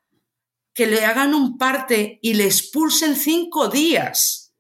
que 0.75 0.87
le 0.87 1.05
hagan 1.05 1.35
un 1.35 1.59
parte 1.59 2.19
y 2.23 2.35
le 2.35 2.45
expulsen 2.45 3.15
cinco 3.15 3.69
días. 3.69 4.55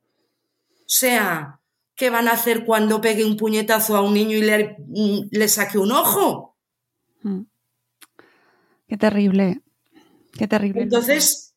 O 0.80 0.94
sea, 0.94 1.61
¿qué 2.02 2.10
van 2.10 2.26
a 2.26 2.32
hacer 2.32 2.64
cuando 2.64 3.00
pegue 3.00 3.24
un 3.24 3.36
puñetazo 3.36 3.96
a 3.96 4.00
un 4.00 4.14
niño 4.14 4.36
y 4.36 4.42
le, 4.42 4.74
mm, 4.88 5.28
le 5.30 5.46
saque 5.46 5.78
un 5.78 5.92
ojo? 5.92 6.58
Mm. 7.22 7.42
Qué 8.88 8.96
terrible, 8.96 9.60
qué 10.36 10.48
terrible. 10.48 10.82
Entonces, 10.82 11.54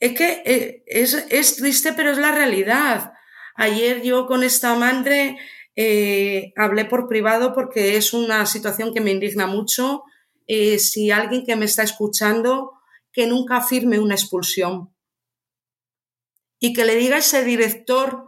es 0.00 0.12
que 0.18 0.42
eh, 0.44 0.82
es, 0.88 1.24
es 1.30 1.54
triste, 1.54 1.92
pero 1.92 2.10
es 2.10 2.18
la 2.18 2.32
realidad. 2.32 3.12
Ayer 3.54 4.02
yo 4.02 4.26
con 4.26 4.42
esta 4.42 4.74
madre 4.74 5.38
eh, 5.76 6.52
hablé 6.56 6.86
por 6.86 7.06
privado 7.06 7.54
porque 7.54 7.96
es 7.96 8.12
una 8.12 8.44
situación 8.44 8.92
que 8.92 9.00
me 9.00 9.12
indigna 9.12 9.46
mucho. 9.46 10.02
Eh, 10.48 10.80
si 10.80 11.12
alguien 11.12 11.44
que 11.46 11.54
me 11.54 11.66
está 11.66 11.84
escuchando, 11.84 12.72
que 13.12 13.28
nunca 13.28 13.60
firme 13.60 14.00
una 14.00 14.16
expulsión 14.16 14.92
y 16.58 16.72
que 16.72 16.84
le 16.84 16.96
diga 16.96 17.14
a 17.14 17.20
ese 17.20 17.44
director 17.44 18.25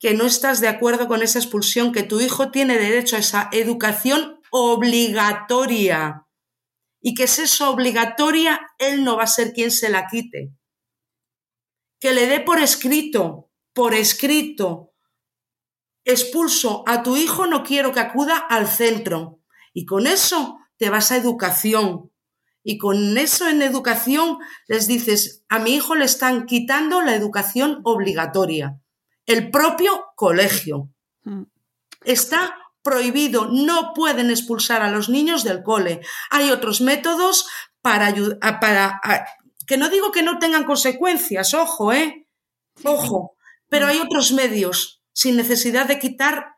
que 0.00 0.14
no 0.14 0.24
estás 0.24 0.60
de 0.60 0.68
acuerdo 0.68 1.06
con 1.06 1.22
esa 1.22 1.38
expulsión, 1.38 1.92
que 1.92 2.02
tu 2.02 2.20
hijo 2.20 2.50
tiene 2.50 2.78
derecho 2.78 3.16
a 3.16 3.20
esa 3.20 3.48
educación 3.52 4.40
obligatoria 4.50 6.26
y 7.02 7.14
que 7.14 7.26
si 7.26 7.42
es 7.42 7.60
obligatoria, 7.60 8.60
él 8.78 9.04
no 9.04 9.16
va 9.16 9.24
a 9.24 9.28
ser 9.28 9.52
quien 9.52 9.70
se 9.70 9.90
la 9.90 10.06
quite. 10.06 10.52
Que 11.98 12.12
le 12.12 12.26
dé 12.26 12.40
por 12.40 12.58
escrito, 12.60 13.50
por 13.74 13.94
escrito, 13.94 14.94
expulso 16.04 16.82
a 16.86 17.02
tu 17.02 17.16
hijo, 17.16 17.46
no 17.46 17.62
quiero 17.62 17.92
que 17.92 18.00
acuda 18.00 18.38
al 18.38 18.68
centro. 18.68 19.40
Y 19.74 19.84
con 19.84 20.06
eso 20.06 20.58
te 20.78 20.88
vas 20.88 21.12
a 21.12 21.16
educación. 21.16 22.10
Y 22.62 22.78
con 22.78 23.16
eso 23.16 23.48
en 23.48 23.62
educación 23.62 24.38
les 24.66 24.86
dices, 24.86 25.44
a 25.48 25.58
mi 25.58 25.74
hijo 25.74 25.94
le 25.94 26.06
están 26.06 26.46
quitando 26.46 27.02
la 27.02 27.14
educación 27.14 27.80
obligatoria. 27.84 28.79
El 29.30 29.52
propio 29.52 30.06
colegio. 30.16 30.88
Mm. 31.22 31.44
Está 32.02 32.56
prohibido, 32.82 33.46
no 33.46 33.92
pueden 33.94 34.28
expulsar 34.28 34.82
a 34.82 34.90
los 34.90 35.08
niños 35.08 35.44
del 35.44 35.62
cole. 35.62 36.00
Hay 36.30 36.50
otros 36.50 36.80
métodos 36.80 37.46
para 37.80 38.06
ayudar, 38.06 38.58
para, 38.58 39.00
que 39.68 39.76
no 39.76 39.88
digo 39.88 40.10
que 40.10 40.24
no 40.24 40.40
tengan 40.40 40.64
consecuencias, 40.64 41.54
ojo, 41.54 41.92
¿eh? 41.92 42.26
Ojo, 42.82 43.36
pero 43.68 43.86
hay 43.86 43.98
otros 43.98 44.32
medios 44.32 45.00
sin 45.12 45.36
necesidad 45.36 45.86
de 45.86 46.00
quitar 46.00 46.56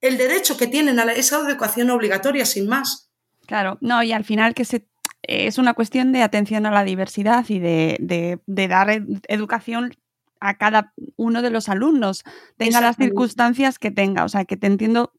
el 0.00 0.18
derecho 0.18 0.56
que 0.56 0.68
tienen 0.68 1.00
a 1.00 1.12
esa 1.14 1.40
educación 1.40 1.90
obligatoria, 1.90 2.46
sin 2.46 2.68
más. 2.68 3.10
Claro, 3.44 3.76
no, 3.80 4.04
y 4.04 4.12
al 4.12 4.24
final 4.24 4.54
que 4.54 4.64
se, 4.64 4.86
es 5.22 5.58
una 5.58 5.74
cuestión 5.74 6.12
de 6.12 6.22
atención 6.22 6.64
a 6.64 6.70
la 6.70 6.84
diversidad 6.84 7.44
y 7.48 7.58
de, 7.58 8.38
de 8.46 8.68
dar 8.68 9.02
educación 9.26 9.96
a 10.40 10.56
cada 10.56 10.92
uno 11.16 11.42
de 11.42 11.50
los 11.50 11.68
alumnos, 11.68 12.24
tenga 12.56 12.80
las 12.80 12.96
circunstancias 12.96 13.78
que 13.78 13.90
tenga. 13.90 14.24
O 14.24 14.28
sea, 14.28 14.44
que 14.44 14.56
te 14.56 14.66
entiendo 14.66 15.12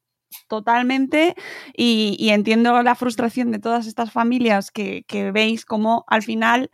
totalmente 0.47 1.35
y, 1.75 2.29
entiendo 2.29 2.81
la 2.83 2.95
frustración 2.95 3.51
de 3.51 3.59
todas 3.59 3.87
estas 3.87 4.11
familias 4.11 4.71
que, 4.71 5.03
que 5.07 5.31
veis 5.31 5.65
como 5.65 6.05
al 6.07 6.23
final 6.23 6.69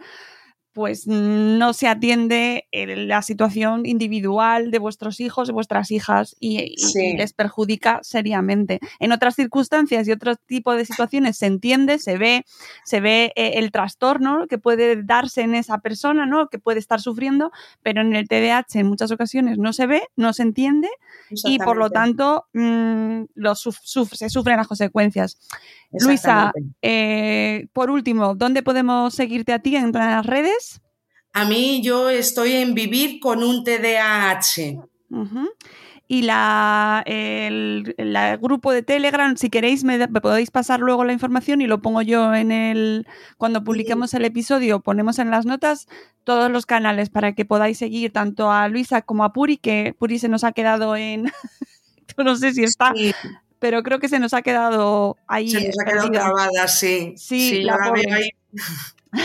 pues 0.74 1.07
no 1.07 1.74
se 1.74 1.88
atiende 1.88 2.67
la 2.71 3.21
situación 3.21 3.86
individual 3.86 4.71
de 4.71 4.80
vuestros 4.80 5.19
hijos, 5.19 5.47
de 5.47 5.53
vuestras 5.53 5.91
hijas 5.91 6.36
y, 6.39 6.76
les 7.15 7.34
perjudica 7.34 7.99
seriamente. 8.01 8.80
En 8.99 9.11
otras 9.11 9.36
circunstancias 9.36 10.07
y 10.07 10.11
otro 10.11 10.36
tipo 10.36 10.74
de 10.74 10.86
situaciones 10.86 11.38
se 11.38 11.45
entiende, 11.45 11.99
se 11.99 12.17
ve, 12.17 12.45
se 12.86 12.99
ve 13.01 13.32
eh, 13.36 13.53
el 13.55 13.71
trastorno 13.71 14.47
que 14.47 14.57
puede 14.57 15.03
darse 15.03 15.41
en 15.41 15.53
esa 15.55 15.78
persona, 15.78 16.26
¿no? 16.26 16.47
que 16.49 16.59
puede 16.59 16.80
estar 16.80 16.99
sufriendo, 16.99 17.51
pero 17.84 18.01
en 18.01 18.15
el 18.15 18.28
TDAH 18.28 18.80
en 18.80 18.88
muchas 18.88 19.11
ocasiones 19.11 19.57
no 19.59 19.74
se 19.74 19.86
ve, 19.86 20.03
no 20.15 20.34
se 20.34 20.41
entiende 20.41 20.89
y 21.30 21.59
por 21.59 21.78
lo 21.78 21.91
tanto 21.91 22.47
mm, 22.53 23.24
se 23.55 24.30
sufren 24.30 24.57
las 24.57 24.67
consecuencias. 24.67 25.38
Luisa, 25.91 26.51
eh, 26.82 27.67
por 27.74 27.91
último, 27.91 28.34
¿dónde 28.36 28.63
podemos 28.63 29.13
seguirte 29.13 29.53
a 29.53 29.59
ti 29.59 29.76
en 29.76 29.91
las 29.91 30.26
redes? 30.26 30.62
A 31.34 31.45
mí 31.45 31.81
yo 31.84 32.09
estoy 32.09 32.53
en 32.53 32.75
vivir 32.75 33.19
con 33.19 33.43
un 33.43 33.63
TDAH. 33.63 34.79
Y 36.07 36.21
la, 36.21 37.01
el, 37.07 37.95
grupo 38.39 38.71
de 38.71 38.84
Telegram, 38.84 39.36
si 39.36 39.49
queréis, 39.49 39.84
me, 39.84 40.07
podéis 40.07 40.51
pasar 40.51 40.79
luego 40.79 41.03
la 41.05 41.13
información 41.13 41.61
y 41.61 41.67
lo 41.67 41.81
pongo 41.81 42.03
yo 42.03 42.36
en 42.36 42.51
el. 42.51 43.07
Cuando 43.38 43.63
publiquemos 43.63 44.13
el 44.13 44.25
episodio, 44.25 44.81
ponemos 44.81 45.17
en 45.17 45.31
las 45.31 45.45
notas 45.47 45.88
todos 46.23 46.51
los 46.51 46.67
canales 46.67 47.09
para 47.09 47.34
que 47.34 47.45
podáis 47.45 47.79
seguir 47.79 48.13
tanto 48.13 48.51
a 48.51 48.67
Luisa 48.67 49.01
como 49.01 49.23
a 49.23 49.34
Puri, 49.34 49.57
que 49.57 49.95
Puri 49.97 50.19
se 50.19 50.29
nos 50.29 50.43
ha 50.43 50.51
quedado 50.51 50.95
en. 50.95 51.31
no 52.17 52.36
sé 52.36 52.53
si 52.53 52.63
está 52.63 52.93
pero 53.57 53.81
creo 53.81 53.97
que 53.97 54.09
se 54.09 54.19
nos 54.19 54.34
ha 54.34 54.41
quedado 54.41 55.15
ahí. 55.25 55.49
Se 55.49 55.65
nos 55.65 55.79
ha 55.79 55.86
quedado 55.89 56.09
grabada, 56.09 56.67
sí. 56.67 57.13
Sí, 57.15 57.63
la, 57.63 57.77
veo 57.77 58.13
ahí 58.13 58.29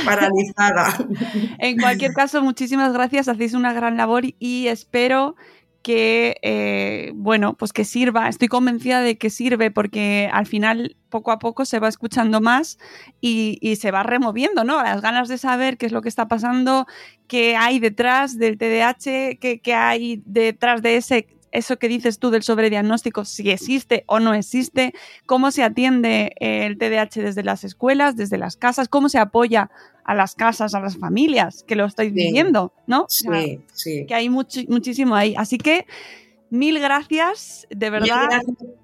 paralizada. 0.05 0.97
en 1.59 1.79
cualquier 1.79 2.13
caso, 2.13 2.43
muchísimas 2.43 2.93
gracias, 2.93 3.29
hacéis 3.29 3.55
una 3.55 3.73
gran 3.73 3.97
labor 3.97 4.25
y 4.39 4.67
espero 4.69 5.37
que, 5.83 6.37
eh, 6.43 7.13
bueno, 7.15 7.55
pues 7.55 7.73
que 7.73 7.85
sirva. 7.85 8.29
Estoy 8.29 8.49
convencida 8.49 9.01
de 9.01 9.17
que 9.17 9.31
sirve 9.31 9.71
porque 9.71 10.29
al 10.33 10.47
final, 10.47 10.97
poco 11.09 11.31
a 11.31 11.39
poco, 11.39 11.65
se 11.65 11.79
va 11.79 11.89
escuchando 11.89 12.41
más 12.41 12.79
y, 13.21 13.59
se 13.81 13.91
va 13.91 14.03
removiendo, 14.03 14.65
¿no? 14.65 14.83
Las 14.83 15.01
ganas 15.01 15.29
de 15.29 15.39
saber 15.39 15.79
qué 15.79 15.87
es 15.87 15.93
lo 15.93 16.03
que 16.03 16.09
está 16.09 16.29
pasando, 16.29 16.87
qué 17.27 17.57
hay 17.57 17.79
detrás 17.79 18.39
del 18.39 18.59
TDAH, 18.59 19.39
qué, 19.41 19.61
qué 19.63 19.75
hay 19.75 20.23
detrás 20.27 20.83
de 20.83 20.97
ese 20.97 21.38
eso 21.59 21.79
que 21.79 21.89
dices 21.89 22.19
tú 22.19 22.31
del 22.31 22.43
sobrediagnóstico, 22.43 23.25
si 23.25 23.51
existe 23.51 24.05
o 24.07 24.21
no 24.21 24.33
existe, 24.33 24.95
cómo 25.27 25.51
se 25.51 25.63
atiende 25.63 26.33
el 26.41 26.79
TDAH 26.79 27.23
desde 27.23 27.43
las 27.43 27.65
escuelas, 27.65 28.17
desde 28.17 28.39
las 28.39 28.57
casas, 28.57 28.89
cómo 28.89 29.09
se 29.09 29.19
apoya 29.19 29.71
a 30.05 30.15
las 30.15 30.35
casas, 30.35 30.75
a 30.75 30.81
las 30.81 30.97
familias 30.97 31.65
que 31.69 31.77
lo 31.77 31.85
estáis 31.85 32.15
viviendo, 32.15 32.73
¿no? 32.87 33.05
Sí, 33.09 33.61
sí. 33.75 34.07
Que 34.07 34.15
hay 34.15 34.31
muchísimo 34.31 35.15
ahí. 35.15 35.35
Así 35.37 35.59
que 35.59 35.87
mil 36.49 36.79
gracias, 36.79 37.67
de 37.69 37.91
verdad. 37.91 38.29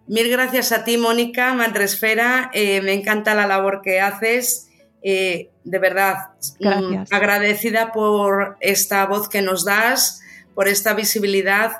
Mil 0.06 0.28
gracias, 0.28 0.72
a 0.72 0.84
ti, 0.84 0.98
Mónica, 0.98 1.54
Madresfera. 1.54 2.50
Eh, 2.52 2.82
me 2.82 2.92
encanta 2.92 3.34
la 3.34 3.46
labor 3.46 3.80
que 3.82 4.00
haces. 4.00 4.68
Eh, 5.02 5.50
de 5.64 5.78
verdad, 5.78 6.16
mm, 6.60 7.04
agradecida 7.10 7.92
por 7.92 8.56
esta 8.60 9.06
voz 9.06 9.28
que 9.28 9.40
nos 9.40 9.64
das, 9.64 10.20
por 10.54 10.68
esta 10.68 10.92
visibilidad 10.94 11.72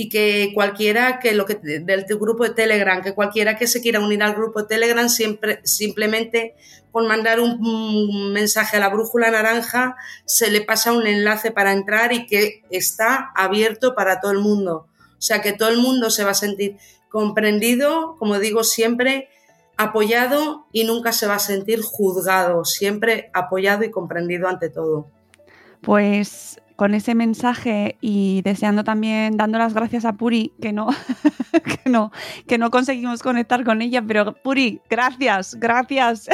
y 0.00 0.08
que 0.08 0.52
cualquiera 0.54 1.18
que 1.18 1.34
lo 1.34 1.44
que 1.44 1.56
del 1.56 2.06
grupo 2.06 2.44
de 2.44 2.54
Telegram, 2.54 3.02
que 3.02 3.12
cualquiera 3.12 3.58
que 3.58 3.66
se 3.66 3.82
quiera 3.82 4.00
unir 4.00 4.22
al 4.22 4.34
grupo 4.34 4.62
de 4.62 4.68
Telegram 4.68 5.10
siempre 5.10 5.60
simplemente 5.64 6.54
con 6.90 7.06
mandar 7.06 7.38
un, 7.38 8.32
mensaje 8.32 8.78
a 8.78 8.80
la 8.80 8.88
brújula 8.88 9.30
naranja 9.30 9.96
se 10.24 10.50
le 10.50 10.62
pasa 10.62 10.94
un 10.94 11.06
enlace 11.06 11.50
para 11.50 11.72
entrar 11.72 12.14
y 12.14 12.24
que 12.24 12.62
está 12.70 13.30
abierto 13.36 13.94
para 13.94 14.20
todo 14.20 14.32
el 14.32 14.38
mundo. 14.38 14.86
O 15.18 15.20
sea 15.20 15.42
que 15.42 15.52
todo 15.52 15.68
el 15.68 15.76
mundo 15.76 16.08
se 16.08 16.24
va 16.24 16.30
a 16.30 16.34
sentir 16.34 16.78
comprendido, 17.10 18.16
como 18.18 18.38
digo 18.38 18.64
siempre, 18.64 19.28
apoyado 19.76 20.64
y 20.72 20.84
nunca 20.84 21.12
se 21.12 21.26
va 21.26 21.34
a 21.34 21.40
sentir 21.40 21.82
juzgado, 21.82 22.64
siempre 22.64 23.30
apoyado 23.34 23.84
y 23.84 23.90
comprendido 23.90 24.48
ante 24.48 24.70
todo. 24.70 25.08
Pues 25.82 26.58
con 26.80 26.94
ese 26.94 27.14
mensaje 27.14 27.98
y 28.00 28.40
deseando 28.40 28.84
también, 28.84 29.36
dando 29.36 29.58
las 29.58 29.74
gracias 29.74 30.06
a 30.06 30.14
Puri, 30.14 30.54
que 30.62 30.72
no, 30.72 30.88
que 31.84 31.90
no, 31.90 32.10
que 32.46 32.56
no 32.56 32.70
conseguimos 32.70 33.22
conectar 33.22 33.64
con 33.64 33.82
ella, 33.82 34.00
pero 34.00 34.32
Puri, 34.32 34.80
gracias, 34.88 35.56
gracias, 35.56 36.26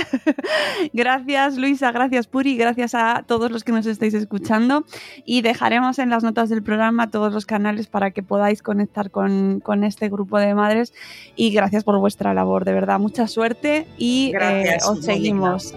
gracias 0.92 1.57
Luisa, 1.57 1.90
gracias 1.90 2.28
Puri, 2.28 2.57
gracias 2.57 2.94
a 2.94 3.24
todos 3.26 3.51
los 3.51 3.64
que 3.64 3.72
nos 3.72 3.86
estáis 3.86 4.14
escuchando. 4.14 4.84
Y 5.24 5.42
dejaremos 5.42 5.99
en 5.99 6.11
las 6.11 6.22
notas 6.22 6.49
del 6.49 6.62
programa 6.62 7.11
todos 7.11 7.34
los 7.34 7.44
canales 7.44 7.88
para 7.88 8.12
que 8.12 8.22
podáis 8.22 8.62
conectar 8.62 9.11
con, 9.11 9.61
este 9.82 10.09
grupo 10.09 10.38
de 10.38 10.55
madres. 10.55 10.94
Y 11.34 11.51
gracias 11.51 11.82
por 11.82 11.99
vuestra 11.99 12.34
labor, 12.34 12.64
de 12.64 12.72
verdad, 12.72 13.01
mucha 13.01 13.26
suerte 13.26 13.88
y 13.99 14.32
eh, 14.40 14.78
os 14.88 15.05
seguimos. 15.05 15.74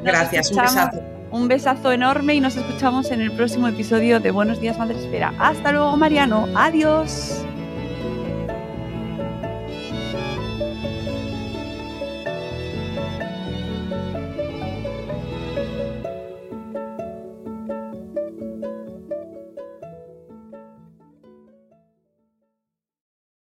gracias, 0.00 0.52
un 0.52 0.58
besazo. 0.58 1.21
Un 1.32 1.48
besazo 1.48 1.90
enorme 1.92 2.34
y 2.34 2.40
nos 2.40 2.56
escuchamos 2.56 3.10
en 3.10 3.22
el 3.22 3.32
próximo 3.32 3.66
episodio 3.66 4.20
de 4.20 4.30
Buenos 4.30 4.60
Días 4.60 4.76
Madre 4.78 4.98
Espera. 4.98 5.32
Hasta 5.38 5.72
luego, 5.72 5.96
Mariano. 5.96 6.46
Adiós. 6.54 7.46